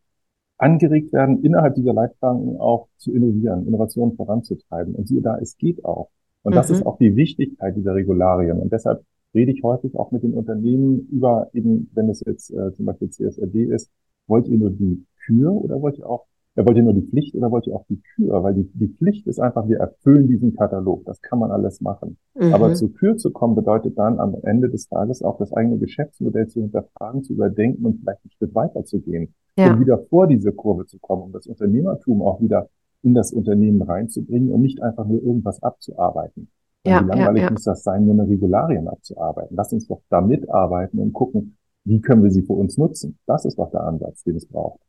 angeregt 0.58 1.14
werden, 1.14 1.44
innerhalb 1.44 1.76
dieser 1.76 1.94
Leitplanken 1.94 2.58
auch 2.58 2.88
zu 2.98 3.14
innovieren, 3.14 3.68
Innovationen 3.68 4.16
voranzutreiben. 4.16 4.96
Und 4.96 5.08
siehe 5.08 5.22
da, 5.22 5.38
es 5.38 5.58
geht 5.58 5.86
auch. 5.86 6.10
Und 6.44 6.56
das 6.56 6.70
ist 6.70 6.82
Mhm. 6.82 6.88
auch 6.88 6.98
die 6.98 7.16
Wichtigkeit 7.16 7.76
dieser 7.76 7.96
Regularien. 7.96 8.60
Und 8.60 8.72
deshalb 8.74 9.04
rede 9.34 9.52
ich 9.52 9.64
häufig 9.64 9.96
auch 9.96 10.12
mit 10.12 10.24
den 10.24 10.34
Unternehmen 10.34 11.08
über 11.12 11.50
eben, 11.54 11.90
wenn 11.94 12.10
es 12.10 12.22
jetzt 12.26 12.52
äh, 12.52 12.74
zum 12.74 12.86
Beispiel 12.86 13.10
CSRD 13.10 13.66
ist, 13.66 13.90
wollt 14.28 14.48
ihr 14.48 14.58
nur 14.58 14.72
die 14.72 15.06
Kür 15.26 15.52
oder 15.52 15.82
wollt 15.82 15.98
ihr 15.98 16.10
auch, 16.10 16.26
äh, 16.58 16.66
wollt 16.66 16.76
ihr 16.78 16.84
nur 16.84 16.94
die 16.94 17.04
Pflicht 17.04 17.36
oder 17.36 17.52
wollt 17.52 17.68
ihr 17.68 17.76
auch 17.76 17.86
die 17.88 18.02
Kür? 18.16 18.44
Weil 18.44 18.54
die, 18.56 18.70
die 18.74 18.88
Pflicht 18.90 19.28
ist 19.28 19.40
einfach, 19.40 19.68
wir 19.68 19.78
erfüllen 19.80 20.28
diesen 20.28 20.56
Katalog. 20.56 21.06
Das 21.06 21.22
kann 21.22 21.40
man 21.40 21.52
alles 21.52 21.80
machen. 21.82 22.18
Aber 22.52 22.70
Mhm. 22.70 22.76
zur 22.76 22.94
Kür 22.94 23.18
zu 23.18 23.32
kommen, 23.32 23.56
bedeutet 23.56 23.98
dann 23.98 24.20
am 24.20 24.36
Ende 24.44 24.70
des 24.70 24.90
Tages 24.90 25.24
auch 25.24 25.38
das 25.38 25.54
eigene 25.54 25.78
Geschäftsmodell 25.78 26.48
zu 26.48 26.62
hinterfragen, 26.62 27.24
zu 27.24 27.34
überdenken 27.34 27.86
und 27.86 28.00
vielleicht 28.00 28.24
einen 28.24 28.32
Schritt 28.32 28.56
weiter 28.56 28.84
zu 28.84 29.00
gehen, 29.00 29.34
um 29.58 29.64
Ja, 29.64 29.80
wieder 29.80 29.98
vor 30.10 30.28
diese 30.28 30.52
Kurve 30.52 30.86
zu 30.86 31.00
kommen, 31.00 31.24
um 31.24 31.32
das 31.32 31.48
Unternehmertum 31.48 32.22
auch 32.22 32.42
wieder 32.42 32.68
in 33.04 33.14
das 33.14 33.32
Unternehmen 33.32 33.82
reinzubringen 33.84 34.52
und 34.52 34.62
nicht 34.62 34.82
einfach 34.82 35.06
nur 35.06 35.22
irgendwas 35.22 35.62
abzuarbeiten. 35.64 36.50
Ja, 36.86 37.02
wie 37.02 37.08
ja, 37.10 37.16
langweilig 37.16 37.44
ja. 37.44 37.52
muss 37.52 37.64
das 37.64 37.84
sein, 37.84 38.06
nur 38.06 38.14
eine 38.16 38.28
Regularien 38.28 38.88
abzuarbeiten? 38.88 39.56
Lass 39.56 39.74
uns 39.74 39.88
doch 39.88 40.02
da 40.10 40.22
mitarbeiten 40.22 41.00
und 41.00 41.14
gucken, 41.14 41.58
wie 41.84 42.02
können 42.02 42.24
wir 42.24 42.32
sie 42.32 42.42
für 42.42 42.54
uns 42.54 42.78
nutzen? 42.78 43.18
Das 43.28 43.46
ist 43.46 43.60
doch 43.60 43.70
der 43.72 43.84
Ansatz, 43.84 44.24
den 44.24 44.36
es 44.36 44.46
braucht. 44.48 44.80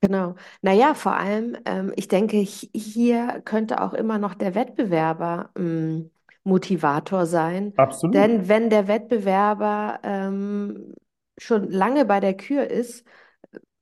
Genau. 0.00 0.36
Naja, 0.62 0.94
vor 0.94 1.16
allem, 1.16 1.56
ähm, 1.64 1.92
ich 1.96 2.06
denke, 2.08 2.36
hi- 2.38 2.70
hier 2.72 3.42
könnte 3.44 3.80
auch 3.82 3.94
immer 3.94 4.18
noch 4.18 4.34
der 4.34 4.54
Wettbewerber 4.54 5.50
ähm, 5.56 6.10
Motivator 6.44 7.26
sein. 7.26 7.72
Absolut. 7.78 8.12
Denn 8.12 8.48
wenn 8.48 8.70
der 8.70 8.86
Wettbewerber 8.86 9.98
ähm, 10.04 10.94
schon 11.36 11.68
lange 11.70 12.04
bei 12.04 12.20
der 12.20 12.36
Kür 12.36 12.68
ist, 12.70 13.04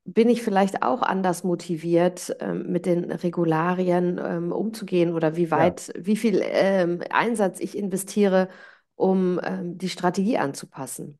bin 0.05 0.29
ich 0.31 0.43
vielleicht 0.43 0.83
auch 0.83 1.03
anders 1.03 1.45
motiviert, 1.45 2.37
ähm, 2.41 2.71
mit 2.73 2.87
den 2.87 3.11
Regularien 3.13 4.21
ähm, 4.25 4.53
umzugehen 4.53 5.15
oder 5.15 5.37
wie 5.37 5.51
Ja, 5.53 5.77
weit, 5.77 5.93
wie 5.99 6.17
viel 6.17 6.41
ähm, 6.45 7.03
Einsatz 7.11 7.61
ich 7.61 7.77
investiere, 7.79 8.49
um 8.97 9.41
ähm, 9.45 9.79
die 9.79 9.89
Strategie 9.91 10.39
anzupassen. 10.39 11.19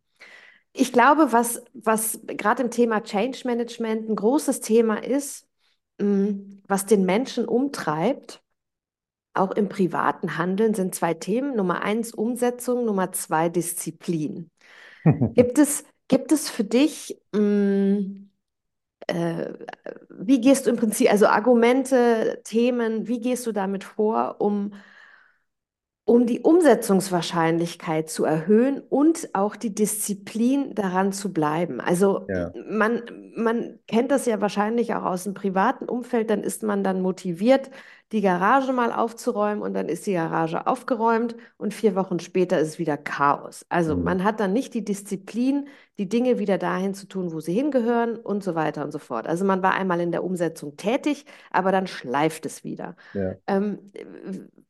Ich 0.79 0.93
glaube, 0.93 1.33
was, 1.33 1.63
was 1.73 2.21
gerade 2.27 2.63
im 2.63 2.71
Thema 2.71 3.03
Change 3.03 3.43
Management 3.45 4.09
ein 4.11 4.17
großes 4.17 4.61
Thema 4.61 5.03
ist, 5.03 5.49
mh, 5.99 6.35
was 6.69 6.85
den 6.85 7.07
Menschen 7.07 7.47
umtreibt, 7.47 8.43
auch 9.33 9.53
im 9.53 9.69
privaten 9.69 10.37
Handeln, 10.37 10.75
sind 10.75 10.95
zwei 10.95 11.15
Themen. 11.15 11.57
Nummer 11.57 11.83
eins 11.83 12.13
Umsetzung, 12.13 12.85
Nummer 12.85 13.13
zwei 13.13 13.49
Disziplin. 13.49 14.51
Gibt 15.35 15.59
es, 15.59 15.85
Gibt 16.09 16.33
es 16.33 16.51
für 16.51 16.65
dich, 16.65 17.21
mh, 17.33 17.41
mm, 17.41 18.31
äh, 19.07 19.53
wie 20.11 20.41
gehst 20.41 20.67
du 20.67 20.71
im 20.71 20.77
Prinzip, 20.77 21.11
also 21.11 21.27
Argumente, 21.27 22.41
Themen, 22.45 23.09
wie 23.09 23.21
gehst 23.21 23.47
du 23.47 23.53
damit 23.53 23.85
vor, 23.85 24.37
um 24.41 24.75
um 26.07 26.27
die 26.27 26.41
Umsetzungswahrscheinlichkeit 26.41 28.11
zu 28.11 28.25
erhöhen 28.25 28.81
und 28.81 29.31
auch 29.35 29.57
die 29.57 29.75
Disziplin 29.75 30.75
daran 30.75 31.13
zu 31.13 31.33
bleiben. 31.35 31.81
Also 31.83 32.29
Ja, 32.29 32.55
man, 32.71 33.03
man 33.37 33.81
kennt 33.89 34.11
das 34.13 34.27
ja 34.27 34.41
wahrscheinlich 34.41 34.95
auch 34.95 35.03
aus 35.05 35.25
dem 35.25 35.35
privaten 35.35 35.89
Umfeld, 35.89 36.31
dann 36.31 36.43
ist 36.45 36.63
man 36.63 36.85
dann 36.85 37.03
motiviert, 37.03 37.71
die 38.13 38.21
Garage 38.21 38.73
mal 38.73 38.93
aufzuräumen 38.93 39.63
und 39.63 39.75
dann 39.75 39.89
ist 39.89 40.07
die 40.07 40.13
Garage 40.13 40.67
aufgeräumt 40.69 41.35
und 41.59 41.75
vier 41.75 41.97
Wochen 41.97 42.21
später 42.21 42.59
ist 42.61 42.69
es 42.69 42.79
wieder 42.79 42.97
Chaos. 42.97 43.67
Also 43.69 43.97
hm, 43.97 44.03
man 44.03 44.23
hat 44.25 44.39
dann 44.41 44.53
nicht 44.53 44.75
die 44.75 44.85
Disziplin, 44.85 45.67
die 45.99 46.09
Dinge 46.09 46.39
wieder 46.39 46.57
dahin 46.57 46.95
zu 46.95 47.09
tun, 47.09 47.33
wo 47.33 47.41
sie 47.41 47.53
hingehören 47.55 48.17
und 48.17 48.45
so 48.45 48.55
weiter 48.55 48.85
und 48.85 48.93
so 48.93 49.01
fort. 49.01 49.27
Also 49.27 49.45
man 49.45 49.63
war 49.63 49.75
einmal 49.75 50.01
in 50.01 50.13
der 50.13 50.23
Umsetzung 50.25 50.77
tätig, 50.77 51.27
aber 51.51 51.73
dann 51.73 51.89
schleift 51.89 52.47
es 52.47 52.63
wieder. 52.65 52.97
ja, 53.13 53.39
Ähm, 53.49 53.79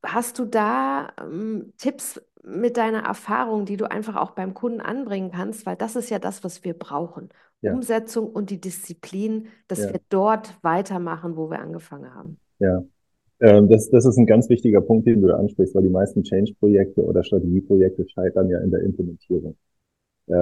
hast 0.03 0.39
du 0.39 0.45
da 0.45 1.13
ähm, 1.21 1.73
Tipps 1.79 2.21
mit 2.45 2.77
deiner 2.77 3.01
Erfahrung, 3.05 3.65
die 3.65 3.77
du 3.77 3.91
einfach 3.91 4.17
auch 4.17 4.33
beim 4.33 4.55
Kunden 4.55 4.81
anbringen 4.81 5.31
kannst? 5.33 5.67
Weil 5.67 5.77
das 5.77 5.97
ist 5.97 6.11
ja 6.11 6.19
das, 6.19 6.45
was 6.45 6.65
wir 6.65 6.75
brauchen. 6.75 7.31
ja, 7.63 7.73
Umsetzung 7.75 8.31
und 8.31 8.51
die 8.51 8.61
Disziplin, 8.61 9.49
dass 9.69 9.85
ja, 9.85 9.93
wir 9.93 10.01
dort 10.09 10.57
weitermachen, 10.63 11.37
wo 11.37 11.51
wir 11.51 11.59
angefangen 11.61 12.15
haben. 12.15 12.39
ja. 12.59 12.85
Ähm, 13.41 13.69
das, 13.69 13.91
das 13.91 14.07
ist 14.07 14.19
ein 14.19 14.27
ganz 14.27 14.49
wichtiger 14.51 14.81
Punkt, 14.83 15.07
den 15.07 15.23
du 15.23 15.35
ansprichst, 15.35 15.75
weil 15.75 15.83
die 15.85 15.91
meisten 15.91 16.25
Change-Projekte 16.25 17.05
oder 17.05 17.25
Strategieprojekte 17.25 18.09
scheitern 18.09 18.51
ja 18.51 18.61
in 18.61 18.71
der 18.71 18.81
Implementierung. 18.83 19.57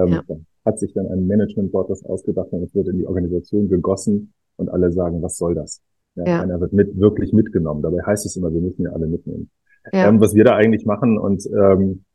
Ja, 0.03 0.21
Ähm, 0.21 0.23
da 0.27 0.37
hat 0.65 0.79
sich 0.79 0.93
dann 0.93 1.07
ein 1.07 1.27
Management-Board 1.27 1.89
das 1.89 2.05
ausgedacht 2.05 2.49
und 2.51 2.63
es 2.63 2.75
wird 2.75 2.89
in 2.89 2.99
die 2.99 3.07
Organisation 3.07 3.69
gegossen 3.69 4.33
und 4.57 4.69
alle 4.69 4.91
sagen, 4.91 5.21
was 5.21 5.37
soll 5.37 5.55
das? 5.55 5.81
Ja, 6.15 6.25
ja, 6.25 6.39
keiner 6.39 6.59
wird 6.61 6.73
mit, 6.73 6.97
wirklich 6.99 7.33
mitgenommen. 7.33 7.81
Dabei 7.81 8.01
heißt 8.03 8.25
es 8.25 8.35
immer, 8.37 8.53
wir 8.53 8.61
müssen 8.61 8.83
ja 8.83 8.91
alle 8.91 9.07
mitnehmen. 9.07 9.49
ja. 9.93 10.07
Ähm, 10.07 10.19
was 10.21 10.33
wir 10.33 10.43
da 10.43 10.55
eigentlich 10.55 10.85
machen 10.85 11.17
und 11.17 11.45
ähm, 11.47 12.05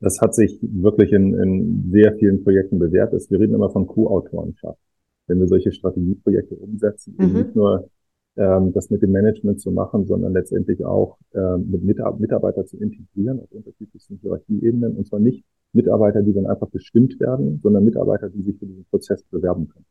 das 0.00 0.20
hat 0.20 0.34
sich 0.34 0.58
wirklich 0.62 1.12
in, 1.12 1.34
in 1.34 1.90
sehr 1.92 2.14
vielen 2.16 2.42
Projekten 2.42 2.78
bewährt, 2.78 3.12
ist, 3.12 3.30
wir 3.30 3.38
reden 3.38 3.54
immer 3.54 3.70
von 3.70 3.86
Co-Autorenschaft. 3.86 4.78
Wenn 5.26 5.40
wir 5.40 5.46
solche 5.46 5.72
Strategieprojekte 5.72 6.54
umsetzen, 6.56 7.14
eben 7.20 7.32
nicht 7.34 7.54
Mhm. 7.54 7.60
nur 7.60 7.90
ähm, 8.36 8.72
das 8.72 8.90
mit 8.90 9.02
dem 9.02 9.12
Management 9.12 9.60
zu 9.60 9.70
machen, 9.72 10.06
sondern 10.06 10.32
letztendlich 10.32 10.84
auch 10.84 11.18
ähm, 11.34 11.68
mit 11.70 11.82
Mitar 11.84 12.16
Mitarbeiter 12.18 12.64
zu 12.64 12.78
integrieren 12.78 13.40
auf 13.40 13.50
unterschiedlichsten 13.50 14.18
Hierarchieebenen. 14.22 14.96
Und 14.96 15.06
zwar 15.06 15.18
nicht 15.20 15.44
Mitarbeiter, 15.72 16.22
die 16.22 16.32
dann 16.32 16.46
einfach 16.46 16.68
bestimmt 16.68 17.18
werden, 17.20 17.60
sondern 17.62 17.84
Mitarbeiter, 17.84 18.30
die 18.30 18.42
sich 18.42 18.56
für 18.58 18.66
diesen 18.66 18.84
Prozess 18.86 19.22
bewerben 19.24 19.68
können. 19.68 19.84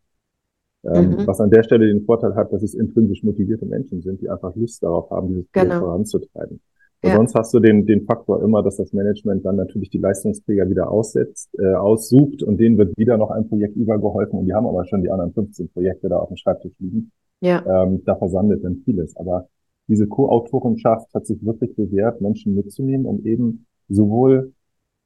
Ähm, 0.83 1.09
Mhm. 1.11 1.27
was 1.27 1.41
an 1.41 1.49
der 1.49 1.63
Stelle 1.63 1.87
den 1.87 2.05
Vorteil 2.05 2.35
hat, 2.35 2.53
dass 2.53 2.63
es 2.63 2.73
intrinsisch 2.73 3.21
motivierte 3.23 3.65
Menschen 3.65 4.01
sind, 4.01 4.21
die 4.21 4.29
einfach 4.29 4.55
Lust 4.55 4.81
darauf 4.81 5.09
haben, 5.11 5.27
dieses 5.29 5.47
Projekt 5.49 5.71
Genau. 5.71 5.79
voranzutreiben. 5.85 6.61
Ja, 7.03 7.15
sonst 7.15 7.33
hast 7.35 7.53
du 7.53 7.59
den, 7.59 7.85
den 7.85 8.05
Faktor 8.05 8.43
immer, 8.43 8.61
dass 8.61 8.75
das 8.77 8.91
Management 8.93 9.45
dann 9.45 9.55
natürlich 9.55 9.89
die 9.89 9.97
Leistungsträger 9.99 10.69
wieder 10.69 10.91
aussetzt, 10.91 11.49
äh, 11.57 11.73
aussucht 11.73 12.43
und 12.43 12.57
denen 12.59 12.77
wird 12.77 12.97
wieder 12.97 13.17
noch 13.17 13.31
ein 13.31 13.47
Projekt 13.47 13.75
übergeholfen 13.77 14.39
und 14.39 14.45
die 14.47 14.53
haben 14.53 14.67
aber 14.67 14.85
schon 14.85 15.01
die 15.01 15.09
anderen 15.09 15.31
15 15.33 15.69
Projekte 15.69 16.09
da 16.09 16.17
auf 16.17 16.27
dem 16.29 16.37
Schreibtisch 16.37 16.73
liegen. 16.79 17.11
ja, 17.41 17.63
Ähm, 17.83 18.01
da 18.05 18.15
versandet 18.15 18.63
dann 18.65 18.81
vieles. 18.83 19.15
Aber 19.15 19.47
diese 19.87 20.07
Co-Autorenschaft 20.07 21.13
hat 21.13 21.25
sich 21.25 21.43
wirklich 21.45 21.73
bewährt, 21.75 22.19
Menschen 22.21 22.53
mitzunehmen, 22.55 23.05
um 23.05 23.25
eben 23.25 23.65
sowohl 23.87 24.51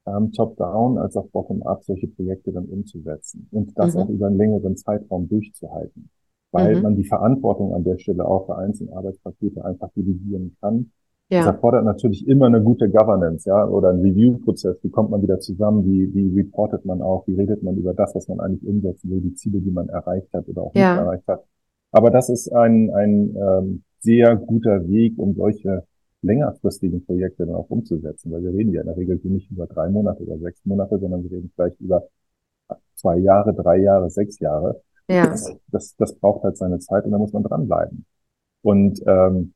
ähm, 0.06 0.32
top-down 0.32 0.98
als 0.98 1.16
auch 1.18 1.28
bottom-up 1.30 1.84
solche 1.84 2.08
Projekte 2.08 2.52
dann 2.52 2.66
umzusetzen 2.66 3.48
und 3.52 3.78
das 3.78 3.96
auch 3.96 4.08
mhm. 4.08 4.16
über 4.16 4.28
einen 4.28 4.38
längeren 4.38 4.78
Zeitraum 4.78 5.28
durchzuhalten, 5.30 6.10
weil 6.52 6.76
Mhm. 6.76 6.82
man 6.82 6.96
die 6.96 7.06
Verantwortung 7.06 7.74
an 7.74 7.84
der 7.84 7.98
Stelle 7.98 8.26
auch 8.26 8.46
für 8.48 8.58
einzelne 8.58 8.96
Arbeitspakete 8.96 9.64
einfach 9.66 9.90
delegieren 9.96 10.56
kann. 10.62 10.92
Das 11.36 11.46
Ja, 11.46 11.48
erfordert 11.48 11.84
natürlich 11.86 12.28
immer 12.28 12.46
eine 12.46 12.62
gute 12.62 12.90
Governance, 12.90 13.50
ja, 13.50 13.68
oder 13.68 13.90
einen 13.90 14.02
Review-Prozess. 14.02 14.78
Wie 14.84 14.90
kommt 14.92 15.10
man 15.10 15.22
wieder 15.24 15.40
zusammen? 15.40 15.84
Wie, 15.86 16.14
wie 16.14 16.30
reportet 16.40 16.86
man 16.86 17.02
auch? 17.02 17.26
Wie 17.28 17.36
redet 17.36 17.64
man 17.64 17.76
über 17.78 17.94
das, 17.96 18.14
was 18.14 18.28
man 18.28 18.40
eigentlich 18.40 18.68
umsetzen 18.68 19.10
will, 19.10 19.22
die 19.22 19.34
Ziele, 19.34 19.60
die 19.62 19.72
man 19.72 19.90
erreicht 19.90 20.32
hat 20.34 20.48
oder 20.48 20.62
auch 20.62 20.76
nicht 20.76 20.82
ja, 20.82 20.96
erreicht 20.96 21.28
hat? 21.28 21.44
Aber 21.92 22.12
das 22.12 22.30
ist 22.30 22.50
ein, 22.54 22.92
ein 22.92 23.36
ähm, 23.36 23.84
sehr 24.00 24.36
guter 24.36 24.88
Weg, 24.88 25.18
um 25.18 25.34
solche 25.36 25.86
längerfristigen 26.24 27.06
Projekte 27.06 27.46
dann 27.46 27.56
auch 27.56 27.70
umzusetzen, 27.70 28.32
weil 28.32 28.44
wir 28.44 28.54
reden 28.54 28.74
ja 28.74 28.82
in 28.82 28.88
der 28.88 28.98
Regel 28.98 29.20
nicht 29.24 29.52
über 29.52 29.68
drei 29.68 29.90
Monate 29.90 30.24
oder 30.24 30.38
sechs 30.40 30.66
Monate, 30.66 30.98
sondern 31.00 31.24
wir 31.24 31.32
reden 31.32 31.52
vielleicht 31.56 31.80
über 31.80 32.08
zwei 32.96 33.18
Jahre, 33.18 33.54
drei 33.54 33.78
Jahre, 33.78 34.10
sechs 34.10 34.40
Jahre. 34.40 34.82
ja. 35.10 35.36
Das, 35.68 35.96
das 35.98 36.16
braucht 36.16 36.44
halt 36.44 36.58
seine 36.58 36.80
Zeit 36.80 37.06
und 37.06 37.12
da 37.12 37.18
muss 37.18 37.34
man 37.34 37.44
dranbleiben. 37.44 38.06
Und 38.62 39.02
ähm, 39.06 39.54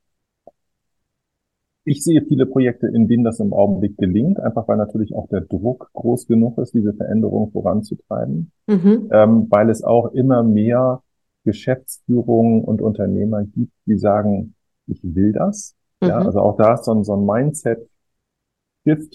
ich 1.85 2.03
sehe 2.03 2.21
viele 2.21 2.45
Projekte, 2.45 2.87
in 2.87 3.07
denen 3.07 3.23
das 3.23 3.39
im 3.39 3.53
Augenblick 3.53 3.97
gelingt, 3.97 4.41
einfach 4.41 4.67
weil 4.67 4.75
natürlich 4.75 5.15
auch 5.15 5.29
der 5.29 5.39
Druck 5.39 5.89
groß 5.93 6.27
genug 6.27 6.57
ist, 6.57 6.73
diese 6.73 6.93
Veränderung 6.93 7.49
voranzutreiben, 7.51 8.51
Mhm. 8.67 9.07
ähm, 9.11 9.47
weil 9.49 9.69
es 9.69 9.83
auch 9.85 10.11
immer 10.11 10.43
mehr 10.43 11.01
Geschäftsführungen 11.45 12.65
und 12.65 12.81
Unternehmer 12.81 13.45
gibt, 13.45 13.71
die 13.85 13.97
sagen, 13.97 14.53
ich 14.87 14.99
will 15.01 15.31
das. 15.31 15.76
Ja, 16.03 16.19
Mhm. 16.19 16.25
also 16.25 16.39
auch 16.41 16.57
da 16.57 16.73
ist 16.75 16.85
so 16.85 16.91
ein, 16.93 17.03
so 17.03 17.13
ein 17.15 17.25
Mindset-Shift 17.25 17.89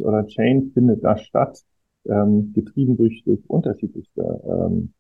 oder 0.03 0.27
Change 0.27 0.71
findet 0.73 1.03
da 1.05 1.17
statt, 1.17 1.63
ähm, 2.07 2.53
getrieben 2.53 2.97
durch, 2.97 3.23
durch 3.25 3.41
unterschiedlichste 3.49 4.41
ähm, 4.45 4.93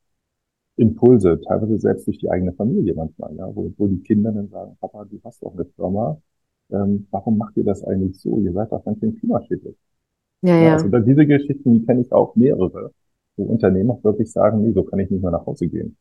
Impulse, 0.76 1.40
teilweise 1.46 1.78
selbst 1.78 2.06
durch 2.06 2.18
die 2.18 2.30
eigene 2.30 2.52
Familie 2.54 2.94
manchmal, 2.94 3.34
ja, 3.36 3.46
wo, 3.54 3.72
wo 3.78 3.88
die 3.88 4.02
Kinder 4.02 4.32
dann 4.32 4.48
sagen, 4.50 4.76
Papa, 4.80 5.04
du 5.06 5.20
hast 5.24 5.42
doch 5.42 5.54
eine 5.54 5.66
Firma, 5.76 6.20
ähm, 6.72 7.06
warum 7.10 7.38
macht 7.38 7.56
ihr 7.58 7.64
das 7.64 7.84
eigentlich 7.84 8.20
so? 8.20 8.38
Ihr 8.40 8.52
seid 8.52 8.72
doch 8.72 8.84
ganz 8.84 9.00
schön 9.00 9.16
klimaschädlich. 9.18 9.76
Ja, 10.42 10.56
Ja, 10.58 10.72
also 10.72 10.88
ja. 10.88 10.90
da, 10.90 11.00
diese 11.00 11.26
Geschichten, 11.26 11.74
die 11.74 11.86
kenne 11.86 12.02
ich 12.02 12.12
auch 12.12 12.36
mehrere, 12.36 12.92
wo 13.36 13.44
Unternehmer 13.44 13.98
wirklich 14.04 14.32
sagen, 14.32 14.62
nee, 14.64 14.72
so 14.72 14.84
kann 14.84 15.00
ich 15.00 15.10
nicht 15.10 15.22
mehr 15.22 15.32
nach 15.32 15.46
Hause 15.46 15.68
gehen. 15.68 15.96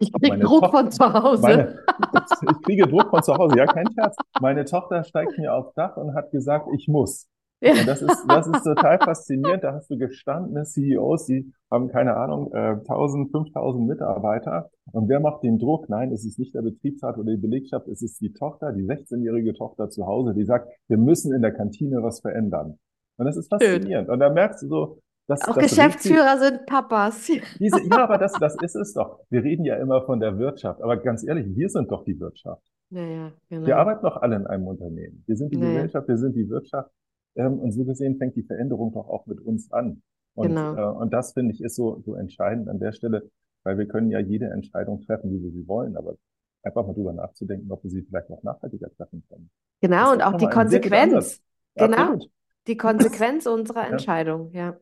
Ich 0.00 0.12
krieg 0.12 0.30
Meine 0.30 0.44
Druck 0.44 0.60
Tochter, 0.62 0.78
von 0.78 0.90
zu 0.90 1.12
Hause. 1.12 1.42
meine, 1.42 1.78
ich 2.52 2.62
kriege 2.62 2.86
Druck 2.86 3.10
von 3.10 3.22
zu 3.22 3.34
Hause, 3.34 3.56
ja, 3.58 3.66
kein 3.66 3.86
Scherz. 3.92 4.16
Meine 4.40 4.64
Tochter 4.64 5.02
steigt 5.02 5.36
mir 5.38 5.52
aufs 5.52 5.74
Dach 5.74 5.96
und 5.96 6.14
hat 6.14 6.30
gesagt, 6.30 6.68
ich 6.72 6.86
muss. 6.86 7.28
Ja. 7.60 7.72
Und 7.72 7.88
das 7.88 8.02
ist, 8.02 8.24
das 8.28 8.46
ist 8.46 8.62
total 8.62 8.98
faszinierend. 8.98 9.64
Da 9.64 9.74
hast 9.74 9.90
du 9.90 9.98
gestandene 9.98 10.64
CEOs, 10.64 11.26
die 11.26 11.52
haben 11.70 11.88
keine 11.88 12.16
Ahnung, 12.16 12.52
äh, 12.52 12.76
1000, 12.76 13.32
5000 13.32 13.88
Mitarbeiter. 13.88 14.70
Und 14.92 15.08
wer 15.08 15.18
macht 15.18 15.42
den 15.42 15.58
Druck? 15.58 15.88
Nein, 15.88 16.12
es 16.12 16.24
ist 16.24 16.38
nicht 16.38 16.54
der 16.54 16.62
Betriebsrat 16.62 17.18
oder 17.18 17.32
die 17.32 17.36
Belegschaft, 17.36 17.88
es 17.88 18.00
ist 18.00 18.20
die 18.20 18.32
Tochter, 18.32 18.72
die 18.72 18.84
16-jährige 18.84 19.54
Tochter 19.54 19.90
zu 19.90 20.06
Hause, 20.06 20.34
die 20.34 20.44
sagt, 20.44 20.68
wir 20.86 20.98
müssen 20.98 21.34
in 21.34 21.42
der 21.42 21.52
Kantine 21.52 22.00
was 22.02 22.20
verändern. 22.20 22.78
Und 23.16 23.26
das 23.26 23.36
ist 23.36 23.50
Schön. 23.50 23.58
faszinierend. 23.58 24.08
Und 24.08 24.20
da 24.20 24.30
merkst 24.30 24.62
du 24.62 24.68
so, 24.68 24.98
dass 25.28 25.42
Auch 25.42 25.54
das 25.54 25.70
Geschäftsführer 25.70 26.38
sind 26.38 26.64
Papas. 26.64 27.26
diese, 27.60 27.82
ja, 27.82 28.02
aber 28.02 28.16
das, 28.16 28.32
das 28.32 28.56
ist 28.62 28.74
es 28.74 28.94
doch. 28.94 29.20
Wir 29.28 29.44
reden 29.44 29.64
ja 29.64 29.76
immer 29.76 30.04
von 30.06 30.20
der 30.20 30.38
Wirtschaft. 30.38 30.82
Aber 30.82 30.96
ganz 30.96 31.22
ehrlich, 31.22 31.54
wir 31.54 31.68
sind 31.68 31.90
doch 31.92 32.02
die 32.04 32.18
Wirtschaft. 32.18 32.62
Ja, 32.90 33.04
ja, 33.04 33.32
Wir 33.50 33.60
genau. 33.60 33.76
arbeiten 33.76 34.02
doch 34.02 34.16
alle 34.16 34.36
in 34.36 34.46
einem 34.46 34.66
Unternehmen. 34.66 35.22
Wir 35.26 35.36
sind 35.36 35.52
die 35.52 35.58
Ja, 35.58 35.64
ja, 35.64 35.72
Gesellschaft, 35.72 36.08
wir 36.08 36.16
sind 36.16 36.34
die 36.34 36.48
Wirtschaft. 36.48 36.90
Ähm, 37.36 37.58
und 37.58 37.72
so 37.72 37.84
gesehen 37.84 38.16
fängt 38.16 38.36
die 38.36 38.42
Veränderung 38.42 38.92
doch 38.94 39.06
auch 39.06 39.26
mit 39.26 39.40
uns 39.42 39.70
an. 39.70 40.02
Und, 40.34 40.48
genau. 40.48 40.74
äh, 40.74 40.96
und 40.96 41.12
das 41.12 41.34
finde 41.34 41.52
ich 41.52 41.62
ist 41.62 41.76
so, 41.76 42.00
so 42.06 42.14
entscheidend 42.14 42.70
an 42.70 42.78
der 42.78 42.92
Stelle, 42.92 43.30
weil 43.64 43.76
wir 43.76 43.86
können 43.86 44.10
ja 44.10 44.20
jede 44.20 44.46
Entscheidung 44.46 45.02
treffen, 45.02 45.30
wie 45.30 45.42
wir 45.42 45.50
sie 45.50 45.68
wollen, 45.68 45.98
aber 45.98 46.16
einfach 46.62 46.86
mal 46.86 46.94
drüber 46.94 47.12
nachzudenken, 47.12 47.70
ob 47.70 47.84
wir 47.84 47.90
sie 47.90 48.02
vielleicht 48.02 48.30
noch 48.30 48.42
nachhaltiger 48.42 48.90
treffen 48.96 49.22
können. 49.28 49.50
Genau, 49.82 50.12
und 50.12 50.22
auch 50.22 50.38
die. 50.38 50.46
Konsequenz. 50.46 51.42
Genau, 51.74 51.96
Absolut. 51.96 52.30
die 52.66 52.76
Konsequenz 52.78 53.46
unserer. 53.46 53.86
Entscheidung, 53.88 54.50
ja. 54.52 54.78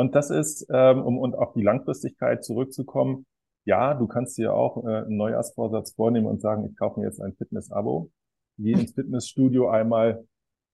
Und 0.00 0.14
das 0.14 0.30
ist, 0.30 0.66
ähm, 0.72 1.02
um 1.02 1.18
und 1.18 1.34
auf 1.34 1.52
die 1.52 1.62
Langfristigkeit 1.62 2.42
zurückzukommen, 2.42 3.26
ja, 3.66 3.92
du 3.92 4.06
kannst 4.06 4.38
dir 4.38 4.54
auch 4.54 4.82
äh, 4.82 5.04
einen 5.04 5.18
Neujahrsvorsatz 5.18 5.92
vornehmen 5.92 6.26
und 6.26 6.40
sagen, 6.40 6.64
ich 6.64 6.74
kaufe 6.78 6.98
mir 6.98 7.04
jetzt 7.04 7.20
ein 7.20 7.34
Fitness-Abo, 7.34 8.10
gehe 8.56 8.78
ins 8.78 8.94
Fitnessstudio 8.94 9.68
einmal 9.68 10.24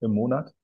im 0.00 0.12
Monat. 0.12 0.54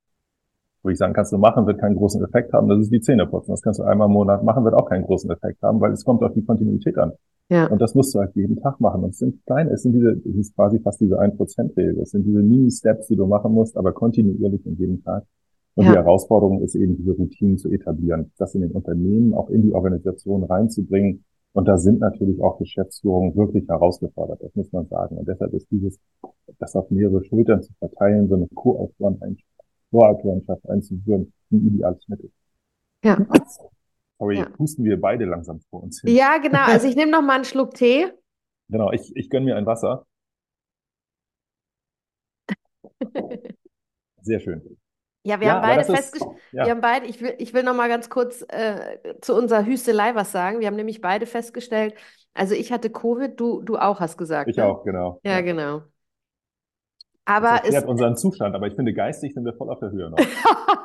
Wo 0.85 0.91
ich 0.91 0.99
sagen, 0.99 1.13
kannst 1.13 1.33
du 1.33 1.39
machen, 1.39 1.67
wird 1.67 1.81
keinen 1.81 1.97
großen 1.97 2.23
Effekt 2.25 2.53
haben. 2.53 2.69
Das 2.69 2.79
ist 2.79 2.93
wie 2.93 3.01
Zähneputzen. 3.01 3.53
Das 3.53 3.63
kannst 3.63 3.81
du 3.81 3.83
einmal 3.83 4.07
im 4.07 4.13
Monat 4.13 4.45
machen, 4.45 4.63
wird 4.63 4.75
auch 4.75 4.89
keinen 4.89 5.07
großen 5.07 5.29
Effekt 5.33 5.61
haben, 5.63 5.81
weil 5.81 5.91
es 5.91 6.05
kommt 6.05 6.23
auf 6.23 6.33
die 6.33 6.45
Kontinuität 6.45 6.97
an. 6.99 7.15
Ja, 7.49 7.67
Und 7.67 7.83
das 7.83 7.97
musst 7.97 8.15
du 8.15 8.21
halt 8.21 8.33
jeden 8.37 8.61
Tag 8.63 8.79
machen. 8.79 9.03
Und 9.03 9.11
es 9.11 9.19
sind 9.19 9.45
kleine, 9.45 9.71
es 9.73 9.83
sind 9.83 9.93
diese, 9.93 10.11
es 10.11 10.37
ist 10.37 10.55
quasi 10.55 10.79
fast 10.79 11.01
diese 11.01 11.19
1%-Regel. 11.19 11.99
Es 11.99 12.13
sind 12.13 12.23
diese 12.23 12.45
Mini-Steps, 12.45 13.09
die 13.09 13.17
du 13.17 13.27
machen 13.27 13.53
musst, 13.53 13.77
aber 13.77 13.91
kontinuierlich 13.91 14.65
und 14.67 14.79
jeden 14.79 15.03
Tag. 15.03 15.25
Und 15.75 15.85
die 15.85 15.91
ja, 15.91 15.97
Herausforderung 15.97 16.63
ist 16.63 16.75
eben, 16.75 16.97
diese 16.97 17.13
Routinen 17.13 17.57
zu 17.59 17.71
etablieren, 17.71 18.33
das 18.37 18.55
in 18.55 18.61
den 18.63 18.73
Unternehmen, 18.73 19.35
auch 19.35 19.49
in 19.49 19.63
die 19.63 19.73
Organisation 19.73 20.45
reinzubringen. 20.45 21.25
Und 21.55 21.67
da 21.69 21.77
sind 21.79 22.01
natürlich 22.01 22.41
auch 22.43 22.59
Geschäftsführungen 22.59 23.35
wirklich 23.37 23.69
herausgefordert, 23.69 24.43
das 24.43 24.55
muss 24.55 24.73
man 24.73 24.87
sagen. 24.89 25.17
Und 25.17 25.29
deshalb 25.29 25.53
ist 25.55 25.71
dieses, 25.71 25.99
das 26.59 26.75
auf 26.77 26.91
mehrere 26.91 27.25
Schultern 27.25 27.63
zu 27.63 27.73
verteilen, 27.79 28.29
so 28.29 28.35
eine 28.37 28.49
Co-Autorenschaft 28.55 30.69
einzuführen, 30.69 31.33
ein 31.51 31.67
ideales 31.67 32.07
Mittel. 32.09 32.31
ja. 33.05 33.19
Sorry, 34.19 34.37
Ja. 34.37 34.45
jetzt 34.45 34.57
pusten 34.57 34.85
wir 34.85 35.01
beide 35.01 35.25
langsam 35.25 35.61
vor 35.69 35.83
uns 35.83 36.01
hin. 36.01 36.15
Ja, 36.15 36.39
genau. 36.39 36.65
Also 36.65 36.87
ich 36.87 36.95
nehme 36.97 37.11
noch 37.11 37.23
mal 37.23 37.35
einen 37.35 37.45
Schluck 37.45 37.75
Tee. 37.75 38.07
Genau, 38.69 38.93
ich, 38.93 39.15
ich 39.17 39.29
gönne 39.31 39.47
mir 39.47 39.57
ein 39.57 39.67
Wasser. 39.67 40.07
Sehr 44.23 44.41
schön. 44.41 44.79
Ja, 45.25 45.41
wir 45.41 45.49
Ja, 45.49 45.51
haben 45.51 45.61
beide 45.61 45.85
das 45.85 45.85
festgestellt, 45.85 46.33
wir 46.61 46.71
ja, 46.71 46.73
haben 46.73 46.81
beide, 46.81 47.07
ich 47.07 47.21
will, 47.21 47.35
ich 47.39 47.55
will 47.55 47.63
noch 47.63 47.75
mal 47.75 47.89
ganz 47.89 48.11
kurz 48.11 48.43
äh, 48.49 48.99
zu 49.21 49.35
unserer 49.35 49.65
Hüstelei 49.65 50.15
was 50.15 50.33
sagen. 50.33 50.61
Wir 50.61 50.67
haben 50.67 50.77
nämlich 50.77 51.01
beide 51.01 51.27
festgestellt, 51.27 51.95
also 52.35 52.55
ich 52.55 52.73
hatte 52.73 52.91
Covid, 52.91 53.39
du, 53.39 53.63
du 53.63 53.77
auch, 53.79 54.01
hast 54.01 54.19
gesagt, 54.19 54.57
ich 54.57 54.59
ne? 54.59 54.63
auch, 54.63 54.85
genau. 54.85 55.21
Ja, 55.25 55.41
Ja. 55.41 55.43
genau. 55.43 55.83
Das 57.37 57.51
Aber 57.51 57.65
es, 57.67 57.77
erklärt 57.77 57.87
unseren 57.89 58.17
Zustand, 58.17 58.55
aber 58.57 58.69
ich 58.69 58.75
finde, 58.75 58.95
geistig 58.95 59.35
sind 59.35 59.45
wir 59.45 59.53
voll 59.53 59.69
auf 59.69 59.81
der 59.81 59.91
Höhe 59.91 60.09
noch. 60.09 60.33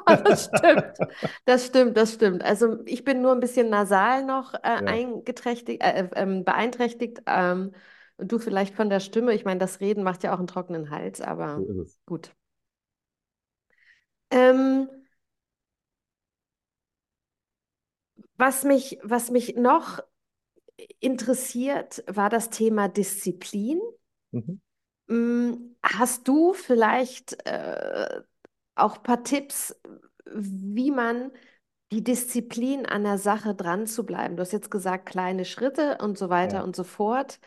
das 0.26 0.46
stimmt, 0.46 0.86
das 1.46 1.66
stimmt, 1.68 1.98
das 1.98 2.14
stimmt. 2.14 2.44
Also 2.44 2.80
ich 2.86 3.04
bin 3.04 3.22
nur 3.22 3.32
ein 3.34 3.40
bisschen 3.40 3.70
nasal 3.70 4.24
noch 4.26 4.54
äh, 4.54 4.60
eingeträchtigt, 4.86 5.82
äh, 5.84 6.04
äh, 6.06 6.10
ähm, 6.16 6.44
beeinträchtigt. 6.46 7.22
Ähm, 7.28 7.74
du 8.18 8.40
vielleicht 8.40 8.76
von 8.76 8.90
der 8.90 9.00
Stimme. 9.00 9.34
Ich 9.34 9.46
meine, 9.46 9.60
das 9.60 9.80
Reden 9.80 10.04
macht 10.04 10.24
ja 10.24 10.34
auch 10.34 10.40
einen 10.40 10.48
trockenen 10.48 10.90
Hals, 10.90 11.22
so 11.56 11.62
aber 11.62 11.68
ist 11.68 11.78
es. 11.78 12.00
gut. 12.06 12.32
Ähm, 14.32 14.89
was 18.38 18.63
mich, 18.63 18.99
was 19.03 19.32
mich 19.32 19.55
noch 19.55 19.99
interessiert, 20.99 22.03
war 22.07 22.30
das 22.30 22.49
Thema 22.49 22.88
Disziplin. 22.89 23.82
Mhm. 24.32 24.57
Mm, 25.07 25.75
Hast 25.84 26.28
du 26.28 26.53
vielleicht 26.53 27.45
äh, 27.47 28.21
auch 28.75 28.97
ein 28.97 29.03
paar 29.03 29.23
Tipps, 29.23 29.75
wie 30.34 30.91
man 30.91 31.32
die 31.91 32.03
Disziplin 32.03 32.86
an 32.86 33.03
der 33.03 33.17
Sache 33.17 33.55
dran 33.55 33.88
zu 33.88 34.05
bleiben? 34.05 34.36
Du 34.38 34.41
hast 34.41 34.51
jetzt 34.53 34.71
gesagt, 34.71 35.05
kleine 35.07 35.45
Schritte 35.45 35.97
und 36.01 36.17
so 36.17 36.30
weiter 36.30 36.59
Ja. 36.59 36.63
und 36.63 36.75
so 36.75 36.84
fort. 36.84 37.39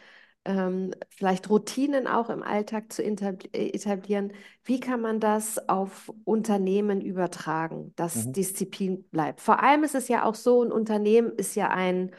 Ähm, 0.47 0.93
vielleicht 1.11 1.51
Routinen 1.51 2.07
auch 2.07 2.31
im 2.31 2.43
Alltag 2.43 2.93
zu 2.93 3.03
äh, 3.03 3.69
etablieren. 3.75 4.33
Wie 4.65 4.81
kann 4.81 5.01
man 5.03 5.21
das 5.21 5.69
auf 5.69 6.11
Unternehmen 6.25 7.01
übertragen, 7.03 7.93
dass 7.97 8.25
Mhm. 8.25 8.33
Disziplin 8.33 9.05
bleibt? 9.11 9.41
Vor 9.43 9.63
allem 9.63 9.85
ist 9.85 9.95
es 9.95 10.09
ja 10.09 10.25
auch 10.25 10.35
so, 10.35 10.63
ein 10.65 10.73
Unternehmen 10.73 11.33
ist 11.37 11.57
ja 11.57 11.69
ein, 11.69 12.11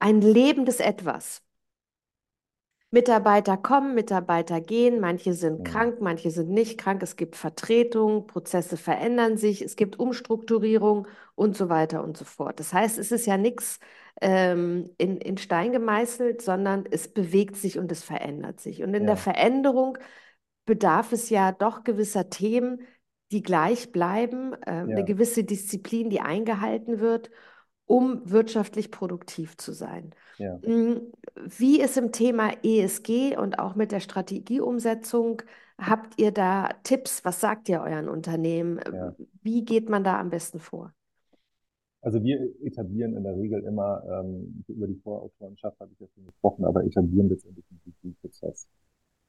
ein 0.00 0.20
lebendes 0.22 0.80
Etwas. 0.80 1.42
Mitarbeiter 2.92 3.56
kommen, 3.56 3.94
Mitarbeiter 3.94 4.60
gehen, 4.60 4.98
manche 5.00 5.32
sind 5.32 5.62
Mhm. 5.62 5.64
krank, 5.64 6.00
manche 6.00 6.30
sind 6.32 6.50
nicht 6.50 6.76
krank, 6.78 7.02
es 7.04 7.14
gibt 7.16 7.36
Vertretung, 7.36 8.26
Prozesse 8.26 8.76
verändern 8.76 9.36
sich, 9.36 9.62
es 9.62 9.76
gibt 9.76 9.98
Umstrukturierung 10.00 11.06
und 11.36 11.56
so 11.56 11.68
weiter 11.68 12.02
und 12.02 12.16
so 12.16 12.24
fort. 12.24 12.58
Das 12.58 12.72
heißt, 12.72 12.98
es 12.98 13.12
ist 13.12 13.26
ja 13.26 13.36
nichts 13.36 13.78
ähm, 14.20 14.90
in, 14.98 15.18
in 15.18 15.38
Stein 15.38 15.72
gemeißelt, 15.72 16.42
sondern 16.42 16.84
es 16.90 17.08
bewegt 17.12 17.56
sich 17.56 17.78
und 17.78 17.90
es 17.92 18.02
verändert 18.04 18.60
sich. 18.60 18.82
Und 18.82 18.94
in 18.94 19.06
der 19.06 19.16
Ja, 19.16 19.16
Veränderung 19.16 19.98
bedarf 20.66 21.12
es 21.12 21.30
ja 21.30 21.52
doch 21.52 21.84
gewisser 21.84 22.30
Themen, 22.30 22.80
die 23.32 23.42
gleich 23.42 23.92
bleiben, 23.92 24.54
äh, 24.62 24.70
eine 24.70 25.04
ja, 25.04 25.04
gewisse 25.04 25.44
Disziplin, 25.44 26.10
die 26.10 26.20
eingehalten 26.20 27.00
wird, 27.00 27.30
um 27.86 28.28
wirtschaftlich 28.30 28.90
produktiv 28.90 29.56
zu 29.56 29.72
sein. 29.72 30.14
ja. 30.38 30.60
Mm, 30.62 30.98
Wie 31.36 31.80
ist 31.80 31.96
im 31.96 32.12
Thema 32.12 32.52
ESG 32.62 33.36
und 33.36 33.58
auch 33.58 33.74
mit 33.74 33.92
der 33.92 34.00
Strategieumsetzung? 34.00 35.42
Habt 35.78 36.18
ihr 36.20 36.32
da 36.32 36.68
Tipps? 36.84 37.24
Was 37.24 37.40
sagt 37.40 37.68
ihr 37.68 37.80
euren 37.82 38.08
Unternehmen? 38.08 38.80
Ja. 38.90 39.14
Wie 39.42 39.64
geht 39.64 39.88
man 39.88 40.04
da 40.04 40.18
am 40.20 40.30
besten 40.30 40.60
vor? 40.60 40.92
Also 42.02 42.22
wir 42.22 42.40
etablieren 42.64 43.14
in 43.16 43.24
der 43.24 43.36
Regel 43.36 43.62
immer, 43.64 44.02
ähm, 44.10 44.64
über 44.68 44.86
die 44.86 44.94
Vorautorenschaft 44.96 45.78
habe 45.80 45.90
ich 45.92 46.00
ja 46.00 46.06
schon 46.14 46.24
gesprochen, 46.24 46.64
aber 46.64 46.84
etablieren 46.84 47.28
letztendlich 47.28 47.64
einen 47.70 47.80
Review-Prozess 48.02 48.68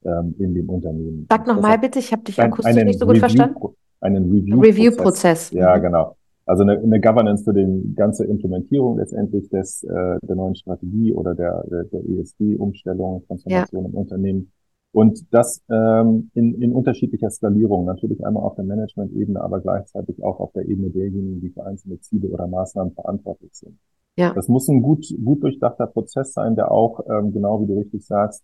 ähm, 0.05 0.35
in 0.39 0.53
dem 0.53 0.69
Unternehmen. 0.69 1.27
Sag 1.29 1.47
nochmal 1.47 1.77
bitte, 1.79 1.99
ich 1.99 2.11
habe 2.13 2.23
dich 2.23 2.39
akustisch 2.41 2.83
nicht 2.83 2.99
so 2.99 3.05
gut 3.05 3.17
verstanden. 3.17 3.55
Review, 3.57 3.73
einen 3.99 4.29
Review-Prozess. 4.31 5.51
Review-Prozess. 5.51 5.51
Ja, 5.51 5.77
Mhm. 5.77 5.81
genau. 5.81 6.15
Also 6.45 6.63
eine, 6.63 6.79
eine 6.79 6.99
Governance 6.99 7.43
für 7.43 7.53
die 7.53 7.93
ganze 7.95 8.25
Implementierung 8.25 8.97
letztendlich 8.97 9.47
des, 9.49 9.83
äh, 9.83 10.17
der 10.21 10.35
neuen 10.35 10.55
Strategie 10.55 11.13
oder 11.13 11.35
der, 11.35 11.63
der, 11.69 11.83
der 11.85 12.01
ESG-Umstellung, 12.09 13.19
Ja, 13.21 13.27
Transformation 13.27 13.85
im 13.85 13.93
Unternehmen. 13.93 14.51
Und 14.93 15.33
das 15.33 15.61
ähm, 15.69 16.31
in, 16.33 16.61
in 16.61 16.73
unterschiedlicher 16.73 17.29
Skalierung, 17.29 17.85
natürlich 17.85 18.25
einmal 18.25 18.43
auf 18.43 18.55
der 18.55 18.65
Management-Ebene, 18.65 19.41
aber 19.41 19.61
gleichzeitig 19.61 20.21
auch 20.23 20.39
auf 20.39 20.51
der 20.53 20.67
Ebene 20.67 20.89
derjenigen, 20.89 21.39
die 21.41 21.49
für 21.49 21.65
einzelne 21.65 21.99
Ziele 22.01 22.27
oder 22.29 22.47
Maßnahmen 22.47 22.93
verantwortlich 22.93 23.53
sind. 23.53 23.79
ja, 24.17 24.33
Das 24.33 24.47
muss 24.49 24.67
ein 24.69 24.81
gut, 24.81 25.05
gut 25.23 25.43
durchdachter 25.43 25.87
Prozess 25.87 26.33
sein, 26.33 26.55
der 26.55 26.71
auch, 26.71 27.01
ähm, 27.09 27.31
genau 27.33 27.61
wie 27.61 27.67
du 27.67 27.77
richtig 27.77 28.05
sagst, 28.05 28.43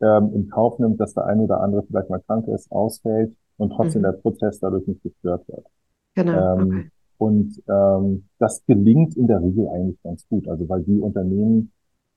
ähm, 0.00 0.32
in 0.34 0.48
Kauf 0.48 0.78
nimmt, 0.78 1.00
dass 1.00 1.14
der 1.14 1.26
eine 1.26 1.42
oder 1.42 1.60
andere 1.60 1.82
vielleicht 1.84 2.10
mal 2.10 2.20
krank 2.20 2.46
ist, 2.48 2.70
ausfällt 2.70 3.34
und 3.56 3.70
trotzdem 3.70 4.02
der 4.02 4.12
mhm. 4.12 4.20
Prozess 4.22 4.60
dadurch 4.60 4.86
nicht 4.86 5.02
gestört 5.02 5.48
wird. 5.48 5.66
Genau, 6.14 6.32
Ähm, 6.32 6.66
okay. 6.66 6.90
und 7.18 7.62
ähm, 7.68 8.28
das 8.38 8.64
gelingt 8.66 9.16
in 9.16 9.26
der 9.26 9.42
Regel 9.42 9.68
eigentlich 9.68 10.02
ganz 10.02 10.26
gut. 10.28 10.48
Also 10.48 10.68
weil 10.68 10.82
die 10.82 11.00
Unternehmen, 11.00 11.72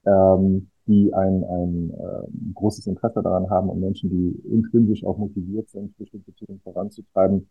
ähm, 0.06 0.70
die 0.90 1.14
ein, 1.14 1.44
ein 1.44 1.94
ähm, 1.98 2.54
großes 2.56 2.88
Interesse 2.88 3.22
daran 3.22 3.50
haben 3.50 3.70
und 3.70 3.80
Menschen, 3.80 4.10
die 4.10 4.32
intrinsisch 4.50 5.06
auch 5.06 5.18
motiviert 5.18 5.70
sind, 5.70 5.96
bestimmte 5.98 6.34
Themen 6.34 6.60
voranzutreiben, 6.64 7.48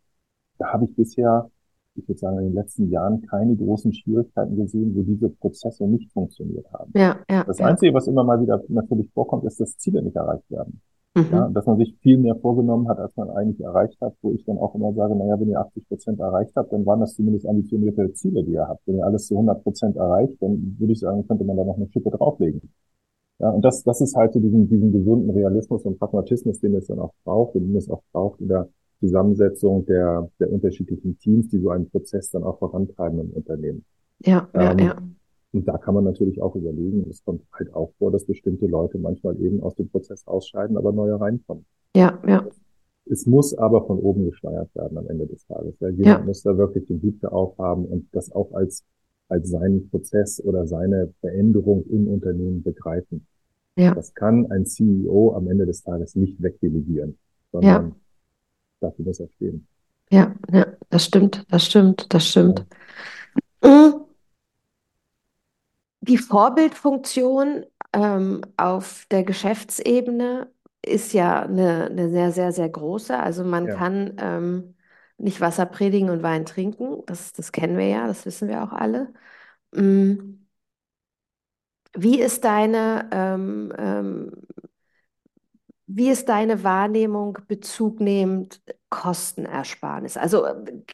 da 0.58 0.72
habe 0.72 0.84
ich 0.86 0.94
bisher, 0.96 1.50
ich 1.94 2.06
würde 2.08 2.18
sagen, 2.18 2.38
in 2.38 2.46
den 2.46 2.54
letzten 2.54 2.90
Jahren 2.90 3.22
keine 3.22 3.56
großen 3.56 3.92
Schwierigkeiten 3.94 4.56
gesehen, 4.56 4.94
wo 4.94 5.02
diese 5.02 5.30
Prozesse 5.30 5.86
nicht 5.86 6.12
funktioniert 6.12 6.66
haben. 6.72 6.92
Ja, 6.94 7.16
ja, 7.30 7.44
Das 7.44 7.58
ja. 7.58 7.66
Einzige, 7.66 7.94
was 7.94 8.08
immer 8.08 8.24
mal 8.24 8.40
wieder 8.42 8.60
natürlich 8.68 9.08
vorkommt, 9.12 9.44
ist, 9.44 9.60
dass 9.60 9.78
Ziele 9.78 10.02
nicht 10.02 10.16
erreicht 10.16 10.50
werden. 10.50 10.80
Ja, 11.16 11.48
Mhm. 11.48 11.54
dass 11.54 11.66
man 11.66 11.78
sich 11.78 11.96
viel 12.00 12.18
mehr 12.18 12.36
vorgenommen 12.36 12.86
hat, 12.88 12.98
als 12.98 13.16
man 13.16 13.30
eigentlich 13.30 13.60
erreicht 13.60 14.00
hat, 14.00 14.14
wo 14.22 14.32
ich 14.32 14.44
dann 14.44 14.58
auch 14.58 14.74
immer 14.74 14.92
sage, 14.92 15.16
naja, 15.16 15.40
wenn 15.40 15.48
ihr 15.48 15.58
80 15.58 15.88
Prozent 15.88 16.20
erreicht 16.20 16.52
habt, 16.54 16.72
dann 16.72 16.86
waren 16.86 17.00
das 17.00 17.14
zumindest 17.14 17.46
ambitionierte 17.46 18.12
Ziele, 18.12 18.44
die 18.44 18.52
ihr 18.52 18.68
habt. 18.68 18.86
Wenn 18.86 18.96
ihr 18.98 19.04
alles 19.04 19.26
zu 19.26 19.34
100 19.34 19.62
Prozent 19.64 19.96
erreicht, 19.96 20.34
dann 20.40 20.76
würde 20.78 20.92
ich 20.92 21.00
sagen, 21.00 21.26
könnte 21.26 21.44
man 21.44 21.56
da 21.56 21.64
noch 21.64 21.76
eine 21.76 21.88
Schippe 21.88 22.10
drauflegen. 22.10 22.60
Ja, 23.40 23.50
und 23.50 23.64
das, 23.64 23.84
das 23.84 24.00
ist 24.00 24.16
halt 24.16 24.32
so 24.32 24.40
diesen, 24.40 24.68
diesen 24.68 24.92
gesunden 24.92 25.30
Realismus 25.30 25.82
und 25.84 25.98
Pragmatismus, 25.98 26.60
den 26.60 26.74
es 26.74 26.88
dann 26.88 26.98
auch 26.98 27.12
braucht, 27.24 27.54
und 27.54 27.68
den 27.68 27.76
es 27.76 27.88
auch 27.88 28.02
braucht 28.12 28.40
in 28.40 28.48
der 28.48 28.68
Zusammensetzung 29.00 29.86
der, 29.86 30.28
der 30.40 30.52
unterschiedlichen 30.52 31.18
Teams, 31.18 31.48
die 31.48 31.58
so 31.58 31.70
einen 31.70 31.88
Prozess 31.88 32.30
dann 32.30 32.42
auch 32.42 32.58
vorantreiben 32.58 33.20
im 33.20 33.30
Unternehmen. 33.30 33.84
Ja, 34.20 34.48
ja, 34.54 34.76
ja. 34.76 34.96
Ähm, 34.98 35.16
und 35.52 35.66
da 35.66 35.78
kann 35.78 35.94
man 35.94 36.04
natürlich 36.04 36.42
auch 36.42 36.54
überlegen, 36.56 37.06
es 37.08 37.24
kommt 37.24 37.42
halt 37.52 37.72
auch 37.74 37.92
vor, 37.98 38.10
dass 38.10 38.26
bestimmte 38.26 38.66
Leute 38.66 38.98
manchmal 38.98 39.40
eben 39.40 39.62
aus 39.62 39.74
dem 39.76 39.88
Prozess 39.88 40.26
ausscheiden, 40.26 40.76
aber 40.76 40.92
neue 40.92 41.18
reinkommen. 41.18 41.64
Ja, 41.96 42.18
ja, 42.26 42.46
Es 43.06 43.24
muss 43.24 43.56
aber 43.56 43.86
von 43.86 43.98
oben 43.98 44.26
gesteuert 44.26 44.74
werden 44.74 44.98
am 44.98 45.08
Ende 45.08 45.26
des 45.26 45.46
Tages. 45.46 45.74
Ja, 45.80 45.88
ja, 45.88 45.94
jemand 45.94 46.26
muss 46.26 46.42
da 46.42 46.58
wirklich 46.58 46.86
den 46.86 47.00
Hut 47.00 47.24
aufhaben 47.24 47.86
und 47.86 48.08
das 48.12 48.30
auch 48.32 48.52
als, 48.52 48.84
als 49.28 49.50
seinen 49.50 49.88
Prozess 49.90 50.42
oder 50.44 50.66
seine 50.66 51.12
Veränderung 51.20 51.84
im 51.88 52.08
Unternehmen 52.08 52.62
begreifen. 52.62 53.26
ja, 53.76 53.94
Das 53.94 54.14
kann 54.14 54.50
ein 54.52 54.66
CEO 54.66 55.34
am 55.36 55.48
Ende 55.48 55.66
des 55.66 55.82
Tages 55.82 56.16
nicht 56.16 56.42
wegdelegieren, 56.42 57.18
ja, 57.60 57.82
sondern 57.82 57.96
dafür 58.80 59.04
muss 59.06 59.20
er 59.20 59.28
stehen. 59.36 59.68
ja, 60.10 60.34
ja. 60.52 60.66
Das 60.90 61.04
stimmt, 61.04 61.44
das 61.50 61.64
stimmt, 61.66 62.12
das 62.12 62.26
Ja, 62.34 62.54
stimmt. 62.54 62.66
Mm. 63.62 64.04
Die 66.00 66.18
Vorbildfunktion 66.18 67.64
ähm, 67.92 68.40
auf 68.56 69.06
der 69.10 69.24
Geschäftsebene 69.24 70.50
ist 70.84 71.12
ja 71.12 71.42
eine, 71.42 71.86
eine 71.86 72.08
sehr, 72.10 72.32
sehr, 72.32 72.52
sehr 72.52 72.68
große. 72.68 73.18
Also 73.18 73.44
man 73.44 73.66
ja, 73.66 73.68
kann 73.68 74.14
ähm, 74.18 74.74
nicht 75.18 75.40
Wasser 75.40 75.66
predigen 75.66 76.10
und 76.10 76.22
Wein 76.22 76.46
trinken. 76.46 77.02
Das, 77.06 77.32
das 77.32 77.52
kennen 77.52 77.76
wir 77.78 77.88
ja, 77.88 78.06
das 78.06 78.26
wissen 78.26 78.48
wir 78.48 78.62
auch 78.64 78.72
alle. 78.72 79.12
Mm. 79.72 80.38
Wie 81.96 82.20
ist 82.20 82.44
deine, 82.44 83.08
ähm, 83.12 83.72
ähm, 83.78 84.30
wie 85.86 86.10
ist 86.10 86.28
deine 86.28 86.62
Wahrnehmung 86.64 87.38
bezugnehmend 87.48 88.60
Kostenersparnis? 88.90 90.16
Also 90.16 90.44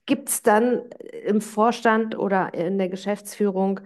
gibt 0.07 0.29
es 0.29 0.43
dann 0.43 0.83
im 1.27 1.41
Vorstand 1.41 2.17
oder 2.17 2.55
in 2.55 2.79
der 2.79 2.89
Geschäftsführung 2.89 3.81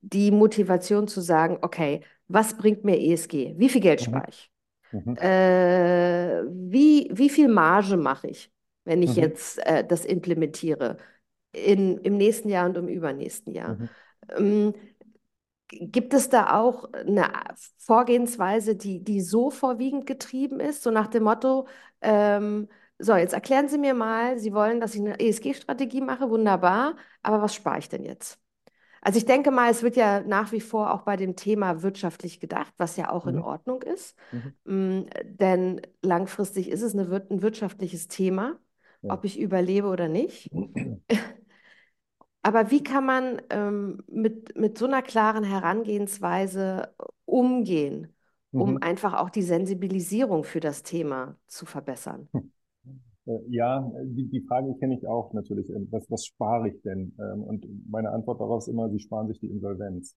die 0.00 0.30
Motivation 0.30 1.08
zu 1.08 1.20
sagen, 1.20 1.58
okay, 1.62 2.04
was 2.28 2.56
bringt 2.56 2.84
mir 2.84 2.98
ESG? 3.00 3.54
Wie 3.58 3.68
viel 3.68 3.80
Geld 3.80 4.00
mhm, 4.00 4.02
spare 4.02 4.26
ich? 4.28 4.50
mhm, 4.92 5.16
Äh, 5.16 6.42
wie, 6.48 7.10
wie 7.12 7.30
viel 7.30 7.48
Marge 7.48 7.96
mache 7.96 8.28
ich, 8.28 8.52
wenn 8.84 9.02
ich 9.02 9.16
mhm, 9.16 9.16
jetzt 9.16 9.58
äh, 9.66 9.86
das 9.86 10.04
implementiere 10.04 10.98
in, 11.52 11.98
im 11.98 12.16
nächsten 12.16 12.48
Jahr 12.48 12.66
und 12.68 12.76
im 12.78 12.88
übernächsten 12.88 13.52
Jahr? 13.54 13.78
mhm, 13.78 13.88
Ähm, 14.30 14.74
gibt 15.70 16.14
es 16.14 16.28
da 16.28 16.56
auch 16.60 16.92
eine 16.92 17.30
Vorgehensweise, 17.78 18.76
die, 18.76 19.02
die 19.02 19.20
so 19.20 19.50
vorwiegend 19.50 20.06
getrieben 20.06 20.60
ist, 20.60 20.82
so 20.82 20.90
nach 20.90 21.08
dem 21.08 21.24
Motto, 21.24 21.66
ähm, 22.00 22.68
so, 22.98 23.16
jetzt 23.16 23.34
erklären 23.34 23.68
Sie 23.68 23.78
mir 23.78 23.92
mal, 23.94 24.38
Sie 24.38 24.52
wollen, 24.54 24.80
dass 24.80 24.94
ich 24.94 25.00
eine 25.00 25.18
ESG-Strategie 25.18 26.00
mache, 26.00 26.30
wunderbar, 26.30 26.96
aber 27.22 27.42
was 27.42 27.54
spare 27.54 27.78
ich 27.78 27.88
denn 27.88 28.04
jetzt? 28.04 28.38
Also 29.02 29.18
ich 29.18 29.26
denke 29.26 29.50
mal, 29.50 29.70
es 29.70 29.82
wird 29.82 29.96
ja 29.96 30.20
nach 30.22 30.52
wie 30.52 30.60
vor 30.60 30.92
auch 30.94 31.02
bei 31.02 31.16
dem 31.16 31.36
Thema 31.36 31.82
wirtschaftlich 31.82 32.40
gedacht, 32.40 32.72
was 32.78 32.96
ja 32.96 33.10
auch 33.10 33.26
in 33.26 33.38
Mhm. 33.38 33.40
Ordnung 33.40 33.82
ist. 33.82 34.16
Mhm. 34.32 34.54
Mm, 34.64 35.02
Denn 35.24 35.82
langfristig 36.02 36.68
ist 36.70 36.82
es 36.82 36.94
eine, 36.94 37.04
ein 37.30 37.42
wirtschaftliches 37.42 38.08
Thema. 38.08 38.58
Ob 39.08 39.24
ich 39.24 39.38
überlebe 39.38 39.88
oder 39.88 40.08
nicht. 40.08 40.52
Aber 42.42 42.70
wie 42.70 42.82
kann 42.82 43.06
man 43.06 43.42
ähm, 43.50 44.02
mit, 44.08 44.56
mit 44.56 44.76
so 44.78 44.86
einer 44.86 45.02
klaren 45.02 45.44
Herangehensweise 45.44 46.94
umgehen, 47.24 48.14
um 48.56 48.76
Mhm. 48.76 48.82
einfach 48.82 49.14
auch 49.14 49.30
die 49.30 49.42
Sensibilisierung 49.42 50.44
für 50.44 50.60
das 50.60 50.82
Thema 50.82 51.36
zu 51.46 51.64
verbessern? 51.66 52.28
Äh, 53.26 53.38
Ja, 53.48 53.90
die, 54.04 54.28
die 54.28 54.40
Frage 54.42 54.74
kenne 54.78 54.94
ich 54.96 55.06
auch 55.06 55.32
natürlich. 55.32 55.68
Ähm, 55.70 55.88
Was, 55.90 56.10
was 56.10 56.26
spare 56.26 56.68
ich 56.68 56.80
denn? 56.82 57.14
Ähm, 57.18 57.42
Und 57.42 57.66
meine 57.90 58.10
Antwort 58.10 58.40
darauf 58.40 58.62
ist 58.62 58.68
immer, 58.68 58.90
sie 58.90 59.00
sparen 59.00 59.28
sich 59.28 59.40
die 59.40 59.48
Insolvenz. 59.50 60.14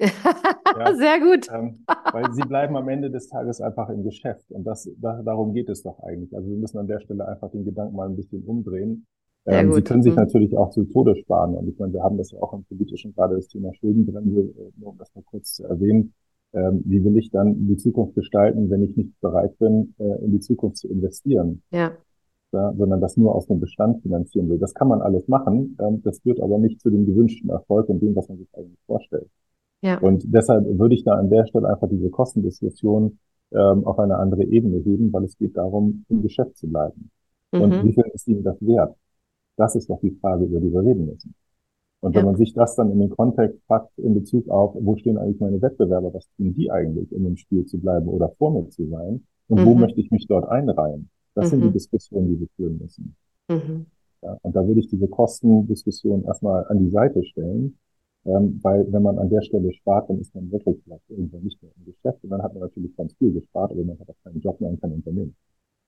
Ja, 0.00 0.08
Sehr 0.96 1.20
gut. 1.20 1.48
ähm, 1.52 1.84
weil 2.10 2.32
sie 2.32 2.42
bleiben 2.42 2.76
am 2.76 2.88
Ende 2.88 3.10
des 3.10 3.28
Tages 3.28 3.60
einfach 3.60 3.88
im 3.90 4.02
Geschäft. 4.04 4.50
Und 4.50 4.64
das, 4.64 4.88
da, 4.98 5.22
darum 5.22 5.52
geht 5.54 5.68
es 5.68 5.82
doch 5.82 6.00
eigentlich. 6.00 6.34
Also 6.34 6.48
wir 6.48 6.56
müssen 6.56 6.78
an 6.78 6.86
der 6.86 7.00
Stelle 7.00 7.26
einfach 7.28 7.50
den 7.50 7.64
Gedanken 7.64 7.96
mal 7.96 8.08
ein 8.08 8.16
bisschen 8.16 8.42
umdrehen. 8.44 9.06
Ähm, 9.46 9.72
Sie 9.72 9.82
können 9.82 10.02
sich 10.02 10.12
Mhm. 10.12 10.16
natürlich 10.16 10.56
auch 10.56 10.70
zu 10.70 10.84
Tode 10.84 11.16
sparen. 11.16 11.54
Und 11.54 11.68
ich 11.68 11.78
meine, 11.78 11.92
wir 11.92 12.02
haben 12.02 12.16
das 12.16 12.30
ja 12.30 12.40
auch 12.40 12.52
im 12.54 12.64
politischen, 12.64 13.14
gerade 13.14 13.36
das 13.36 13.48
Thema 13.48 13.72
Schuldenbremse, 13.74 14.40
äh, 14.40 14.70
nur 14.76 14.90
um 14.90 14.98
das 14.98 15.14
mal 15.14 15.22
kurz 15.22 15.54
zu 15.54 15.64
erwähnen. 15.64 16.14
Ähm, 16.54 16.82
wie 16.86 17.04
will 17.04 17.16
ich 17.18 17.30
dann 17.30 17.66
die 17.66 17.76
Zukunft 17.76 18.14
gestalten, 18.14 18.70
wenn 18.70 18.82
ich 18.82 18.96
nicht 18.96 19.20
bereit 19.20 19.58
bin, 19.58 19.94
äh, 19.98 20.24
in 20.24 20.30
die 20.32 20.40
Zukunft 20.40 20.78
zu 20.78 20.88
investieren? 20.88 21.62
Ja, 21.70 21.92
ja, 22.52 22.72
sondern 22.76 23.00
das 23.00 23.16
nur 23.16 23.34
aus 23.34 23.46
dem 23.46 23.60
Bestand 23.60 24.02
finanzieren 24.02 24.48
will. 24.48 24.58
Das 24.58 24.74
kann 24.74 24.88
man 24.88 25.02
alles 25.02 25.28
machen, 25.28 25.76
ähm, 25.80 26.02
das 26.04 26.20
führt 26.20 26.40
aber 26.40 26.58
nicht 26.58 26.80
zu 26.80 26.90
dem 26.90 27.06
gewünschten 27.06 27.50
Erfolg 27.50 27.88
und 27.88 28.00
dem, 28.00 28.14
was 28.16 28.28
man 28.28 28.38
sich 28.38 28.48
eigentlich 28.54 28.78
vorstellt. 28.86 29.28
Ja. 29.84 29.98
Und 30.00 30.24
deshalb 30.26 30.66
würde 30.78 30.94
ich 30.94 31.04
da 31.04 31.14
an 31.14 31.30
der 31.30 31.46
Stelle 31.46 31.68
einfach 31.68 31.88
diese 31.88 32.10
Kostendiskussion 32.10 33.18
ähm, 33.52 33.84
auf 33.86 33.98
eine 33.98 34.16
andere 34.16 34.44
Ebene 34.44 34.78
heben, 34.78 35.12
weil 35.12 35.24
es 35.24 35.36
geht 35.38 35.56
darum, 35.56 36.04
im 36.08 36.22
Geschäft 36.22 36.56
zu 36.56 36.68
bleiben. 36.68 37.10
Und 37.52 37.70
wie 37.82 37.88
Mhm. 37.88 37.92
viel 37.92 38.04
ist 38.12 38.26
Ihnen 38.28 38.42
das 38.42 38.56
wert? 38.60 38.96
Das 39.56 39.76
ist 39.76 39.88
doch 39.90 40.00
die 40.00 40.10
Frage, 40.20 40.44
über 40.46 40.60
die 40.60 40.72
wir 40.72 40.82
reden 40.82 41.06
müssen. 41.06 41.34
Und 42.00 42.14
wenn 42.14 42.22
Ja. 42.22 42.26
man 42.26 42.36
sich 42.36 42.52
das 42.54 42.76
dann 42.76 42.90
in 42.92 42.98
den 43.00 43.10
Kontext 43.10 43.66
packt 43.66 43.98
in 43.98 44.14
Bezug 44.14 44.48
auf, 44.48 44.74
wo 44.78 44.96
stehen 44.96 45.18
eigentlich 45.18 45.40
meine 45.40 45.60
Wettbewerber, 45.62 46.12
was 46.14 46.28
tun 46.36 46.54
die 46.54 46.70
eigentlich, 46.70 47.12
um 47.12 47.26
im 47.26 47.36
Spiel 47.36 47.64
zu 47.66 47.78
bleiben 47.78 48.08
oder 48.08 48.30
vor 48.38 48.50
mir 48.52 48.68
zu 48.70 48.86
sein? 48.88 49.24
Und 49.48 49.64
wo 49.64 49.74
Mhm. 49.74 49.80
möchte 49.80 50.00
ich 50.00 50.10
mich 50.10 50.26
dort 50.26 50.48
einreihen? 50.48 51.08
Das 51.34 51.50
sind 51.50 51.62
die 51.62 51.68
Mhm. 51.68 51.72
Diskussionen, 51.72 52.28
die 52.28 52.40
wir 52.40 52.48
führen 52.56 52.78
müssen. 52.78 53.16
Mhm. 53.48 53.86
Ja, 54.22 54.38
und 54.42 54.56
da 54.56 54.66
würde 54.66 54.80
ich 54.80 54.88
diese 54.88 55.08
Kostendiskussion 55.08 56.24
erstmal 56.24 56.66
an 56.68 56.78
die 56.78 56.90
Seite 56.90 57.22
stellen, 57.24 57.78
ähm, 58.24 58.58
weil 58.62 58.90
wenn 58.92 59.02
man 59.02 59.18
an 59.18 59.30
der 59.30 59.42
Stelle 59.42 59.72
spart, 59.72 60.08
dann 60.08 60.20
ist 60.20 60.34
man 60.34 60.50
wirklich 60.50 60.76
vielleicht 60.84 61.08
irgendwann 61.08 61.42
nicht 61.42 61.62
mehr 61.62 61.72
im 61.76 61.84
Geschäft 61.84 62.22
und 62.24 62.30
dann 62.30 62.42
hat 62.42 62.54
man 62.54 62.62
natürlich 62.62 62.96
ganz 62.96 63.14
viel 63.14 63.32
gespart, 63.32 63.72
aber 63.72 63.84
man 63.84 63.98
hat 63.98 64.08
auch 64.08 64.24
keinen 64.24 64.40
Job 64.40 64.60
mehr 64.60 64.70
und 64.70 64.80
kein 64.80 64.92
Unternehmen. 64.92 65.36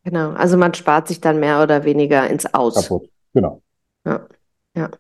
Genau. 0.05 0.31
Also 0.33 0.57
man 0.57 0.73
spart 0.75 1.09
sich 1.09 1.21
dann 1.21 1.41
mehr 1.41 1.63
oder 1.63 1.85
weniger 1.85 2.29
ins 2.29 2.47
Aus. 2.55 2.75
Kaputt. 2.75 3.11
Genau. 3.35 3.63
Ja, 4.05 4.27
ja. 4.77 4.91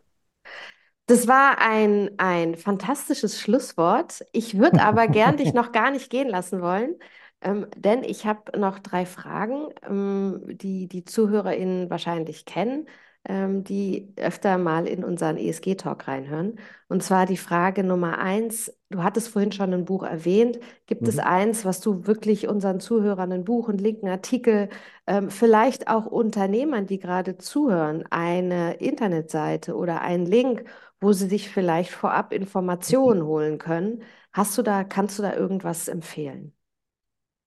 Das 1.06 1.28
war 1.28 1.58
ein, 1.60 2.10
ein 2.18 2.56
fantastisches 2.56 3.40
Schlusswort. 3.40 4.24
Ich 4.32 4.58
würde 4.58 4.82
aber 4.82 5.06
gern 5.08 5.36
dich 5.36 5.54
noch 5.54 5.70
gar 5.70 5.92
nicht 5.92 6.10
gehen 6.10 6.28
lassen 6.28 6.60
wollen, 6.60 6.96
ähm, 7.40 7.66
denn 7.76 8.02
ich 8.02 8.26
habe 8.26 8.58
noch 8.58 8.80
drei 8.80 9.06
Fragen, 9.06 9.68
ähm, 9.88 10.42
die 10.48 10.88
die 10.88 11.04
ZuhörerInnen 11.04 11.90
wahrscheinlich 11.90 12.44
kennen, 12.44 12.88
ähm, 13.28 13.64
die 13.64 14.12
öfter 14.16 14.58
mal 14.58 14.86
in 14.86 15.04
unseren 15.04 15.36
ESG-Talk 15.36 16.08
reinhören. 16.08 16.58
Und 16.88 17.02
zwar 17.02 17.26
die 17.26 17.36
Frage 17.36 17.84
Nummer 17.84 18.18
eins. 18.18 18.72
Du 18.90 19.02
hattest 19.02 19.28
vorhin 19.28 19.52
schon 19.52 19.72
ein 19.74 19.84
Buch 19.84 20.02
erwähnt. 20.04 20.58
Gibt 20.86 21.08
es 21.08 21.18
Mhm. 21.18 21.20
eins, 21.20 21.64
was 21.64 21.80
du 21.80 22.06
wirklich 22.06 22.48
unseren 22.48 22.80
Zuhörern, 22.80 23.32
ein 23.32 23.44
Buch, 23.44 23.68
einen 23.68 23.78
Link, 23.78 24.02
einen 24.02 24.12
Artikel, 24.12 24.68
ähm, 25.06 25.30
vielleicht 25.30 25.88
auch 25.88 26.06
Unternehmern, 26.06 26.86
die 26.86 26.98
gerade 26.98 27.38
zuhören, 27.38 28.04
eine 28.10 28.74
Internetseite 28.74 29.74
oder 29.76 30.00
einen 30.02 30.26
Link, 30.26 30.64
wo 31.00 31.12
sie 31.12 31.28
sich 31.28 31.48
vielleicht 31.50 31.90
vorab 31.90 32.32
Informationen 32.32 33.24
holen 33.24 33.58
können? 33.58 34.02
Hast 34.32 34.56
du 34.58 34.62
da, 34.62 34.84
kannst 34.84 35.18
du 35.18 35.22
da 35.22 35.34
irgendwas 35.34 35.88
empfehlen? 35.88 36.52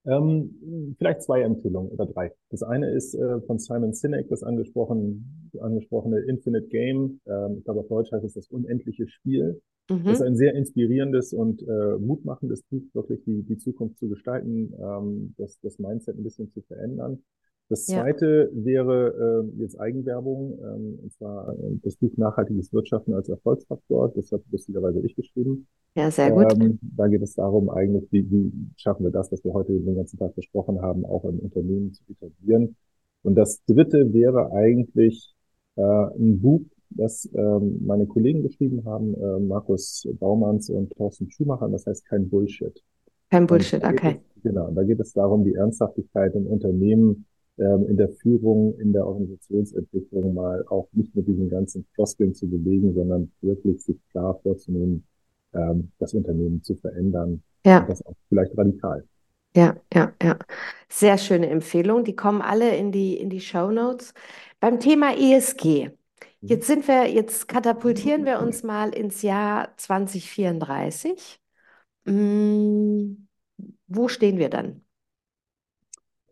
Ähm, 0.06 0.96
vielleicht 0.98 1.24
zwei 1.24 1.42
Empfehlungen 1.42 1.92
oder 1.92 2.06
drei. 2.06 2.32
Das 2.50 2.64
eine 2.64 2.90
ist 2.92 3.14
äh, 3.16 3.42
von 3.42 3.60
Simon 3.60 3.94
Sinek, 3.94 4.30
das 4.30 4.44
angesprochen, 4.44 5.50
angesprochene 5.60 6.20
Infinite 6.22 6.68
Game. 6.68 7.20
Ähm, 7.28 7.58
ich 7.60 7.64
glaube, 7.66 7.82
auf 7.82 7.88
Deutsch 7.88 8.12
heißt 8.12 8.24
es 8.26 8.34
das 8.34 8.48
unendliche 8.48 9.08
Spiel. 9.08 9.62
Das 9.90 10.00
ist 10.18 10.20
Mhm. 10.20 10.28
ein 10.28 10.36
sehr 10.38 10.54
inspirierendes 10.54 11.34
und 11.34 11.62
äh, 11.64 11.98
mutmachendes 11.98 12.62
Buch, 12.64 12.84
wirklich 12.94 13.24
die, 13.24 13.42
die 13.44 13.58
Zukunft 13.58 13.98
zu 13.98 14.08
gestalten, 14.08 14.74
ähm, 14.80 15.34
das, 15.38 15.60
das 15.62 15.80
Mindset 15.80 16.16
ein 16.18 16.24
bisschen 16.24 16.50
zu 16.52 16.62
verändern. 16.62 17.24
Das 17.70 17.88
Ja, 17.88 18.02
zweite 18.02 18.50
wäre 18.52 19.46
äh, 19.56 19.62
jetzt 19.62 19.80
Eigenwerbung, 19.80 20.58
ähm, 20.60 21.00
und 21.04 21.14
zwar 21.14 21.54
äh, 21.54 21.78
das 21.84 21.96
Buch 21.98 22.18
Nachhaltiges 22.18 22.74
Wirtschaften 22.74 23.14
als 23.14 23.30
Erfolgsfaktor. 23.30 24.12
Das 24.16 24.32
hat 24.32 24.42
lustigerweise 24.52 25.00
ich 25.02 25.16
geschrieben. 25.16 25.68
ja, 25.96 26.10
sehr 26.10 26.32
gut. 26.32 26.52
Ähm, 26.60 26.80
da 26.82 27.08
geht 27.08 27.22
es 27.22 27.36
darum, 27.36 27.70
eigentlich, 27.70 28.12
wie, 28.12 28.30
wie 28.32 28.52
schaffen 28.76 29.04
wir 29.04 29.12
das, 29.12 29.32
was 29.32 29.44
wir 29.44 29.54
heute 29.54 29.74
den 29.74 29.96
ganzen 29.96 30.18
Tag 30.18 30.36
besprochen 30.36 30.82
haben, 30.82 31.06
auch 31.06 31.24
im 31.26 31.38
Unternehmen 31.40 31.94
zu 31.94 32.04
etablieren. 32.10 32.76
Und 33.22 33.36
das 33.36 33.64
dritte 33.66 34.14
wäre 34.14 34.52
eigentlich 34.52 35.36
äh, 35.76 35.82
ein 35.82 36.42
Buch, 36.42 36.62
das 36.90 37.30
ähm, 37.36 37.86
meine 37.86 38.08
Kollegen 38.08 38.42
geschrieben 38.42 38.84
haben, 38.86 39.14
äh, 39.14 39.40
Markus 39.40 40.08
Baumanns 40.20 40.72
und 40.72 40.92
Thorsten 40.96 41.30
Schumacher, 41.30 41.70
das 41.70 41.86
heißt 41.86 42.06
kein 42.08 42.30
Bullshit. 42.30 42.82
Kein 43.30 43.46
Bullshit, 43.46 43.84
okay. 43.84 44.20
es, 44.36 44.42
genau, 44.44 44.72
da 44.72 44.84
geht 44.84 45.00
es 45.00 45.14
darum, 45.14 45.44
die 45.44 45.54
Ernsthaftigkeit 45.54 46.34
im 46.34 46.48
Unternehmen, 46.48 47.06
ähm, 47.08 47.26
in 47.60 47.98
der 47.98 48.10
Führung, 48.10 48.78
in 48.80 48.94
der 48.94 49.06
Organisationsentwicklung 49.06 50.34
mal 50.34 50.66
auch 50.70 50.88
nicht 50.94 51.16
mit 51.16 51.28
diesen 51.28 51.50
ganzen 51.50 51.86
Floskeln 51.94 52.34
zu 52.34 52.48
bewegen, 52.50 52.94
sondern 52.94 53.32
wirklich 53.42 53.82
sich 53.84 53.98
klar 54.12 54.40
vorzunehmen, 54.44 55.06
ähm, 55.54 55.92
das 56.00 56.14
Unternehmen 56.14 56.64
zu 56.64 56.76
verändern 56.76 57.44
und 57.72 57.72
Ja, 57.72 57.86
das 57.88 58.06
auch 58.06 58.16
vielleicht 58.30 58.58
radikal. 58.58 59.04
ja, 59.56 59.76
ja, 59.94 60.14
ja. 60.22 60.38
Sehr 60.90 61.18
schöne 61.18 61.50
Empfehlung. 61.50 62.04
Die 62.04 62.16
kommen 62.16 62.42
alle 62.42 62.76
in 62.78 62.92
die, 62.92 63.18
in 63.18 63.30
die 63.30 63.42
Shownotes. 63.42 64.14
Beim 64.60 64.80
Thema 64.80 65.14
ESG. 65.18 65.90
Mhm. 66.42 66.48
Jetzt 66.48 66.68
sind 66.68 66.88
wir, 66.88 67.08
jetzt 67.12 67.48
katapultieren 67.48 68.26
wir 68.26 68.40
uns 68.42 68.64
mal 68.64 68.90
ins 68.96 69.22
Jahr 69.22 69.76
2034. 69.78 71.40
Mm, 72.06 73.28
wo 73.88 74.08
stehen 74.08 74.38
wir 74.38 74.50
dann? 74.50 74.84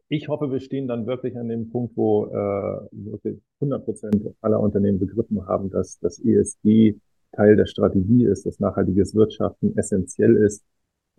Ich 0.10 0.30
hoffe, 0.30 0.52
wir 0.52 0.60
stehen 0.62 0.88
dann 0.88 1.06
wirklich 1.06 1.38
an 1.38 1.50
dem 1.50 1.70
Punkt, 1.70 1.98
wo 1.98 2.28
äh, 2.28 2.88
wirklich 2.92 3.40
100 3.60 3.84
Prozent 3.84 4.24
aller 4.42 4.60
Unternehmen 4.60 5.00
begriffen 5.00 5.46
haben, 5.48 5.70
dass 5.70 6.00
das 6.00 6.20
ESG 6.20 6.96
Teil 7.34 7.58
der 7.58 7.66
Strategie 7.66 8.24
ist, 8.26 8.46
dass 8.46 8.60
nachhaltiges 8.60 9.14
Wirtschaften 9.16 9.76
essentiell 9.78 10.38
ist, 10.38 10.64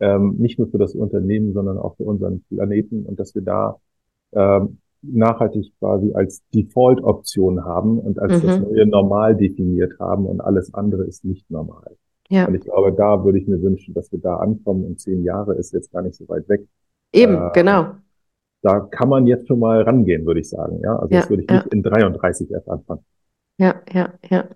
ähm, 0.01 0.36
nicht 0.39 0.59
nur 0.59 0.68
für 0.68 0.78
das 0.78 0.95
Unternehmen, 0.95 1.53
sondern 1.53 1.76
auch 1.78 1.97
für 1.97 2.05
unseren 2.05 2.43
Planeten 2.45 3.05
und 3.05 3.20
dass 3.20 3.34
wir 3.34 3.43
da 3.43 3.78
ähm, 4.32 4.78
nachhaltig 5.03 5.72
quasi 5.78 6.12
als 6.14 6.43
Default-Option 6.55 7.64
haben 7.64 7.99
und 7.99 8.18
als 8.18 8.41
das 8.41 8.59
Mhm. 8.59 8.64
neue 8.64 8.86
Normal 8.86 9.36
definiert 9.36 9.99
haben 10.01 10.26
und 10.26 10.41
alles 10.41 10.72
andere 10.74 11.05
ist 11.05 11.24
nicht 11.24 11.51
normal. 11.51 11.97
Ja, 12.30 12.47
Und 12.47 12.55
ich 12.55 12.62
glaube, 12.62 12.93
da 12.93 13.24
würde 13.24 13.39
ich 13.39 13.47
mir 13.47 13.61
wünschen, 13.62 13.95
dass 13.95 14.11
wir 14.12 14.18
da 14.20 14.36
ankommen 14.39 14.84
und 14.84 15.01
zehn 15.01 15.24
Jahre 15.24 15.55
ist 15.57 15.72
jetzt 15.72 15.93
gar 15.93 16.03
nicht 16.03 16.16
so 16.16 16.28
weit 16.28 16.49
weg. 16.49 16.62
eben, 17.12 17.36
Äh, 17.36 17.53
genau. 17.53 17.97
Da 18.63 18.81
kann 18.81 19.09
man 19.09 19.27
jetzt 19.27 19.49
schon 19.49 19.59
mal 19.61 19.83
rangehen, 19.83 20.27
würde 20.27 20.41
ich 20.41 20.49
sagen. 20.49 20.81
Ja, 20.83 20.97
also 20.97 21.17
das 21.17 21.29
Ja, 21.29 21.31
würde 21.31 21.43
ich 21.45 21.51
ja, 21.51 21.65
nicht 21.65 21.67
in 21.69 21.83
33 21.83 22.51
erst 22.51 22.69
anfangen. 22.69 23.05
ja, 23.59 23.83
ja, 23.93 24.13
ja. 24.31 24.49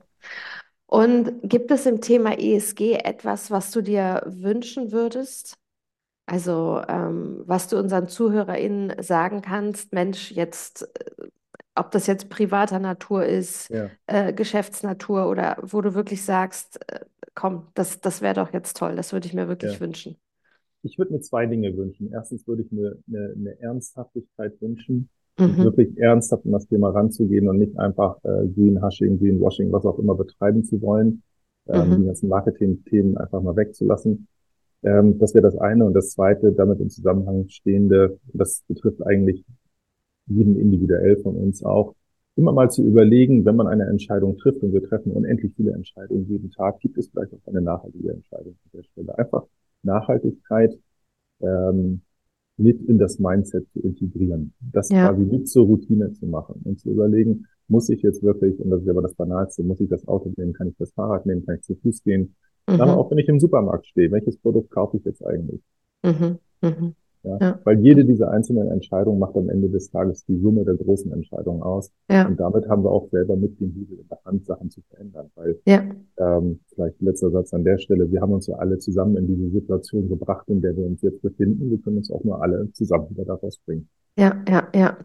Und 0.87 1.41
gibt 1.49 1.71
es 1.71 1.87
im 1.87 2.01
Thema 2.01 2.39
ESG 2.39 2.95
etwas, 2.95 3.51
was 3.51 3.71
du 3.71 3.83
dir 3.83 4.23
wünschen 4.27 4.93
würdest? 4.93 5.57
Also, 6.27 6.83
ähm, 6.89 7.43
was 7.47 7.69
du 7.69 7.79
unseren 7.79 8.09
ZuhörerInnen 8.09 9.03
sagen 9.03 9.43
kannst, 9.43 9.93
Mensch, 9.95 10.33
jetzt, 10.33 10.85
äh, 11.01 11.11
ob 11.77 11.91
das 11.93 12.07
jetzt 12.09 12.31
privater 12.31 12.79
Natur 12.81 13.25
ist, 13.27 13.71
Ja. 13.71 13.91
äh, 14.07 14.33
Geschäftsnatur 14.35 15.29
oder 15.29 15.59
wo 15.63 15.81
du 15.83 15.95
wirklich 15.95 16.25
sagst, 16.25 16.81
äh, 16.93 17.01
komm, 17.35 17.69
das, 17.75 18.01
das 18.01 18.23
wäre 18.23 18.35
doch 18.35 18.53
jetzt 18.55 18.77
toll, 18.79 18.97
das 18.97 19.13
würde 19.13 19.27
ich 19.29 19.35
mir 19.35 19.49
wirklich 19.49 19.81
wünschen. 19.81 20.19
Ich 20.83 20.99
würde 20.99 21.13
mir 21.13 21.21
zwei 21.21 21.47
Dinge 21.47 21.77
wünschen. 21.77 22.11
Erstens 22.13 22.47
würde 22.47 22.63
ich 22.63 22.73
mir 22.73 22.97
eine, 23.09 23.35
eine 23.37 23.61
Ernsthaftigkeit 23.61 24.61
wünschen, 24.61 25.09
Mhm. 25.39 25.63
wirklich 25.65 25.97
ernsthaft 25.99 26.45
an 26.45 26.53
das 26.53 26.67
Thema 26.67 26.91
ranzugehen 26.91 27.49
und 27.49 27.59
nicht 27.59 27.79
einfach 27.79 28.19
äh, 28.23 28.47
Greenhushing, 28.49 29.19
Greenwashing, 29.19 29.73
was 29.73 29.87
auch 29.87 29.99
immer 29.99 30.15
betreiben 30.15 30.63
zu 30.63 30.81
wollen, 30.83 31.23
ähm, 31.69 31.91
die 31.97 32.01
Mhm. 32.03 32.07
ganzen 32.07 32.29
Marketing-Themen 32.29 33.17
einfach 33.17 33.41
mal 33.41 33.57
wegzulassen. 33.57 34.29
Ähm, 34.83 35.19
das 35.19 35.35
wäre 35.35 35.43
das 35.43 35.57
eine. 35.57 35.85
Und 35.87 35.95
das 35.95 36.11
zweite, 36.11 36.53
damit 36.53 36.81
im 36.81 36.91
Zusammenhang 36.91 37.49
stehende, 37.49 38.19
das 38.33 38.63
betrifft 38.69 39.05
eigentlich 39.07 39.45
jeden 40.27 40.59
individuell 40.59 41.17
von 41.19 41.35
uns 41.37 41.65
auch, 41.65 41.95
immer 42.37 42.53
mal 42.53 42.71
zu 42.71 42.83
überlegen, 42.85 43.45
wenn 43.45 43.57
man 43.57 43.67
eine 43.67 43.87
Entscheidung 43.87 44.37
trifft, 44.39 44.63
und 44.63 44.73
wir 44.73 44.83
treffen 44.83 45.13
unendlich 45.13 45.53
viele 45.55 45.73
Entscheidungen 45.73 46.27
jeden 46.29 46.51
Tag, 46.51 46.81
gibt 46.81 46.99
es 46.99 47.09
vielleicht 47.09 47.33
auch 47.35 47.47
eine 47.47 47.61
nachhaltige 47.61 48.13
Entscheidung 48.13 48.55
an 48.65 48.71
der 48.75 48.83
Stelle. 48.85 49.19
Einfach 49.19 49.45
Nachhaltigkeit 49.83 50.79
ähm, 51.41 52.03
mit 52.57 52.83
in 52.83 52.99
das 52.99 53.19
Mindset 53.19 53.69
zu 53.71 53.81
integrieren. 53.81 54.53
Das 54.61 54.89
ja. 54.91 55.09
quasi 55.09 55.23
mit 55.23 55.49
zur 55.49 55.67
Routine 55.67 56.13
zu 56.13 56.27
machen 56.27 56.61
und 56.65 56.81
zu 56.81 56.91
überlegen, 56.91 57.47
muss 57.69 57.89
ich 57.89 58.03
jetzt 58.03 58.23
wirklich, 58.23 58.59
und 58.61 58.71
das 58.71 58.83
ist 58.83 58.89
aber 58.89 59.03
das 59.03 59.15
Banalste, 59.15 59.63
muss 59.63 59.81
ich 59.81 59.89
das 59.89 60.07
Auto 60.07 60.33
nehmen, 60.37 60.53
kann 60.53 60.69
ich 60.69 60.77
das 60.79 60.93
Fahrrad 60.93 61.27
nehmen, 61.27 61.45
kann 61.47 61.57
ich 61.57 61.63
zu 61.63 61.75
Fuß 61.75 62.03
gehen? 62.03 62.35
Mhm. 62.69 62.81
Aber 62.81 62.99
auch 62.99 63.11
wenn 63.11 63.19
ich 63.19 63.29
im 63.29 63.41
Supermarkt 63.41 63.87
stehe, 63.87 64.11
welches 64.11 64.37
Produkt 64.37 64.71
kaufe 64.71 64.99
ich 64.99 65.05
jetzt 65.05 65.25
eigentlich? 65.25 65.61
Mhm. 66.03 66.39
Mhm. 66.61 66.95
Ja? 67.23 67.39
ja? 67.41 67.61
Weil 67.65 67.81
jede 67.81 68.05
dieser 68.05 68.31
einzelnen 68.31 68.69
Entscheidungen 68.69 69.19
macht 69.19 69.37
am 69.37 69.49
Ende 69.49 69.69
des 69.69 69.91
Tages 69.91 70.25
die 70.25 70.39
Summe 70.39 70.65
der 70.65 70.75
großen 70.75 71.13
Entscheidungen 71.13 71.63
aus. 71.63 71.93
Ja. 72.11 72.27
Und 72.27 72.41
damit 72.41 72.69
haben 72.69 72.85
wir 72.85 72.91
auch 72.91 73.09
selber 73.11 73.37
mit 73.37 73.61
dem 73.61 73.73
Hebel 73.73 73.99
in 74.01 74.09
der 74.09 74.19
Hand, 74.25 74.45
Sachen 74.45 74.71
zu 74.71 74.81
verändern. 74.91 75.31
Weil, 75.35 75.59
ja. 75.67 75.83
ähm, 76.19 76.61
vielleicht 76.75 77.01
letzter 77.01 77.31
Satz 77.31 77.55
an 77.55 77.65
der 77.65 77.79
Stelle, 77.79 78.11
wir 78.11 78.21
haben 78.21 78.33
uns 78.33 78.47
ja 78.47 78.57
alle 78.57 78.79
zusammen 78.79 79.17
in 79.17 79.27
diese 79.27 79.51
Situation 79.51 80.09
gebracht, 80.09 80.49
in 80.49 80.61
der 80.61 80.77
wir 80.77 80.87
uns 80.87 81.03
jetzt 81.03 81.23
befinden. 81.23 81.71
Wir 81.71 81.79
können 81.79 81.99
uns 81.99 82.11
auch 82.11 82.25
nur 82.25 82.43
alle 82.43 82.71
zusammen 82.73 83.11
wieder 83.11 83.25
daraus 83.25 83.59
bringen. 83.59 83.89
Ja, 84.19 84.43
ja, 84.47 84.69
ja. 84.75 84.99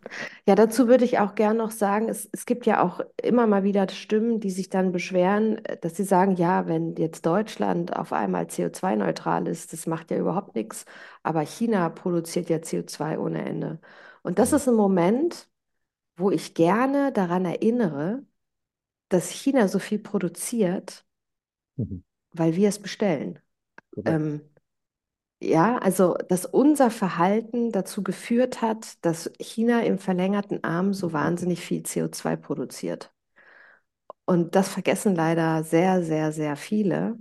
Ja, 0.45 0.55
dazu 0.55 0.87
würde 0.89 1.05
ich 1.05 1.17
auch 1.19 1.35
gern 1.35 1.55
noch 1.57 1.71
sagen, 1.71 2.09
es, 2.09 2.27
es 2.33 2.45
gibt 2.45 2.65
ja 2.65 2.81
auch 2.83 2.99
immer 3.23 3.47
mal 3.47 3.63
wieder 3.63 3.87
Stimmen, 3.89 4.41
die 4.41 4.49
sich 4.51 4.69
dann 4.69 4.91
beschweren, 4.91 5.61
dass 5.81 5.95
sie 5.95 6.03
sagen, 6.03 6.35
ja, 6.35 6.67
wenn 6.67 6.93
jetzt 6.97 7.25
Deutschland 7.25 7.95
auf 7.95 8.11
einmal 8.11 8.47
CO2-neutral 8.49 9.47
ist, 9.47 9.71
das 9.71 9.87
macht 9.87 10.11
ja 10.11 10.17
überhaupt 10.17 10.55
nichts, 10.55 10.85
aber 11.23 11.41
China 11.41 11.87
produziert 11.89 12.49
ja 12.49 12.61
CO2 12.61 13.17
ohne 13.17 13.45
Ende. 13.45 13.79
Und 14.23 14.39
das 14.39 14.51
ist 14.51 14.67
ein 14.67 14.75
Moment, 14.75 15.49
wo 16.17 16.31
ich 16.31 16.53
gerne 16.55 17.11
daran 17.13 17.45
erinnere, 17.45 18.23
dass 19.09 19.29
China 19.31 19.67
so 19.69 19.79
viel 19.79 19.99
produziert, 19.99 21.05
mhm. 21.77 22.03
weil 22.31 22.55
wir 22.55 22.69
es 22.69 22.79
bestellen. 22.81 23.39
Ähm, 24.05 24.41
ja, 25.39 25.77
also 25.77 26.15
dass 26.29 26.45
unser 26.45 26.89
Verhalten 26.91 27.71
dazu 27.71 28.03
geführt 28.03 28.61
hat, 28.61 29.03
dass 29.05 29.31
China 29.39 29.81
im 29.83 29.99
verlängerten 29.99 30.63
Arm 30.63 30.93
so 30.93 31.13
wahnsinnig 31.13 31.61
viel 31.61 31.83
CO2 31.83 32.35
produziert. 32.35 33.13
Und 34.25 34.55
das 34.55 34.67
vergessen 34.67 35.15
leider 35.15 35.63
sehr, 35.63 36.03
sehr, 36.03 36.31
sehr 36.31 36.55
viele. 36.55 37.17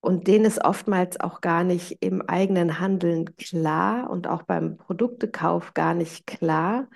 Und 0.00 0.28
denen 0.28 0.44
ist 0.44 0.64
oftmals 0.64 1.18
auch 1.20 1.40
gar 1.40 1.64
nicht 1.64 1.98
im 2.00 2.22
eigenen 2.22 2.78
Handeln 2.78 3.36
klar 3.36 4.08
und 4.08 4.28
auch 4.28 4.42
beim 4.42 4.76
Produktekauf 4.76 5.74
gar 5.74 5.94
nicht 5.94 6.26
klar, 6.26 6.88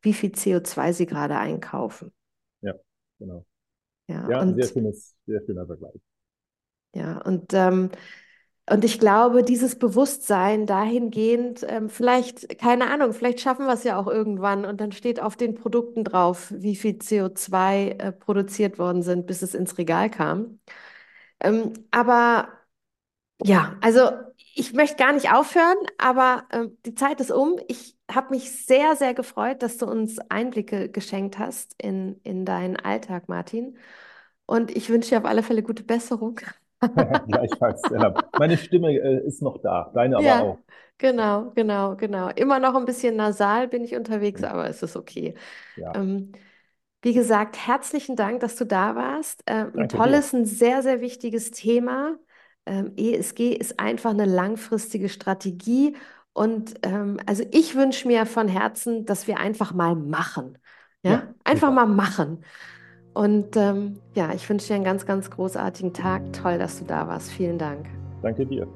wie 0.00 0.14
viel 0.14 0.32
CO2 0.32 0.92
sie 0.92 1.06
gerade 1.06 1.36
einkaufen. 1.36 2.12
Ja, 2.62 2.74
genau. 3.18 3.44
Ja, 4.08 4.28
ja 4.30 4.40
und, 4.40 4.54
sehr, 4.54 4.72
schönes, 4.72 5.14
sehr 5.26 5.42
schöner 5.44 5.66
Vergleich. 5.66 6.00
Ja, 6.94 7.18
und 7.18 7.52
ähm, 7.52 7.90
und 8.68 8.84
ich 8.84 8.98
glaube, 8.98 9.42
dieses 9.44 9.78
Bewusstsein 9.78 10.66
dahingehend, 10.66 11.64
ähm, 11.68 11.88
vielleicht, 11.88 12.58
keine 12.58 12.90
Ahnung, 12.90 13.12
vielleicht 13.12 13.40
schaffen 13.40 13.66
wir 13.66 13.74
es 13.74 13.84
ja 13.84 13.96
auch 13.98 14.08
irgendwann 14.08 14.64
und 14.64 14.80
dann 14.80 14.90
steht 14.92 15.20
auf 15.20 15.36
den 15.36 15.54
Produkten 15.54 16.02
drauf, 16.04 16.52
wie 16.56 16.74
viel 16.76 16.98
CO2 16.98 17.90
äh, 17.90 18.12
produziert 18.12 18.78
worden 18.78 19.02
sind, 19.02 19.26
bis 19.26 19.42
es 19.42 19.54
ins 19.54 19.78
Regal 19.78 20.10
kam. 20.10 20.58
Ähm, 21.40 21.72
aber 21.90 22.48
ja, 23.44 23.76
also 23.82 24.10
ich 24.54 24.72
möchte 24.72 24.96
gar 24.96 25.12
nicht 25.12 25.32
aufhören, 25.32 25.76
aber 25.98 26.46
äh, 26.50 26.66
die 26.86 26.94
Zeit 26.94 27.20
ist 27.20 27.30
um. 27.30 27.58
Ich 27.68 27.96
habe 28.10 28.30
mich 28.30 28.66
sehr, 28.66 28.96
sehr 28.96 29.14
gefreut, 29.14 29.62
dass 29.62 29.78
du 29.78 29.86
uns 29.86 30.18
Einblicke 30.30 30.88
geschenkt 30.90 31.38
hast 31.38 31.74
in, 31.82 32.20
in 32.24 32.44
deinen 32.46 32.76
Alltag, 32.76 33.28
Martin. 33.28 33.78
Und 34.46 34.70
ich 34.76 34.88
wünsche 34.90 35.10
dir 35.10 35.18
auf 35.18 35.24
alle 35.26 35.42
Fälle 35.42 35.62
gute 35.62 35.84
Besserung. 35.84 36.40
Gleichfalls, 37.28 37.80
Stella. 37.86 38.14
Meine 38.38 38.56
Stimme 38.56 38.92
äh, 38.92 39.26
ist 39.26 39.42
noch 39.42 39.58
da, 39.62 39.90
deine 39.94 40.16
aber 40.16 40.26
ja, 40.26 40.42
auch. 40.42 40.58
Genau, 40.98 41.52
genau, 41.54 41.96
genau. 41.96 42.28
Immer 42.30 42.58
noch 42.58 42.74
ein 42.74 42.84
bisschen 42.84 43.16
nasal 43.16 43.68
bin 43.68 43.84
ich 43.84 43.94
unterwegs, 43.94 44.42
aber 44.42 44.68
es 44.68 44.82
ist 44.82 44.96
okay. 44.96 45.34
Ja. 45.76 45.94
Ähm, 45.94 46.32
wie 47.02 47.12
gesagt, 47.12 47.66
herzlichen 47.66 48.16
Dank, 48.16 48.40
dass 48.40 48.56
du 48.56 48.64
da 48.64 48.96
warst. 48.96 49.42
Ähm, 49.46 49.72
ein 49.76 49.88
tolles, 49.88 50.30
dir. 50.30 50.38
ein 50.38 50.44
sehr, 50.44 50.82
sehr 50.82 51.00
wichtiges 51.00 51.50
Thema. 51.50 52.18
Ähm, 52.64 52.92
ESG 52.96 53.52
ist 53.54 53.78
einfach 53.78 54.10
eine 54.10 54.24
langfristige 54.24 55.08
Strategie. 55.08 55.96
Und 56.32 56.74
ähm, 56.82 57.18
also 57.26 57.44
ich 57.52 57.76
wünsche 57.76 58.08
mir 58.08 58.26
von 58.26 58.48
Herzen, 58.48 59.06
dass 59.06 59.26
wir 59.26 59.38
einfach 59.38 59.72
mal 59.72 59.94
machen. 59.94 60.58
Ja, 61.02 61.10
ja 61.12 61.34
einfach 61.44 61.68
super. 61.68 61.86
mal 61.86 61.94
machen. 61.94 62.44
Und 63.16 63.56
ähm, 63.56 63.98
ja, 64.14 64.34
ich 64.34 64.46
wünsche 64.46 64.66
dir 64.68 64.74
einen 64.74 64.84
ganz, 64.84 65.06
ganz 65.06 65.30
großartigen 65.30 65.94
Tag. 65.94 66.34
Toll, 66.34 66.58
dass 66.58 66.78
du 66.78 66.84
da 66.84 67.08
warst. 67.08 67.30
Vielen 67.30 67.56
Dank. 67.56 67.86
Danke 68.20 68.44
dir. 68.44 68.66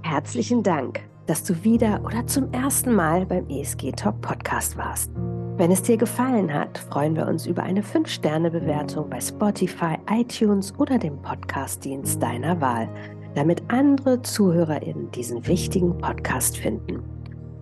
Herzlichen 0.00 0.62
Dank, 0.62 1.00
dass 1.26 1.44
du 1.44 1.62
wieder 1.62 2.00
oder 2.02 2.26
zum 2.26 2.50
ersten 2.52 2.94
Mal 2.94 3.26
beim 3.26 3.46
ESG 3.50 3.92
Talk 3.92 4.18
Podcast 4.22 4.78
warst. 4.78 5.10
Wenn 5.58 5.70
es 5.70 5.82
dir 5.82 5.98
gefallen 5.98 6.50
hat, 6.50 6.78
freuen 6.78 7.14
wir 7.16 7.26
uns 7.26 7.46
über 7.46 7.64
eine 7.64 7.82
5-Sterne-Bewertung 7.82 9.10
bei 9.10 9.20
Spotify, 9.20 9.98
iTunes 10.10 10.72
oder 10.78 10.96
dem 10.96 11.20
Podcast-Dienst 11.20 12.22
deiner 12.22 12.58
Wahl, 12.62 12.88
damit 13.34 13.62
andere 13.68 14.22
ZuhörerInnen 14.22 15.10
diesen 15.10 15.46
wichtigen 15.46 15.98
Podcast 15.98 16.56
finden. 16.56 17.19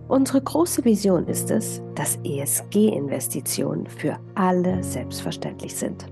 Unsere 0.09 0.41
große 0.41 0.83
Vision 0.85 1.27
ist 1.27 1.51
es, 1.51 1.83
dass 1.93 2.17
ESG-Investitionen 2.23 3.85
für 3.85 4.17
alle 4.33 4.83
selbstverständlich 4.83 5.75
sind. 5.75 6.07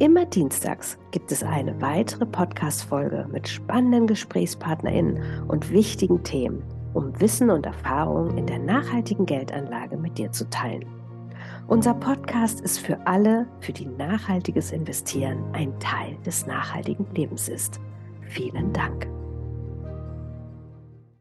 Immer 0.00 0.26
dienstags 0.26 0.98
gibt 1.12 1.30
es 1.30 1.44
eine 1.44 1.80
weitere 1.80 2.26
Podcast-Folge 2.26 3.28
mit 3.30 3.48
spannenden 3.48 4.08
GesprächspartnerInnen 4.08 5.22
und 5.46 5.70
wichtigen 5.70 6.20
Themen, 6.24 6.64
um 6.94 7.18
Wissen 7.20 7.50
und 7.50 7.64
Erfahrungen 7.64 8.36
in 8.38 8.46
der 8.46 8.58
nachhaltigen 8.58 9.24
Geldanlage 9.24 9.96
mit 9.96 10.18
dir 10.18 10.32
zu 10.32 10.50
teilen. 10.50 10.84
Unser 11.68 11.94
Podcast 11.94 12.60
ist 12.60 12.80
für 12.80 12.98
alle, 13.06 13.46
für 13.60 13.72
die 13.72 13.86
nachhaltiges 13.86 14.72
Investieren 14.72 15.44
ein 15.52 15.78
Teil 15.78 16.16
des 16.26 16.44
nachhaltigen 16.48 17.06
Lebens 17.14 17.48
ist. 17.48 17.78
Vielen 18.22 18.72
Dank. 18.72 19.06